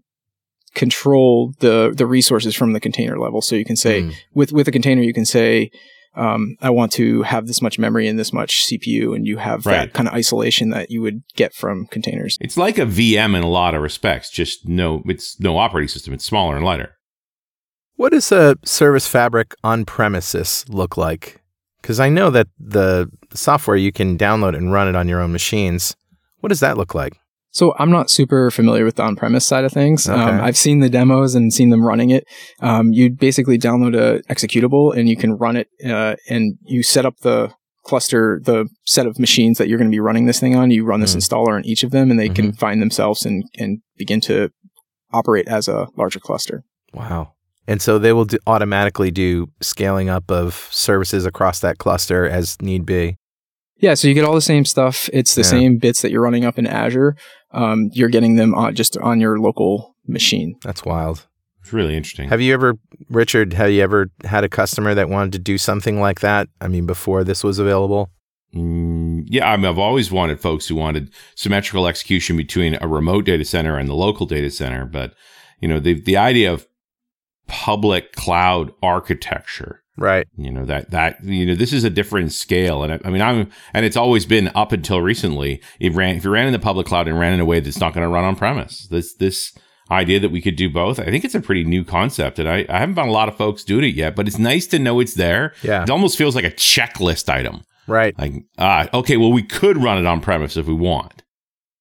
control 0.78 1.54
the 1.60 1.94
the 1.96 2.06
resources 2.06 2.56
from 2.56 2.72
the 2.74 2.80
container 2.80 3.18
level. 3.20 3.42
So 3.42 3.56
you 3.56 3.66
can 3.66 3.76
say 3.76 3.96
Mm. 4.04 4.14
with 4.34 4.52
with 4.54 4.68
a 4.68 4.72
container, 4.72 5.02
you 5.02 5.14
can 5.14 5.26
say. 5.26 5.70
Um, 6.16 6.56
I 6.62 6.72
want 6.72 6.92
to 6.94 7.22
have 7.22 7.46
this 7.46 7.62
much 7.62 7.78
memory 7.78 8.08
and 8.08 8.18
this 8.18 8.34
much 8.34 8.52
CPU, 8.68 9.14
and 9.16 9.28
you 9.28 9.38
have 9.38 9.68
Right. 9.68 9.74
that 9.78 9.94
kind 9.94 10.08
of 10.10 10.16
isolation 10.16 10.72
that 10.72 10.90
you 10.90 11.00
would 11.04 11.22
get 11.36 11.54
from 11.54 11.86
containers. 11.92 12.38
It's 12.42 12.58
like 12.58 12.80
a 12.80 12.88
VM 12.88 13.36
in 13.36 13.44
a 13.44 13.48
lot 13.48 13.76
of 13.76 13.84
respects, 13.84 14.32
just 14.32 14.68
no, 14.68 15.04
it's 15.06 15.40
no 15.40 15.60
operating 15.60 15.90
system. 15.90 16.16
It's 16.16 16.26
smaller 16.26 16.56
and 16.56 16.66
lighter. 16.66 16.90
What 17.98 18.14
does 18.14 18.32
a 18.32 18.56
service 18.64 19.08
fabric 19.08 19.54
on 19.64 19.86
premises 19.86 20.66
look 20.68 20.98
like? 20.98 21.40
Because 21.84 22.00
I 22.00 22.10
know 22.10 22.32
that 22.32 22.48
the 22.60 23.12
software 23.36 23.78
you 23.78 23.92
can 23.92 24.18
download 24.18 24.56
and 24.58 24.72
run 24.74 24.88
it 24.88 24.96
on 24.96 25.08
your 25.08 25.22
own 25.22 25.32
machines. 25.32 25.96
What 26.40 26.50
does 26.50 26.62
that 26.62 26.78
look 26.78 26.96
like? 26.96 27.14
So 27.52 27.74
I'm 27.80 27.90
not 27.90 28.10
super 28.10 28.52
familiar 28.52 28.86
with 28.86 28.96
the 28.96 29.04
on-premise 29.04 29.46
side 29.46 29.64
of 29.64 29.72
things. 29.72 30.08
Um, 30.08 30.42
I've 30.42 30.58
seen 30.58 30.80
the 30.80 30.90
demos 30.90 31.34
and 31.34 31.52
seen 31.52 31.70
them 31.70 31.84
running 31.84 32.10
it. 32.12 32.26
Um, 32.60 32.92
you 32.92 33.10
basically 33.10 33.58
download 33.58 33.96
a 33.96 34.22
executable 34.32 34.96
and 34.96 35.10
you 35.10 35.16
can 35.16 35.34
run 35.34 35.56
it, 35.56 35.68
uh, 35.86 36.16
and 36.30 36.58
you 36.66 36.84
set 36.84 37.06
up 37.06 37.18
the 37.22 37.52
cluster, 37.84 38.42
the 38.44 38.68
set 38.86 39.08
of 39.08 39.18
machines 39.18 39.58
that 39.58 39.70
you're 39.70 39.78
going 39.78 39.90
to 39.90 39.96
be 39.96 40.00
running 40.00 40.26
this 40.26 40.40
thing 40.40 40.56
on. 40.56 40.72
You 40.72 40.84
run 40.84 41.00
this 41.00 41.16
Mm. 41.16 41.20
installer 41.20 41.56
on 41.56 41.66
each 41.66 41.84
of 41.84 41.92
them, 41.92 42.12
and 42.12 42.20
they 42.20 42.30
can 42.30 42.52
find 42.54 42.82
themselves 42.82 43.26
and 43.26 43.46
and 43.58 43.80
begin 43.98 44.20
to 44.22 44.50
operate 45.14 45.48
as 45.48 45.68
a 45.70 45.88
larger 45.96 46.20
cluster. 46.20 46.64
Wow. 46.94 47.34
And 47.66 47.82
so 47.82 47.98
they 47.98 48.14
will 48.14 48.26
do, 48.26 48.38
automatically 48.46 49.10
do 49.10 49.48
scaling 49.62 50.10
up 50.10 50.30
of 50.32 50.68
services 50.72 51.26
across 51.26 51.60
that 51.62 51.78
cluster 51.78 52.28
as 52.28 52.62
need 52.62 52.86
be. 52.86 53.16
Yeah, 53.80 53.94
so 53.94 54.08
you 54.08 54.14
get 54.14 54.26
all 54.26 54.34
the 54.36 54.42
same 54.42 54.66
stuff. 54.66 55.10
It's 55.14 55.36
the 55.36 55.42
Yeah. 55.42 55.48
same 55.48 55.78
bits 55.78 56.02
that 56.02 56.12
you're 56.12 56.22
running 56.22 56.46
up 56.46 56.58
in 56.58 56.66
Azure. 56.68 57.16
Um, 57.52 57.90
you're 57.94 58.10
getting 58.10 58.36
them 58.36 58.56
on, 58.56 58.76
just 58.76 58.98
on 58.98 59.20
your 59.20 59.40
local 59.40 59.96
machine. 60.08 60.56
That's 60.64 60.84
wild. 60.84 61.28
It's 61.62 61.74
really 61.74 61.96
interesting. 61.98 62.30
Have 62.30 62.42
you 62.42 62.54
ever, 62.54 62.76
Richard? 63.10 63.54
Have 63.54 63.72
you 63.72 63.82
ever 63.84 64.10
had 64.24 64.44
a 64.44 64.50
customer 64.50 64.96
that 64.96 65.10
wanted 65.10 65.34
to 65.34 65.40
do 65.40 65.58
something 65.58 66.00
like 66.00 66.22
that? 66.22 66.48
I 66.62 66.68
mean, 66.68 66.86
before 66.86 67.24
this 67.24 67.44
was 67.44 67.60
available. 67.60 68.10
Mm, 68.56 69.26
yeah, 69.28 69.52
I 69.52 69.58
mean, 69.58 69.66
I've 69.66 69.78
always 69.78 70.10
wanted 70.10 70.40
folks 70.40 70.68
who 70.68 70.76
wanted 70.76 71.12
symmetrical 71.36 71.86
execution 71.88 72.38
between 72.38 72.78
a 72.82 72.88
remote 72.88 73.26
data 73.26 73.44
center 73.44 73.78
and 73.78 73.90
the 73.90 73.94
local 73.94 74.26
data 74.26 74.50
center, 74.50 74.86
but 74.86 75.14
you 75.60 75.68
know, 75.68 75.80
the 75.80 76.00
the 76.00 76.16
idea 76.16 76.52
of 76.54 76.66
public 77.48 78.14
cloud 78.14 78.72
architecture 78.82 79.82
Right. 80.00 80.28
you 80.38 80.52
know 80.52 80.64
that 80.66 80.92
that 80.92 81.24
you 81.24 81.46
know 81.48 81.56
this 81.56 81.74
is 81.74 81.84
a 81.84 81.90
different 81.90 82.32
scale 82.32 82.84
and 82.84 82.94
I, 82.94 83.00
I 83.04 83.10
mean 83.10 83.22
i'm 83.22 83.50
and 83.74 83.84
it's 83.84 83.98
always 83.98 84.26
been 84.28 84.52
up 84.54 84.72
until 84.72 85.02
recently 85.02 85.60
it 85.80 85.94
ran 85.94 86.16
if 86.18 86.24
you 86.24 86.30
ran 86.30 86.46
in 86.46 86.54
the 86.54 86.60
public 86.60 86.86
cloud 86.86 87.08
and 87.08 87.18
ran 87.20 87.34
in 87.34 87.40
a 87.40 87.46
way 87.46 87.60
that's 87.60 87.80
not 87.80 87.94
going 87.96 88.04
to 88.06 88.14
run 88.14 88.24
on 88.24 88.36
premise 88.36 88.88
this 88.90 89.16
this 89.16 89.58
idea 89.90 90.20
that 90.20 90.30
we 90.30 90.40
could 90.42 90.56
do 90.56 90.70
both 90.70 91.00
i 91.00 91.06
think 91.06 91.26
it's 91.26 91.34
a 91.34 91.42
pretty 91.42 91.64
new 91.64 91.84
concept 91.84 92.38
and 92.38 92.48
i, 92.48 92.64
I 92.70 92.78
haven't 92.80 92.94
found 92.96 93.10
a 93.10 93.14
lot 93.14 93.28
of 93.28 93.36
folks 93.38 93.64
doing 93.64 93.86
it 93.86 93.96
yet 93.96 94.16
but 94.16 94.28
it's 94.28 94.38
nice 94.38 94.68
to 94.68 94.78
know 94.80 95.00
it's 95.00 95.16
there 95.16 95.54
Yeah. 95.64 95.82
it 95.82 95.90
almost 95.90 96.16
feels 96.18 96.36
like 96.36 96.46
a 96.46 96.52
checklist 96.52 97.28
item 97.28 97.64
Right. 97.88 98.14
like 98.20 98.34
ah 98.60 98.88
okay 98.94 99.18
well 99.18 99.32
we 99.32 99.44
could 99.44 99.78
run 99.82 99.98
it 99.98 100.06
on 100.06 100.22
premise 100.22 100.58
if 100.58 100.68
we 100.68 100.74
want 100.76 101.24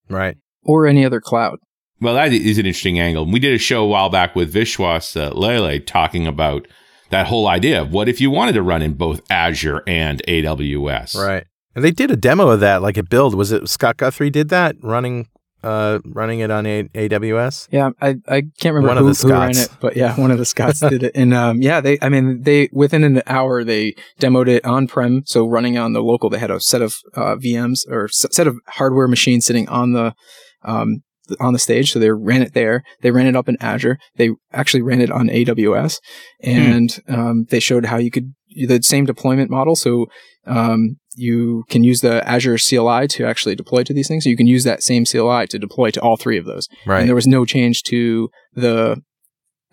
Right. 0.08 0.36
or 0.62 0.86
any 0.86 1.04
other 1.04 1.20
cloud. 1.20 1.58
well 2.00 2.14
that 2.14 2.32
is 2.32 2.56
an 2.58 2.64
interesting 2.66 2.98
angle 2.98 3.26
we 3.30 3.40
did 3.40 3.52
a 3.54 3.58
show 3.58 3.84
a 3.84 3.88
while 3.88 4.08
back 4.08 4.34
with 4.34 4.54
vishwas 4.54 5.20
uh, 5.20 5.34
lele 5.34 5.80
talking 5.80 6.26
about 6.26 6.66
that 7.10 7.26
whole 7.26 7.46
idea 7.46 7.80
of 7.82 7.92
what 7.92 8.08
if 8.08 8.20
you 8.20 8.30
wanted 8.30 8.52
to 8.52 8.62
run 8.62 8.82
in 8.82 8.94
both 8.94 9.20
azure 9.30 9.82
and 9.86 10.22
aws 10.26 11.14
Right. 11.16 11.44
And 11.74 11.84
they 11.84 11.90
did 11.90 12.10
a 12.10 12.16
demo 12.16 12.48
of 12.48 12.60
that, 12.60 12.80
like 12.80 12.96
a 12.96 13.02
Build. 13.02 13.34
Was 13.34 13.52
it 13.52 13.68
Scott 13.68 13.98
Guthrie 13.98 14.30
did 14.30 14.48
that, 14.48 14.76
running, 14.82 15.28
uh, 15.62 15.98
running 16.06 16.40
it 16.40 16.50
on 16.50 16.64
a- 16.64 16.84
AWS? 16.94 17.68
Yeah, 17.70 17.90
I, 18.00 18.16
I 18.26 18.42
can't 18.58 18.74
remember 18.74 18.88
One 18.88 18.96
of 18.98 19.04
who, 19.04 19.12
the 19.12 19.28
who 19.28 19.40
ran 19.40 19.50
it, 19.58 19.68
but 19.78 19.94
yeah, 19.94 20.18
one 20.18 20.30
of 20.30 20.38
the 20.38 20.46
Scots 20.46 20.80
did 20.80 21.02
it. 21.02 21.12
And 21.14 21.34
um, 21.34 21.60
yeah, 21.60 21.82
they, 21.82 21.98
I 22.00 22.08
mean, 22.08 22.42
they 22.44 22.70
within 22.72 23.04
an 23.04 23.20
hour 23.26 23.62
they 23.62 23.94
demoed 24.18 24.48
it 24.48 24.64
on 24.64 24.86
prem, 24.86 25.24
so 25.26 25.46
running 25.46 25.76
on 25.76 25.92
the 25.92 26.02
local. 26.02 26.30
They 26.30 26.38
had 26.38 26.50
a 26.50 26.60
set 26.60 26.80
of 26.80 26.96
uh, 27.14 27.36
VMs 27.36 27.86
or 27.90 28.04
s- 28.06 28.24
set 28.30 28.46
of 28.46 28.56
hardware 28.68 29.06
machines 29.06 29.44
sitting 29.44 29.68
on 29.68 29.92
the 29.92 30.14
um, 30.62 30.88
th- 30.88 31.02
on 31.40 31.52
the 31.52 31.58
stage. 31.58 31.92
So 31.92 31.98
they 31.98 32.10
ran 32.10 32.42
it 32.42 32.54
there. 32.54 32.82
They 33.02 33.10
ran 33.10 33.26
it 33.26 33.36
up 33.36 33.48
in 33.48 33.56
Azure. 33.60 33.98
They 34.16 34.30
actually 34.52 34.82
ran 34.82 35.00
it 35.00 35.10
on 35.10 35.28
AWS, 35.28 35.98
and 36.40 37.02
um, 37.08 37.46
they 37.50 37.60
showed 37.60 37.86
how 37.86 37.96
you 37.98 38.10
could 38.10 38.34
the 38.68 38.82
same 38.82 39.04
deployment 39.04 39.50
model. 39.50 39.76
So 39.76 40.06
um, 40.46 40.96
you 41.14 41.64
can 41.68 41.84
use 41.84 42.00
the 42.00 42.26
Azure 42.26 42.56
CLI 42.58 43.06
to 43.08 43.26
actually 43.26 43.54
deploy 43.54 43.82
to 43.82 43.92
these 43.92 44.08
things. 44.08 44.24
So 44.24 44.30
you 44.30 44.36
can 44.36 44.46
use 44.46 44.64
that 44.64 44.82
same 44.82 45.04
CLI 45.04 45.46
to 45.48 45.58
deploy 45.58 45.90
to 45.90 46.00
all 46.00 46.16
three 46.16 46.38
of 46.38 46.46
those 46.46 46.68
Right. 46.86 47.00
and 47.00 47.08
there 47.08 47.14
was 47.14 47.26
no 47.26 47.44
change 47.44 47.82
to 47.84 48.30
the 48.54 49.02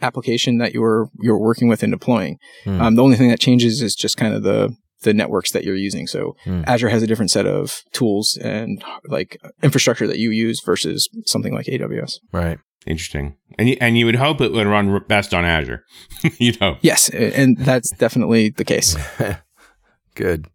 application 0.01 0.57
that 0.57 0.73
you 0.73 0.81
were 0.81 1.07
you're 1.21 1.37
working 1.37 1.67
with 1.69 1.83
and 1.83 1.93
deploying. 1.93 2.37
Hmm. 2.65 2.81
Um, 2.81 2.95
the 2.95 3.03
only 3.03 3.15
thing 3.15 3.29
that 3.29 3.39
changes 3.39 3.81
is 3.81 3.95
just 3.95 4.17
kind 4.17 4.33
of 4.33 4.43
the 4.43 4.75
the 5.03 5.13
networks 5.13 5.51
that 5.51 5.63
you're 5.63 5.75
using. 5.75 6.07
So 6.07 6.35
Hmm. 6.43 6.63
Azure 6.65 6.89
has 6.89 7.03
a 7.03 7.07
different 7.07 7.31
set 7.31 7.45
of 7.45 7.83
tools 7.93 8.37
and 8.43 8.83
like 9.05 9.37
infrastructure 9.61 10.07
that 10.07 10.17
you 10.17 10.31
use 10.31 10.61
versus 10.65 11.07
something 11.25 11.53
like 11.53 11.67
AWS. 11.67 12.19
Right. 12.31 12.59
Interesting. 12.85 13.35
And 13.57 13.69
you, 13.69 13.77
and 13.79 13.97
you 13.97 14.05
would 14.05 14.15
hope 14.15 14.41
it 14.41 14.51
would 14.51 14.67
run 14.67 14.99
best 15.07 15.33
on 15.33 15.45
Azure. 15.45 15.85
you 16.37 16.53
know. 16.59 16.77
Yes, 16.81 17.07
and 17.09 17.57
that's 17.57 17.91
definitely 17.91 18.49
the 18.49 18.65
case. 18.65 18.97
Good. 20.15 20.47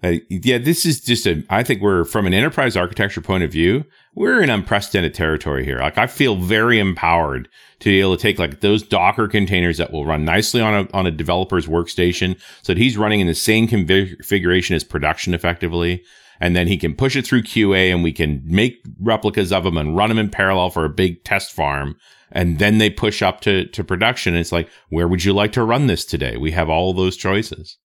Uh, 0.00 0.14
yeah, 0.28 0.58
this 0.58 0.86
is 0.86 1.00
just 1.00 1.26
a. 1.26 1.42
I 1.50 1.64
think 1.64 1.82
we're 1.82 2.04
from 2.04 2.26
an 2.26 2.34
enterprise 2.34 2.76
architecture 2.76 3.20
point 3.20 3.42
of 3.42 3.50
view, 3.50 3.84
we're 4.14 4.40
in 4.40 4.48
unprecedented 4.48 5.12
territory 5.12 5.64
here. 5.64 5.80
Like 5.80 5.98
I 5.98 6.06
feel 6.06 6.36
very 6.36 6.78
empowered 6.78 7.48
to 7.80 7.88
be 7.88 8.00
able 8.00 8.16
to 8.16 8.22
take 8.22 8.38
like 8.38 8.60
those 8.60 8.84
Docker 8.84 9.26
containers 9.26 9.78
that 9.78 9.90
will 9.90 10.06
run 10.06 10.24
nicely 10.24 10.60
on 10.60 10.74
a 10.74 10.96
on 10.96 11.06
a 11.06 11.10
developer's 11.10 11.66
workstation, 11.66 12.40
so 12.62 12.74
that 12.74 12.80
he's 12.80 12.96
running 12.96 13.18
in 13.18 13.26
the 13.26 13.34
same 13.34 13.66
configuration 13.66 14.76
as 14.76 14.84
production 14.84 15.34
effectively, 15.34 16.04
and 16.40 16.54
then 16.54 16.68
he 16.68 16.76
can 16.76 16.94
push 16.94 17.16
it 17.16 17.26
through 17.26 17.42
QA, 17.42 17.92
and 17.92 18.04
we 18.04 18.12
can 18.12 18.40
make 18.44 18.80
replicas 19.00 19.52
of 19.52 19.64
them 19.64 19.76
and 19.76 19.96
run 19.96 20.10
them 20.10 20.18
in 20.18 20.30
parallel 20.30 20.70
for 20.70 20.84
a 20.84 20.90
big 20.90 21.24
test 21.24 21.52
farm. 21.52 21.96
And 22.30 22.58
then 22.58 22.76
they 22.78 22.90
push 22.90 23.22
up 23.22 23.40
to, 23.40 23.66
to 23.68 23.82
production. 23.82 24.36
It's 24.36 24.52
like, 24.52 24.68
where 24.90 25.08
would 25.08 25.24
you 25.24 25.32
like 25.32 25.50
to 25.52 25.64
run 25.64 25.86
this 25.86 26.04
today? 26.04 26.36
We 26.36 26.50
have 26.50 26.68
all 26.68 26.92
those 26.92 27.16
choices. 27.16 27.78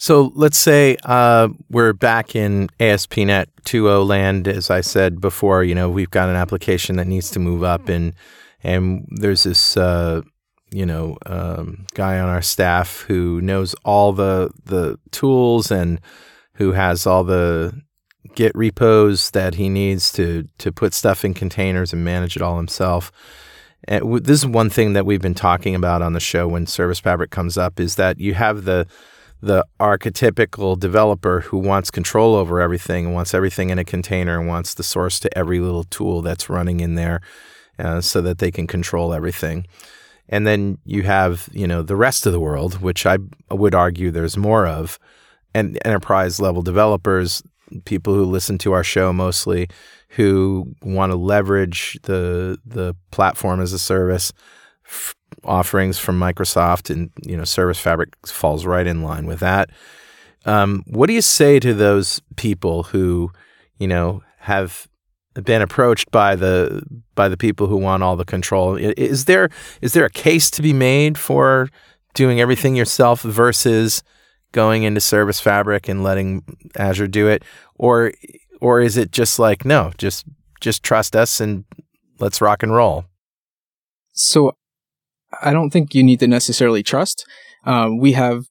So 0.00 0.30
let's 0.36 0.56
say 0.56 0.96
uh, 1.02 1.48
we're 1.70 1.92
back 1.92 2.36
in 2.36 2.68
ASP.NET 2.78 3.48
2.0 3.64 4.06
land. 4.06 4.46
As 4.46 4.70
I 4.70 4.80
said 4.80 5.20
before, 5.20 5.64
you 5.64 5.74
know 5.74 5.90
we've 5.90 6.10
got 6.10 6.28
an 6.28 6.36
application 6.36 6.96
that 6.96 7.08
needs 7.08 7.32
to 7.32 7.40
move 7.40 7.64
up, 7.64 7.88
and 7.88 8.14
and 8.62 9.08
there's 9.10 9.42
this 9.42 9.76
uh, 9.76 10.22
you 10.70 10.86
know 10.86 11.18
um, 11.26 11.84
guy 11.94 12.20
on 12.20 12.28
our 12.28 12.42
staff 12.42 13.00
who 13.02 13.40
knows 13.40 13.74
all 13.84 14.12
the 14.12 14.50
the 14.64 15.00
tools 15.10 15.72
and 15.72 16.00
who 16.54 16.72
has 16.72 17.04
all 17.04 17.24
the 17.24 17.82
Git 18.36 18.52
repos 18.54 19.32
that 19.32 19.56
he 19.56 19.68
needs 19.68 20.12
to 20.12 20.46
to 20.58 20.70
put 20.70 20.94
stuff 20.94 21.24
in 21.24 21.34
containers 21.34 21.92
and 21.92 22.04
manage 22.04 22.36
it 22.36 22.42
all 22.42 22.56
himself. 22.56 23.10
And 23.88 24.24
this 24.24 24.38
is 24.38 24.46
one 24.46 24.70
thing 24.70 24.92
that 24.92 25.06
we've 25.06 25.22
been 25.22 25.34
talking 25.34 25.74
about 25.74 26.02
on 26.02 26.12
the 26.12 26.20
show 26.20 26.46
when 26.46 26.66
Service 26.66 27.00
Fabric 27.00 27.32
comes 27.32 27.58
up 27.58 27.80
is 27.80 27.96
that 27.96 28.20
you 28.20 28.34
have 28.34 28.64
the 28.64 28.86
the 29.40 29.64
archetypical 29.78 30.78
developer 30.78 31.40
who 31.40 31.58
wants 31.58 31.90
control 31.90 32.34
over 32.34 32.60
everything 32.60 33.06
and 33.06 33.14
wants 33.14 33.34
everything 33.34 33.70
in 33.70 33.78
a 33.78 33.84
container 33.84 34.38
and 34.38 34.48
wants 34.48 34.74
the 34.74 34.82
source 34.82 35.20
to 35.20 35.38
every 35.38 35.60
little 35.60 35.84
tool 35.84 36.22
that's 36.22 36.50
running 36.50 36.80
in 36.80 36.94
there 36.94 37.20
uh, 37.78 38.00
so 38.00 38.20
that 38.20 38.38
they 38.38 38.50
can 38.50 38.66
control 38.66 39.14
everything. 39.14 39.66
And 40.28 40.46
then 40.46 40.78
you 40.84 41.04
have, 41.04 41.48
you 41.52 41.66
know, 41.66 41.82
the 41.82 41.96
rest 41.96 42.26
of 42.26 42.32
the 42.32 42.40
world, 42.40 42.80
which 42.80 43.06
I 43.06 43.18
would 43.50 43.74
argue 43.74 44.10
there's 44.10 44.36
more 44.36 44.66
of, 44.66 44.98
and 45.54 45.78
enterprise 45.84 46.40
level 46.40 46.62
developers, 46.62 47.42
people 47.84 48.14
who 48.14 48.24
listen 48.24 48.58
to 48.58 48.72
our 48.72 48.84
show 48.84 49.12
mostly, 49.12 49.68
who 50.10 50.74
want 50.82 51.12
to 51.12 51.16
leverage 51.16 51.98
the 52.02 52.58
the 52.64 52.94
platform 53.10 53.60
as 53.60 53.72
a 53.72 53.78
service 53.78 54.32
f- 54.86 55.14
offerings 55.44 55.98
from 55.98 56.18
Microsoft, 56.18 56.90
and 56.90 57.10
you 57.24 57.36
know, 57.36 57.44
Service 57.44 57.78
Fabric 57.78 58.14
falls 58.26 58.66
right 58.66 58.86
in 58.86 59.02
line 59.02 59.26
with 59.26 59.40
that. 59.40 59.70
Um, 60.44 60.84
what 60.86 61.08
do 61.08 61.12
you 61.12 61.22
say 61.22 61.58
to 61.60 61.74
those 61.74 62.20
people 62.36 62.84
who, 62.84 63.30
you 63.78 63.88
know, 63.88 64.22
have 64.38 64.88
been 65.34 65.62
approached 65.62 66.10
by 66.10 66.34
the 66.36 66.82
by 67.14 67.28
the 67.28 67.36
people 67.36 67.66
who 67.66 67.76
want 67.76 68.02
all 68.02 68.16
the 68.16 68.24
control? 68.24 68.76
Is 68.76 69.26
there 69.26 69.50
is 69.82 69.92
there 69.92 70.04
a 70.04 70.10
case 70.10 70.50
to 70.52 70.62
be 70.62 70.72
made 70.72 71.18
for 71.18 71.68
doing 72.14 72.40
everything 72.40 72.76
yourself 72.76 73.22
versus 73.22 74.02
going 74.52 74.82
into 74.82 75.00
Service 75.00 75.40
Fabric 75.40 75.88
and 75.88 76.02
letting 76.02 76.42
Azure 76.76 77.08
do 77.08 77.28
it, 77.28 77.44
or 77.76 78.12
or 78.60 78.80
is 78.80 78.96
it 78.96 79.12
just 79.12 79.38
like 79.38 79.64
no, 79.64 79.92
just 79.98 80.24
just 80.60 80.82
trust 80.82 81.14
us 81.14 81.40
and 81.40 81.64
let's 82.18 82.40
rock 82.40 82.62
and 82.62 82.74
roll? 82.74 83.04
So 84.12 84.56
I 85.42 85.52
don't 85.52 85.70
think 85.70 85.94
you 85.94 86.02
need 86.02 86.20
to 86.20 86.26
necessarily 86.26 86.82
trust. 86.82 87.24
Uh, 87.64 87.90
we 87.98 88.12
have 88.12 88.44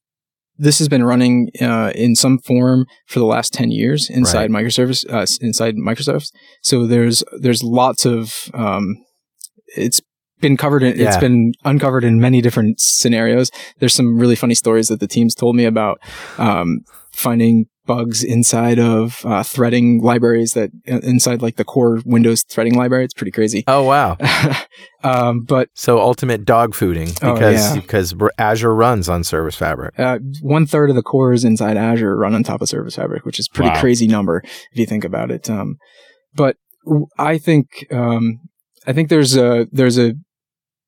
this 0.59 0.80
has 0.80 0.89
been 0.89 1.03
running 1.03 1.49
uh, 1.61 1.91
in 1.93 2.15
some 2.15 2.39
form 2.39 2.86
for 3.05 3.19
the 3.19 3.25
last 3.25 3.53
10 3.53 3.69
years 3.71 4.09
inside 4.09 4.49
microservice 4.49 5.05
uh, 5.11 5.25
inside 5.39 5.75
microsoft 5.75 6.32
so 6.63 6.88
there's 6.88 7.23
there's 7.39 7.61
lots 7.63 8.05
of 8.05 8.49
um, 8.55 8.95
it's 9.75 10.01
been 10.39 10.57
covered 10.57 10.82
in, 10.84 10.93
it's 10.93 10.99
Yeah. 10.99 11.19
been 11.19 11.53
uncovered 11.63 12.03
in 12.03 12.19
many 12.19 12.41
different 12.41 12.80
scenarios 12.80 13.51
there's 13.80 13.93
some 13.93 14.17
really 14.17 14.36
funny 14.36 14.55
stories 14.55 14.88
that 14.88 14.99
the 14.99 15.07
teams 15.07 15.36
told 15.36 15.55
me 15.55 15.65
about 15.65 15.99
um, 16.39 16.80
finding 17.13 17.65
bugs 17.88 18.24
inside 18.24 18.78
of 18.78 19.26
uh, 19.26 19.42
threading 19.42 20.02
libraries 20.04 20.54
that 20.54 20.70
uh, 20.88 21.00
inside 21.00 21.42
like 21.42 21.56
the 21.56 21.64
core 21.64 22.00
windows 22.06 22.44
threading 22.44 22.76
library 22.76 23.06
it's 23.06 23.14
pretty 23.16 23.32
crazy 23.32 23.64
Oh 23.68 23.84
wow! 23.84 24.18
um, 25.04 25.42
but 25.42 25.70
So 25.74 26.00
ultimate 26.00 26.46
dog 26.46 26.74
fooding 26.74 27.18
Oh, 27.24 27.34
because 27.34 27.76
yeah. 27.76 27.82
because 27.82 28.14
Azure 28.38 28.76
runs 28.76 29.10
on 29.10 29.24
Service 29.24 29.56
Fabric. 29.56 29.98
uh, 30.00 30.20
one 30.42 30.66
third 30.66 30.90
of 30.90 30.96
the 30.96 31.02
cores 31.04 31.44
inside 31.44 31.78
Azure 31.78 32.16
run 32.16 32.36
on 32.36 32.44
top 32.44 32.62
of 32.62 32.70
Service 32.70 32.96
Fabric, 32.96 33.26
which 33.26 33.40
is 33.40 33.48
a 33.52 33.56
pretty 33.56 33.70
Wow. 33.72 33.80
crazy 33.80 34.08
number 34.08 34.42
if 34.72 34.78
you 34.78 34.86
think 34.86 35.04
about 35.04 35.32
it. 35.32 35.50
Um, 35.50 35.78
but 36.36 36.58
w- 36.86 37.08
I 37.18 37.38
think 37.38 37.88
um, 37.92 38.40
I 38.86 38.94
think 38.94 39.10
there's 39.10 39.36
a 39.36 39.68
there's 39.72 39.98
a 39.98 40.14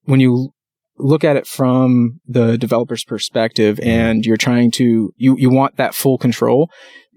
when 0.03 0.19
you 0.19 0.51
look 0.99 1.23
at 1.23 1.35
it 1.35 1.47
from 1.47 2.19
the 2.27 2.57
developer's 2.57 3.03
perspective 3.03 3.79
and 3.81 4.25
you're 4.25 4.37
trying 4.37 4.69
to 4.71 5.13
you 5.17 5.35
you 5.37 5.49
want 5.49 5.77
that 5.77 5.95
full 5.95 6.17
control, 6.17 6.69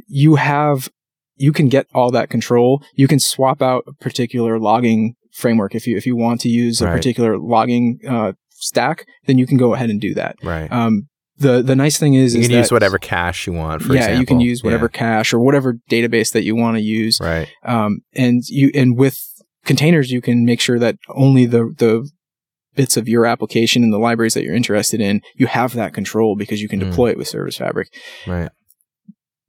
you 0.07 0.37
have 0.37 0.89
you 1.37 1.53
can 1.53 1.68
get 1.68 1.87
all 1.95 2.11
that 2.12 2.30
control. 2.30 2.83
You 2.95 3.09
can 3.09 3.18
swap 3.18 3.61
out 3.62 3.85
a 3.89 3.93
particular 3.95 4.59
logging 4.59 5.14
framework 5.33 5.74
if 5.74 5.87
you 5.87 5.97
if 5.97 6.07
you 6.07 6.16
want 6.16 6.41
to 6.43 6.49
use 6.49 6.80
a 6.80 6.87
Right. 6.87 6.93
particular 6.97 7.39
logging 7.39 7.99
uh, 8.09 8.33
stack, 8.51 9.07
then 9.26 9.39
you 9.39 9.47
can 9.47 9.57
go 9.57 9.74
ahead 9.74 9.91
and 9.91 10.01
do 10.01 10.14
that. 10.14 10.37
Right. 10.43 10.70
Um, 10.70 11.09
the 11.39 11.62
the 11.62 11.74
nice 11.74 11.99
thing 11.99 12.14
is, 12.14 12.35
you 12.35 12.43
is 12.43 12.49
can 12.49 12.59
use 12.59 12.68
that- 12.68 12.74
whatever 12.74 12.99
cache 12.99 13.47
you 13.47 13.53
want. 13.55 13.83
For 13.83 13.95
yeah, 13.95 14.01
example. 14.01 14.20
you 14.20 14.26
can 14.26 14.41
use 14.41 14.62
whatever 14.62 14.89
Yeah. 14.93 14.99
cache 14.99 15.33
or 15.35 15.41
whatever 15.41 15.78
database 15.91 16.33
that 16.33 16.45
you 16.45 16.55
want 16.55 16.76
to 16.76 16.83
use. 16.83 17.18
Right. 17.20 17.49
Um, 17.64 18.01
and 18.14 18.43
you 18.49 18.70
and 18.74 18.97
with 18.97 19.18
containers, 19.64 20.11
you 20.12 20.20
can 20.20 20.45
make 20.45 20.61
sure 20.61 20.78
that 20.78 20.97
only 21.09 21.47
the 21.47 21.74
the 21.76 22.09
bits 22.74 22.96
of 22.96 23.08
your 23.08 23.26
application 23.26 23.82
and 23.82 23.92
the 23.92 23.98
libraries 23.98 24.34
that 24.34 24.44
you're 24.44 24.54
interested 24.54 25.00
in, 25.00 25.20
you 25.36 25.46
have 25.46 25.74
that 25.74 25.92
control 25.94 26.36
because 26.36 26.60
you 26.62 26.68
can 26.68 26.80
Mm. 26.80 26.90
deploy 26.90 27.10
it 27.10 27.18
with 27.18 27.28
Service 27.28 27.56
Fabric. 27.56 27.88
Right. 28.26 28.50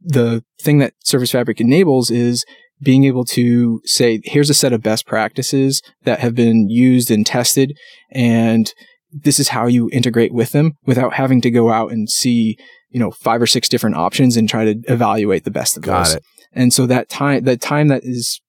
The 0.02 0.44
thing 0.62 0.80
that 0.80 0.94
Service 1.04 1.32
Fabric 1.32 1.62
enables 1.62 2.12
is 2.12 2.46
being 2.82 3.06
able 3.06 3.24
to 3.24 3.80
say, 3.86 4.20
here's 4.26 4.50
a 4.50 4.54
set 4.54 4.74
of 4.74 4.82
best 4.82 5.06
practices 5.06 5.82
that 6.04 6.20
have 6.20 6.36
been 6.36 6.68
used 6.70 7.10
and 7.10 7.26
tested, 7.26 7.78
and 8.12 8.74
this 9.12 9.40
is 9.40 9.50
how 9.50 9.68
you 9.68 9.90
integrate 9.94 10.34
with 10.34 10.52
them 10.52 10.74
without 10.86 11.14
having 11.14 11.40
to 11.40 11.52
go 11.52 11.70
out 11.72 11.92
and 11.92 12.10
see, 12.10 12.58
you 12.90 13.00
know, 13.00 13.12
five 13.12 13.42
or 13.42 13.48
six 13.48 13.70
different 13.70 13.96
options 13.96 14.36
and 14.36 14.50
try 14.50 14.66
to 14.66 14.82
evaluate 14.90 15.46
the 15.46 15.52
best 15.52 15.78
of 15.78 15.84
Got 15.84 16.06
those. 16.06 16.16
it. 16.16 16.24
And 16.52 16.74
so 16.74 16.86
that 16.88 17.10
time, 17.10 17.46
that 17.46 17.62
time 17.62 17.88
that 17.88 18.04
is 18.04 18.42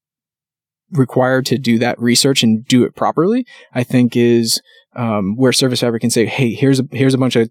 required 0.95 1.45
to 1.47 1.59
do 1.59 1.79
that 1.79 2.01
research 2.01 2.43
and 2.43 2.65
do 2.67 2.85
it 2.85 2.95
properly, 2.95 3.47
I 3.75 3.83
think 3.85 4.17
is 4.17 4.61
um, 4.97 5.37
where 5.37 5.53
Service 5.53 5.81
Fabric 5.81 6.01
can 6.01 6.11
say, 6.11 6.25
"Hey, 6.27 6.55
here's 6.55 6.81
a 6.81 6.85
here's 6.93 7.15
a 7.15 7.19
bunch 7.19 7.37
of 7.37 7.51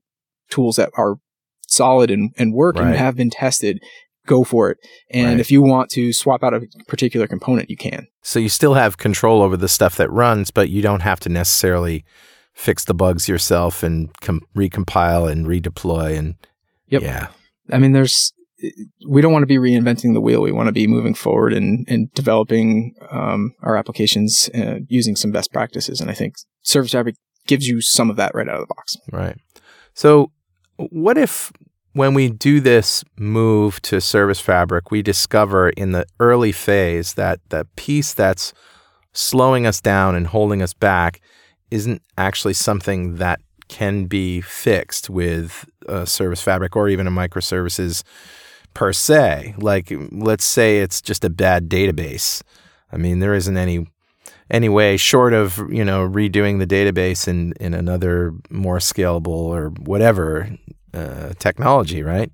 tools 0.49 0.75
that 0.77 0.89
are 0.97 1.15
solid 1.67 2.11
and, 2.11 2.31
and 2.37 2.53
work 2.53 2.75
Right. 2.75 2.87
and 2.87 2.95
have 2.95 3.15
been 3.15 3.29
tested. 3.29 3.81
Go 4.25 4.43
for 4.43 4.69
it. 4.71 4.77
And 5.09 5.31
Right. 5.31 5.39
if 5.39 5.51
you 5.51 5.61
want 5.61 5.89
to 5.91 6.13
swap 6.13 6.43
out 6.43 6.53
a 6.53 6.61
particular 6.87 7.27
component, 7.27 7.69
you 7.69 7.75
can. 7.77 8.07
So 8.21 8.39
you 8.39 8.47
still 8.49 8.75
have 8.75 8.97
control 8.97 9.41
over 9.41 9.57
the 9.57 9.67
stuff 9.67 9.95
that 9.97 10.09
runs, 10.11 10.51
but 10.51 10.69
you 10.69 10.81
don't 10.81 11.01
have 11.01 11.19
to 11.21 11.29
necessarily 11.29 12.05
fix 12.53 12.85
the 12.85 12.93
bugs 12.93 13.27
yourself 13.27 13.81
and 13.83 14.13
com- 14.21 14.41
recompile 14.55 15.29
and 15.29 15.45
redeploy 15.47 16.17
and 16.17 16.35
Yep. 16.89 17.01
yeah. 17.01 17.27
I 17.71 17.79
mean, 17.79 17.93
there's 17.93 18.32
we 19.07 19.21
don't 19.21 19.33
want 19.33 19.43
to 19.43 19.47
be 19.47 19.57
reinventing 19.57 20.13
the 20.13 20.21
wheel. 20.21 20.41
We 20.41 20.51
want 20.51 20.67
to 20.67 20.73
be 20.73 20.87
moving 20.87 21.13
forward 21.13 21.53
and, 21.53 21.85
and 21.89 22.11
developing 22.13 22.93
um, 23.11 23.53
our 23.61 23.75
applications 23.75 24.49
uh, 24.55 24.79
using 24.87 25.15
some 25.15 25.31
best 25.31 25.51
practices. 25.51 25.99
And 25.99 26.09
I 26.09 26.13
think 26.13 26.35
Service 26.61 26.91
Fabric 26.91 27.15
gives 27.47 27.67
you 27.67 27.81
some 27.81 28.09
of 28.09 28.15
that 28.15 28.33
right 28.33 28.47
out 28.47 28.55
of 28.55 28.61
the 28.61 28.73
box. 28.73 28.95
Right. 29.11 29.37
So, 29.93 30.31
what 30.77 31.17
if 31.17 31.51
when 31.93 32.13
we 32.13 32.29
do 32.29 32.59
this 32.59 33.03
move 33.17 33.81
to 33.83 34.01
Service 34.01 34.39
Fabric, 34.39 34.91
we 34.91 35.01
discover 35.01 35.69
in 35.69 35.91
the 35.91 36.05
early 36.19 36.51
phase 36.51 37.13
that 37.13 37.39
the 37.49 37.67
piece 37.75 38.13
that's 38.13 38.53
slowing 39.13 39.67
us 39.67 39.79
down 39.79 40.15
and 40.15 40.27
holding 40.27 40.61
us 40.61 40.73
back 40.73 41.21
isn't 41.69 42.01
actually 42.17 42.53
something 42.53 43.15
that 43.15 43.39
can 43.67 44.05
be 44.05 44.41
fixed 44.41 45.09
with 45.09 45.69
uh, 45.87 46.05
Service 46.05 46.41
Fabric 46.41 46.75
or 46.75 46.89
even 46.89 47.07
a 47.07 47.11
microservices 47.11 48.03
per 48.73 48.93
se? 48.93 49.55
Like, 49.57 49.91
let's 50.11 50.45
say 50.45 50.79
it's 50.79 51.01
just 51.01 51.23
a 51.23 51.29
bad 51.29 51.69
database. 51.69 52.41
I 52.91 52.97
mean, 52.97 53.19
there 53.19 53.33
isn't 53.33 53.57
any 53.57 53.87
any 54.51 54.69
way 54.69 54.97
short 54.97 55.33
of 55.33 55.57
you 55.69 55.83
know 55.83 56.07
redoing 56.07 56.59
the 56.59 56.67
database 56.67 57.27
in 57.27 57.53
in 57.59 57.73
another 57.73 58.33
more 58.49 58.77
scalable 58.77 59.27
or 59.27 59.69
whatever 59.69 60.49
uh, 60.93 61.33
technology, 61.39 62.03
right? 62.03 62.31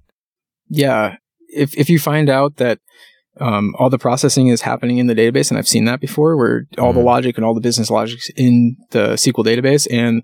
Yeah. 0.70 1.18
If 1.48 1.76
if 1.78 1.90
you 1.90 2.00
find 2.00 2.30
out 2.30 2.58
that 2.58 2.80
um, 3.40 3.74
all 3.80 3.90
the 3.90 3.98
processing 3.98 4.48
is 4.48 4.62
happening 4.62 4.98
in 4.98 5.08
the 5.08 5.16
database, 5.16 5.50
and 5.50 5.58
I've 5.58 5.68
seen 5.68 5.86
that 5.86 6.00
before, 6.00 6.36
where 6.38 6.66
all 6.78 6.94
the 6.94 7.00
Mhm. 7.00 7.06
logic 7.06 7.38
and 7.38 7.46
all 7.46 7.54
the 7.54 7.62
business 7.62 7.90
logics 7.90 8.30
in 8.36 8.76
the 8.92 9.14
SQL 9.18 9.44
database, 9.44 9.88
and 9.92 10.24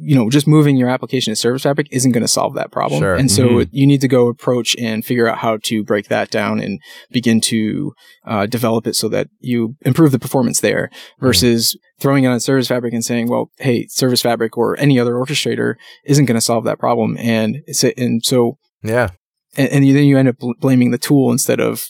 you 0.00 0.14
know, 0.14 0.30
just 0.30 0.46
moving 0.46 0.78
your 0.78 0.88
application 0.88 1.32
to 1.32 1.36
Service 1.36 1.64
Fabric 1.64 1.86
isn't 1.90 2.12
going 2.12 2.22
to 2.22 2.26
solve 2.28 2.54
that 2.54 2.72
problem. 2.72 3.02
Sure. 3.02 3.14
And 3.14 3.30
so 3.30 3.46
Mhm. 3.48 3.68
you 3.72 3.86
need 3.86 4.00
to 4.00 4.08
go 4.08 4.28
approach 4.28 4.74
and 4.80 5.04
figure 5.04 5.28
out 5.28 5.36
how 5.38 5.58
to 5.64 5.84
break 5.84 6.08
that 6.08 6.30
down 6.30 6.60
and 6.60 6.80
begin 7.10 7.42
to 7.42 7.92
uh, 8.26 8.46
develop 8.46 8.86
it 8.86 8.96
so 8.96 9.06
that 9.10 9.28
you 9.40 9.74
improve 9.84 10.10
the 10.12 10.18
performance 10.18 10.60
there 10.60 10.88
versus 11.20 11.76
throwing 12.00 12.24
it 12.24 12.28
on 12.28 12.40
Service 12.40 12.68
Fabric 12.68 12.94
and 12.94 13.04
saying, 13.04 13.28
well, 13.28 13.50
hey, 13.58 13.86
Service 13.90 14.22
Fabric 14.22 14.56
or 14.56 14.78
any 14.80 14.98
other 14.98 15.12
orchestrator 15.12 15.74
isn't 16.06 16.24
going 16.24 16.36
to 16.36 16.40
solve 16.40 16.64
that 16.64 16.78
problem. 16.78 17.18
And 17.18 17.58
it's, 17.66 17.84
and 17.84 18.24
so 18.24 18.56
Yeah, 18.82 19.10
and, 19.58 19.68
and 19.68 19.84
then 19.84 20.04
you 20.04 20.16
end 20.16 20.28
up 20.28 20.38
bl- 20.38 20.52
blaming 20.58 20.90
the 20.90 20.96
tool 20.98 21.30
instead 21.30 21.60
of 21.60 21.84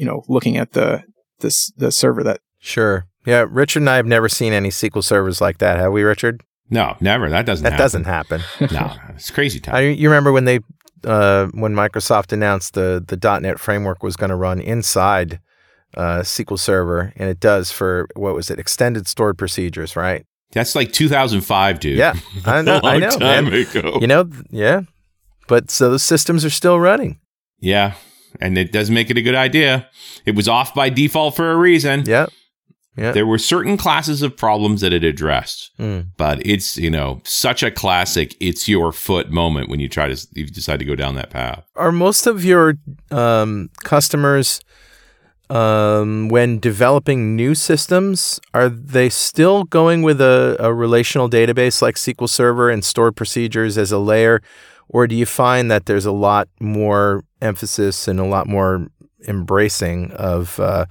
you 0.00 0.06
know 0.06 0.22
looking 0.28 0.56
at 0.56 0.72
the 0.72 1.02
this 1.40 1.70
the 1.76 1.90
server 1.92 2.22
that 2.24 2.40
sure. 2.58 3.06
Yeah, 3.26 3.44
Richard 3.48 3.80
and 3.82 3.90
I 3.90 3.96
have 3.96 4.06
never 4.06 4.28
seen 4.30 4.52
any 4.54 4.70
SQL 4.70 5.04
servers 5.04 5.40
like 5.42 5.58
that, 5.58 5.76
have 5.78 5.92
we, 5.92 6.02
Richard? 6.02 6.42
No, 6.70 6.96
never. 7.00 7.28
That 7.28 7.44
doesn't 7.44 7.64
That 7.64 7.72
happen. 7.72 7.82
doesn't 7.84 8.04
happen. 8.04 8.40
No, 8.72 8.94
it's 9.14 9.30
crazy 9.30 9.60
time. 9.60 9.74
I, 9.74 9.80
you 9.80 10.08
remember 10.08 10.32
when 10.32 10.46
they 10.46 10.60
uh, 11.04 11.48
when 11.52 11.74
Microsoft 11.74 12.32
announced 12.32 12.74
the 12.74 13.04
the 13.06 13.18
.NET 13.40 13.60
framework 13.60 14.02
was 14.02 14.16
going 14.16 14.30
to 14.30 14.36
run 14.36 14.58
inside 14.60 15.38
uh, 15.96 16.20
SQL 16.20 16.58
Server, 16.58 17.12
and 17.16 17.28
it 17.28 17.40
does 17.40 17.70
for 17.70 18.08
what 18.16 18.34
was 18.34 18.50
it? 18.50 18.58
Extended 18.58 19.06
stored 19.06 19.36
procedures, 19.36 19.96
right? 19.96 20.24
That's 20.52 20.74
like 20.74 20.92
2005, 20.92 21.78
dude. 21.80 21.98
Yeah, 21.98 22.14
I 22.46 22.62
know. 22.62 22.78
A 22.80 22.82
long 22.82 22.94
I 22.94 22.98
know, 22.98 23.10
time 23.10 23.44
man. 23.44 23.54
ago. 23.54 23.98
You 24.00 24.06
know, 24.06 24.30
yeah. 24.50 24.82
But 25.46 25.70
so 25.70 25.90
those 25.90 26.02
systems 26.02 26.44
are 26.44 26.50
still 26.50 26.78
running. 26.80 27.20
Yeah, 27.60 27.94
and 28.40 28.56
it 28.58 28.72
does 28.72 28.90
make 28.90 29.10
it 29.10 29.16
a 29.18 29.22
good 29.22 29.34
idea. 29.34 29.88
It 30.26 30.34
was 30.34 30.48
off 30.48 30.74
by 30.74 30.90
default 30.90 31.36
for 31.36 31.50
a 31.50 31.56
reason. 31.56 32.04
Yeah. 32.06 32.26
Yeah. 32.96 33.12
There 33.12 33.24
were 33.24 33.38
certain 33.38 33.76
classes 33.76 34.20
of 34.20 34.36
problems 34.36 34.80
that 34.80 34.92
it 34.92 35.04
addressed, 35.04 35.70
Mm. 35.78 36.08
but 36.16 36.44
it's 36.44 36.76
you 36.76 36.90
know 36.90 37.20
such 37.24 37.62
a 37.62 37.70
classic. 37.70 38.34
It's 38.40 38.68
your 38.68 38.92
foot 38.92 39.30
moment 39.30 39.68
when 39.70 39.78
you 39.80 39.88
try 39.88 40.12
to 40.12 40.26
you 40.34 40.46
decide 40.46 40.80
to 40.80 40.84
go 40.84 40.96
down 40.96 41.14
that 41.14 41.30
path. 41.30 41.64
Are 41.76 41.92
most 41.92 42.26
of 42.26 42.44
your 42.44 42.74
um, 43.12 43.70
customers, 43.84 44.60
um, 45.48 46.28
when 46.28 46.58
developing 46.58 47.36
new 47.36 47.54
systems, 47.54 48.40
are 48.54 48.68
they 48.68 49.08
still 49.08 49.64
going 49.64 50.02
with 50.02 50.20
a, 50.20 50.56
a 50.58 50.74
relational 50.74 51.30
database 51.30 51.80
like 51.80 51.94
SQL 51.94 52.28
Server 52.28 52.70
and 52.70 52.84
stored 52.84 53.16
procedures 53.16 53.78
as 53.78 53.92
a 53.92 53.98
layer? 53.98 54.42
Or 54.88 55.06
do 55.06 55.14
you 55.14 55.26
find 55.26 55.70
that 55.70 55.86
there's 55.86 56.06
a 56.06 56.12
lot 56.12 56.48
more 56.60 57.22
emphasis 57.40 58.08
and 58.08 58.20
a 58.20 58.24
lot 58.24 58.46
more 58.46 58.86
embracing 59.26 60.10
of, 60.12 60.58
uh, 60.60 60.86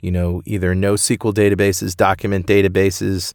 you 0.00 0.10
know, 0.10 0.42
either 0.44 0.74
NoSQL 0.74 1.32
databases, 1.34 1.96
document 1.96 2.46
databases, 2.46 3.32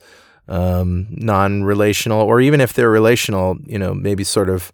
um, 0.48 1.08
non-relational, 1.12 2.22
or 2.22 2.42
even 2.42 2.62
if 2.62 2.74
they're 2.74 2.90
relational, 2.90 3.58
you 3.66 3.78
know, 3.78 3.94
maybe 3.94 4.24
sort 4.24 4.50
of 4.50 4.72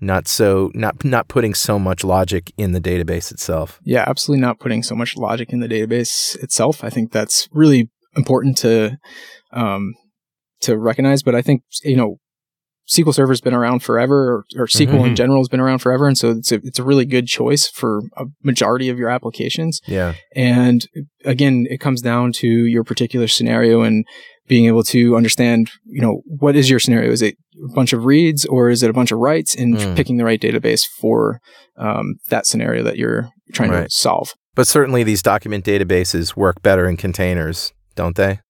not 0.00 0.28
so 0.28 0.70
not 0.74 1.04
not 1.04 1.28
putting 1.28 1.54
so 1.54 1.78
much 1.78 2.04
logic 2.04 2.52
in 2.56 2.72
the 2.72 2.80
database 2.80 3.32
itself. 3.32 3.80
yeah 3.84 4.04
absolutely 4.06 4.40
not 4.40 4.60
putting 4.60 4.82
so 4.82 4.94
much 4.94 5.16
logic 5.16 5.52
in 5.52 5.60
the 5.60 5.68
database 5.68 6.40
itself 6.42 6.84
i 6.84 6.90
think 6.90 7.10
that's 7.10 7.48
really 7.52 7.90
important 8.16 8.56
to 8.56 8.96
um 9.52 9.94
to 10.60 10.78
recognize 10.78 11.22
but 11.22 11.34
i 11.34 11.42
think 11.42 11.62
you 11.82 11.96
know 11.96 12.18
SQL 12.90 13.12
Server's 13.14 13.40
been 13.40 13.54
around 13.54 13.80
forever, 13.82 14.44
or, 14.56 14.62
or 14.62 14.66
SQL 14.66 15.04
in 15.04 15.12
Mhm. 15.12 15.16
general 15.16 15.40
has 15.40 15.48
been 15.48 15.60
around 15.60 15.78
forever, 15.80 16.06
and 16.08 16.16
so 16.16 16.30
it's 16.30 16.50
a 16.52 16.56
it's 16.64 16.78
a 16.78 16.82
really 16.84 17.04
good 17.04 17.26
choice 17.26 17.68
for 17.68 18.00
a 18.16 18.24
majority 18.42 18.88
of 18.88 18.98
your 18.98 19.10
applications. 19.10 19.80
Yeah. 19.86 20.14
And 20.34 20.86
again, 21.24 21.66
it 21.70 21.80
comes 21.80 22.00
down 22.00 22.32
to 22.34 22.46
your 22.48 22.84
particular 22.84 23.28
scenario 23.28 23.82
and 23.82 24.06
being 24.46 24.64
able 24.64 24.82
to 24.82 25.14
understand, 25.16 25.70
you 25.84 26.00
know, 26.00 26.22
what 26.24 26.56
is 26.56 26.70
your 26.70 26.78
scenario? 26.78 27.10
Is 27.12 27.20
it 27.20 27.36
a 27.62 27.74
bunch 27.74 27.92
of 27.92 28.06
reads 28.06 28.46
or 28.46 28.70
is 28.70 28.82
it 28.82 28.88
a 28.88 28.94
bunch 28.94 29.12
of 29.12 29.18
writes? 29.18 29.54
And 29.54 29.76
Mm. 29.76 29.94
picking 29.94 30.16
the 30.16 30.24
right 30.24 30.40
database 30.40 30.86
for 30.86 31.40
um, 31.76 32.14
that 32.30 32.46
scenario 32.46 32.82
that 32.82 32.96
you're 32.96 33.28
trying 33.52 33.70
Right. 33.70 33.90
to 33.90 33.90
solve. 33.90 34.32
But 34.54 34.66
certainly 34.66 35.04
these 35.04 35.22
document 35.22 35.64
databases 35.66 36.34
work 36.34 36.62
better 36.62 36.88
in 36.88 36.96
containers, 36.96 37.72
don't 37.94 38.16
they? 38.16 38.40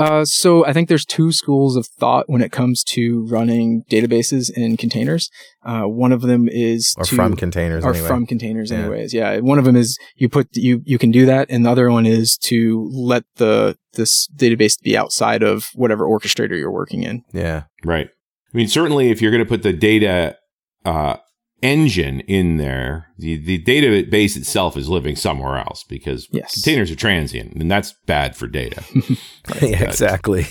Uh, 0.00 0.24
so 0.24 0.64
I 0.64 0.72
think 0.72 0.88
there's 0.88 1.04
two 1.04 1.30
schools 1.30 1.76
of 1.76 1.86
thought 1.86 2.24
when 2.26 2.40
it 2.40 2.52
comes 2.52 2.82
to 2.84 3.26
running 3.26 3.84
databases 3.90 4.50
in 4.56 4.76
containers. 4.78 5.30
Uh, 5.62 5.82
one 5.82 6.10
of 6.10 6.22
them 6.22 6.48
is 6.48 6.94
Or 6.96 7.04
to, 7.04 7.14
from 7.14 7.36
containers 7.36 7.84
or 7.84 7.90
anyway. 7.92 8.08
from 8.08 8.26
containers 8.26 8.70
Yeah. 8.70 8.78
anyways 8.78 9.12
yeah 9.12 9.38
one 9.40 9.58
of 9.58 9.66
them 9.66 9.76
is 9.76 9.98
you 10.16 10.28
put 10.30 10.48
you 10.54 10.80
you 10.84 10.98
can 10.98 11.10
do 11.10 11.26
that 11.26 11.48
and 11.50 11.66
the 11.66 11.70
other 11.70 11.90
one 11.90 12.06
is 12.06 12.38
to 12.44 12.88
let 12.94 13.24
the 13.36 13.76
this 13.92 14.26
database 14.34 14.80
be 14.82 14.96
outside 14.96 15.42
of 15.42 15.66
whatever 15.74 16.04
orchestrator 16.06 16.56
you're 16.58 16.72
working 16.72 17.02
in 17.02 17.22
yeah. 17.32 17.64
Right. 17.84 18.08
I 18.52 18.56
mean, 18.56 18.68
certainly 18.68 19.10
if 19.10 19.20
you're 19.20 19.30
going 19.30 19.44
to 19.44 19.48
put 19.48 19.62
the 19.62 19.72
data 19.72 20.36
uh, 20.84 21.16
engine 21.62 22.20
in 22.20 22.56
there, 22.56 23.08
the, 23.18 23.36
the 23.36 23.62
database 23.62 24.36
itself 24.36 24.76
is 24.76 24.88
living 24.88 25.16
somewhere 25.16 25.58
else 25.58 25.84
because 25.84 26.28
Yes. 26.32 26.54
containers 26.54 26.90
are 26.90 26.96
transient 26.96 27.52
and 27.54 27.70
that's 27.70 27.94
bad 28.06 28.36
for 28.36 28.46
data. 28.46 28.82
yeah 29.62 29.82
exactly. 29.84 30.46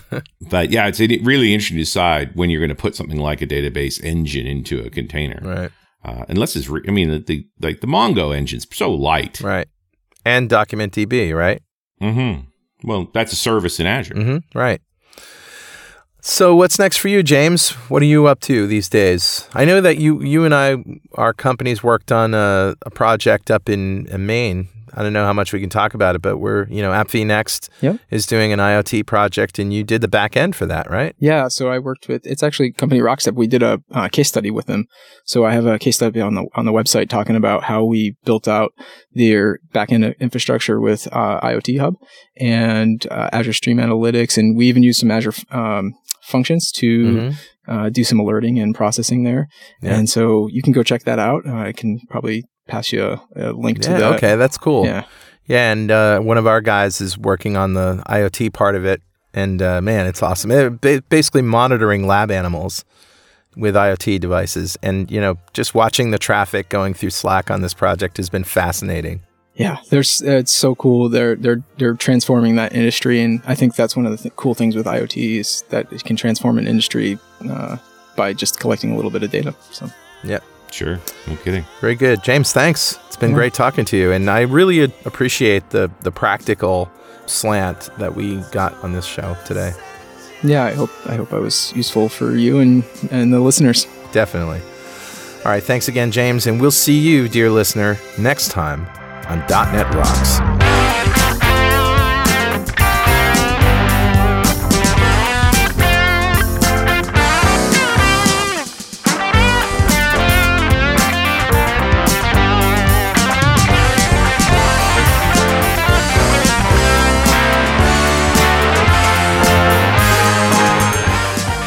but 0.50 0.70
yeah, 0.70 0.86
it's 0.86 1.00
a 1.00 1.06
really 1.22 1.52
interesting 1.52 1.76
to 1.76 1.82
decide 1.82 2.34
when 2.34 2.48
you're 2.50 2.60
going 2.60 2.68
to 2.68 2.74
put 2.74 2.96
something 2.96 3.18
like 3.18 3.42
a 3.42 3.46
database 3.46 4.02
engine 4.02 4.46
into 4.46 4.80
a 4.80 4.90
container. 4.90 5.40
Right. 5.42 5.70
Uh, 6.04 6.24
unless 6.28 6.56
it's, 6.56 6.68
re- 6.68 6.82
I 6.88 6.90
mean, 6.90 7.10
the, 7.10 7.18
the 7.18 7.46
like 7.60 7.80
the 7.80 7.86
Mongo 7.86 8.34
engine's 8.34 8.66
so 8.72 8.90
light. 8.92 9.40
Right. 9.40 9.68
And 10.24 10.48
document 10.48 10.92
DB, 10.94 11.34
right? 11.36 11.62
Mm-hmm. 12.00 12.88
Well, 12.88 13.08
that's 13.14 13.32
a 13.32 13.36
service 13.36 13.78
in 13.78 13.86
Azure. 13.86 14.14
Mm-hmm. 14.14 14.58
Right. 14.58 14.80
So 16.24 16.54
what's 16.54 16.78
next 16.78 16.98
for 16.98 17.08
you, 17.08 17.24
James? 17.24 17.70
What 17.90 18.00
are 18.00 18.06
you 18.06 18.26
up 18.26 18.38
to 18.42 18.68
these 18.68 18.88
days? 18.88 19.48
I 19.54 19.64
know 19.64 19.80
that 19.80 19.98
you 19.98 20.22
you 20.22 20.44
and 20.44 20.54
I, 20.54 20.76
our 21.14 21.32
companies 21.32 21.82
worked 21.82 22.12
on 22.12 22.32
a, 22.32 22.76
a 22.82 22.90
project 22.90 23.50
up 23.50 23.68
in, 23.68 24.06
in 24.06 24.24
Maine 24.24 24.68
I 24.94 25.02
don't 25.02 25.12
know 25.12 25.24
how 25.24 25.32
much 25.32 25.52
we 25.52 25.60
can 25.60 25.70
talk 25.70 25.94
about 25.94 26.16
it, 26.16 26.22
but 26.22 26.38
we're, 26.38 26.66
you 26.68 26.82
know, 26.82 26.92
App 26.92 27.08
vNext 27.08 27.68
Yep. 27.80 27.98
is 28.10 28.26
doing 28.26 28.52
an 28.52 28.58
IoT 28.58 29.06
project 29.06 29.58
and 29.58 29.72
you 29.72 29.84
did 29.84 30.00
the 30.00 30.08
back 30.08 30.36
end 30.36 30.54
for 30.54 30.66
that, 30.66 30.90
right? 30.90 31.14
Yeah, 31.18 31.48
so 31.48 31.68
I 31.70 31.78
worked 31.78 32.08
with 32.08 32.26
it's 32.26 32.42
actually 32.42 32.72
company 32.72 33.00
Rockstep. 33.00 33.34
We 33.34 33.46
did 33.46 33.62
a 33.62 33.82
uh, 33.92 34.08
case 34.08 34.28
study 34.28 34.50
with 34.50 34.66
them. 34.66 34.86
So 35.24 35.44
I 35.44 35.52
have 35.52 35.66
a 35.66 35.78
case 35.78 35.96
study 35.96 36.20
on 36.20 36.34
the 36.34 36.46
on 36.54 36.66
the 36.66 36.72
website 36.72 37.08
talking 37.08 37.36
about 37.36 37.64
how 37.64 37.84
we 37.84 38.16
built 38.24 38.46
out 38.46 38.72
their 39.12 39.58
backend 39.74 40.18
infrastructure 40.18 40.80
with 40.80 41.08
uh, 41.12 41.40
IoT 41.40 41.80
Hub 41.80 41.94
and 42.36 43.06
uh, 43.10 43.30
Azure 43.32 43.52
Stream 43.52 43.78
Analytics, 43.78 44.36
and 44.36 44.56
we 44.56 44.66
even 44.66 44.82
used 44.82 45.00
some 45.00 45.10
Azure 45.10 45.32
um, 45.50 45.92
functions 46.22 46.70
to 46.72 47.04
Mhm. 47.04 47.34
uh, 47.68 47.88
do 47.90 48.04
some 48.04 48.18
alerting 48.20 48.58
and 48.58 48.74
processing 48.74 49.24
there. 49.24 49.48
Yeah. 49.82 49.96
And 49.98 50.08
so 50.08 50.48
you 50.50 50.62
can 50.62 50.72
go 50.72 50.82
check 50.82 51.02
that 51.04 51.18
out. 51.18 51.46
Uh, 51.46 51.54
I 51.56 51.72
can 51.72 52.00
probably 52.10 52.44
pass 52.68 52.92
you 52.92 53.04
a, 53.04 53.22
a 53.36 53.52
link 53.52 53.80
to 53.82 53.90
that. 53.90 54.14
okay, 54.14 54.36
that's 54.36 54.56
cool. 54.58 54.84
Yeah. 54.86 55.04
Yeah, 55.46 55.72
and 55.72 55.90
uh, 55.90 56.20
one 56.20 56.38
of 56.38 56.46
our 56.46 56.60
guys 56.60 57.00
is 57.00 57.18
working 57.18 57.56
on 57.56 57.74
the 57.74 58.00
IoT 58.08 58.52
part 58.52 58.76
of 58.76 58.84
it, 58.84 59.02
and 59.34 59.60
uh, 59.60 59.80
man, 59.82 60.06
it's 60.06 60.22
awesome. 60.22 60.52
It, 60.52 60.80
ba- 60.80 61.02
basically, 61.08 61.42
monitoring 61.42 62.06
lab 62.06 62.30
animals 62.30 62.84
with 63.56 63.74
IoT 63.74 64.20
devices, 64.20 64.78
and 64.84 65.10
you 65.10 65.20
know, 65.20 65.34
just 65.52 65.74
watching 65.74 66.12
the 66.12 66.18
traffic 66.18 66.68
going 66.68 66.94
through 66.94 67.10
Slack 67.10 67.50
on 67.50 67.60
this 67.60 67.74
project 67.74 68.16
has 68.18 68.30
been 68.30 68.44
fascinating. 68.44 69.20
Yeah, 69.54 69.78
there's 69.90 70.22
it's 70.22 70.50
so 70.52 70.74
cool. 70.74 71.08
They're 71.10 71.36
they're 71.36 71.62
they're 71.76 71.94
transforming 71.94 72.56
that 72.56 72.72
industry, 72.74 73.20
and 73.20 73.42
I 73.46 73.54
think 73.54 73.74
that's 73.74 73.94
one 73.94 74.06
of 74.06 74.12
the 74.12 74.18
th- 74.18 74.36
cool 74.36 74.54
things 74.54 74.74
with 74.74 74.86
IoT 74.86 75.38
is 75.40 75.62
that 75.68 75.92
it 75.92 76.04
can 76.04 76.16
transform 76.16 76.56
an 76.58 76.66
industry 76.66 77.18
uh, 77.50 77.76
by 78.16 78.32
just 78.32 78.58
collecting 78.60 78.92
a 78.92 78.96
little 78.96 79.10
bit 79.10 79.22
of 79.22 79.30
data. 79.30 79.54
So 79.70 79.88
yeah, 80.24 80.38
Sure. 80.70 80.98
No 81.26 81.36
kidding. 81.36 81.66
Very 81.82 81.94
good, 81.96 82.22
James. 82.24 82.50
Thanks. 82.52 82.98
It's 83.08 83.16
been 83.18 83.30
Yeah. 83.30 83.36
great 83.36 83.52
talking 83.52 83.84
to 83.84 83.96
you, 83.96 84.10
and 84.10 84.30
I 84.30 84.40
really 84.42 84.80
appreciate 85.04 85.68
the 85.68 85.90
the 86.00 86.10
practical 86.10 86.90
slant 87.26 87.90
that 87.98 88.14
we 88.16 88.36
got 88.52 88.72
on 88.82 88.92
this 88.94 89.04
show 89.04 89.36
today. 89.44 89.74
yeah, 90.42 90.64
I 90.64 90.72
hope 90.72 90.90
I 91.06 91.16
hope 91.16 91.30
I 91.34 91.38
was 91.38 91.74
useful 91.76 92.08
for 92.08 92.34
you 92.36 92.58
and 92.58 92.84
and 93.10 93.30
the 93.34 93.38
listeners. 93.40 93.86
Definitely. 94.12 94.60
All 95.44 95.52
right, 95.52 95.62
thanks 95.62 95.88
again, 95.88 96.10
James, 96.10 96.46
and 96.46 96.58
we'll 96.58 96.70
see 96.70 96.98
you, 96.98 97.28
dear 97.28 97.50
listener, 97.50 97.98
next 98.16 98.48
time 98.48 98.86
on 99.32 99.38
.NET 99.48 99.94
Rocks. 99.94 100.40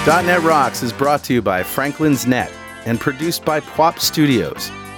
.NET 0.05 0.41
Rocks 0.43 0.83
is 0.83 0.93
brought 0.93 1.23
to 1.23 1.33
you 1.33 1.41
by 1.41 1.63
Franklins.Net 1.63 2.51
and 2.85 2.99
produced 2.99 3.43
by 3.43 3.59
Pwop 3.59 3.99
Studios, 3.99 4.71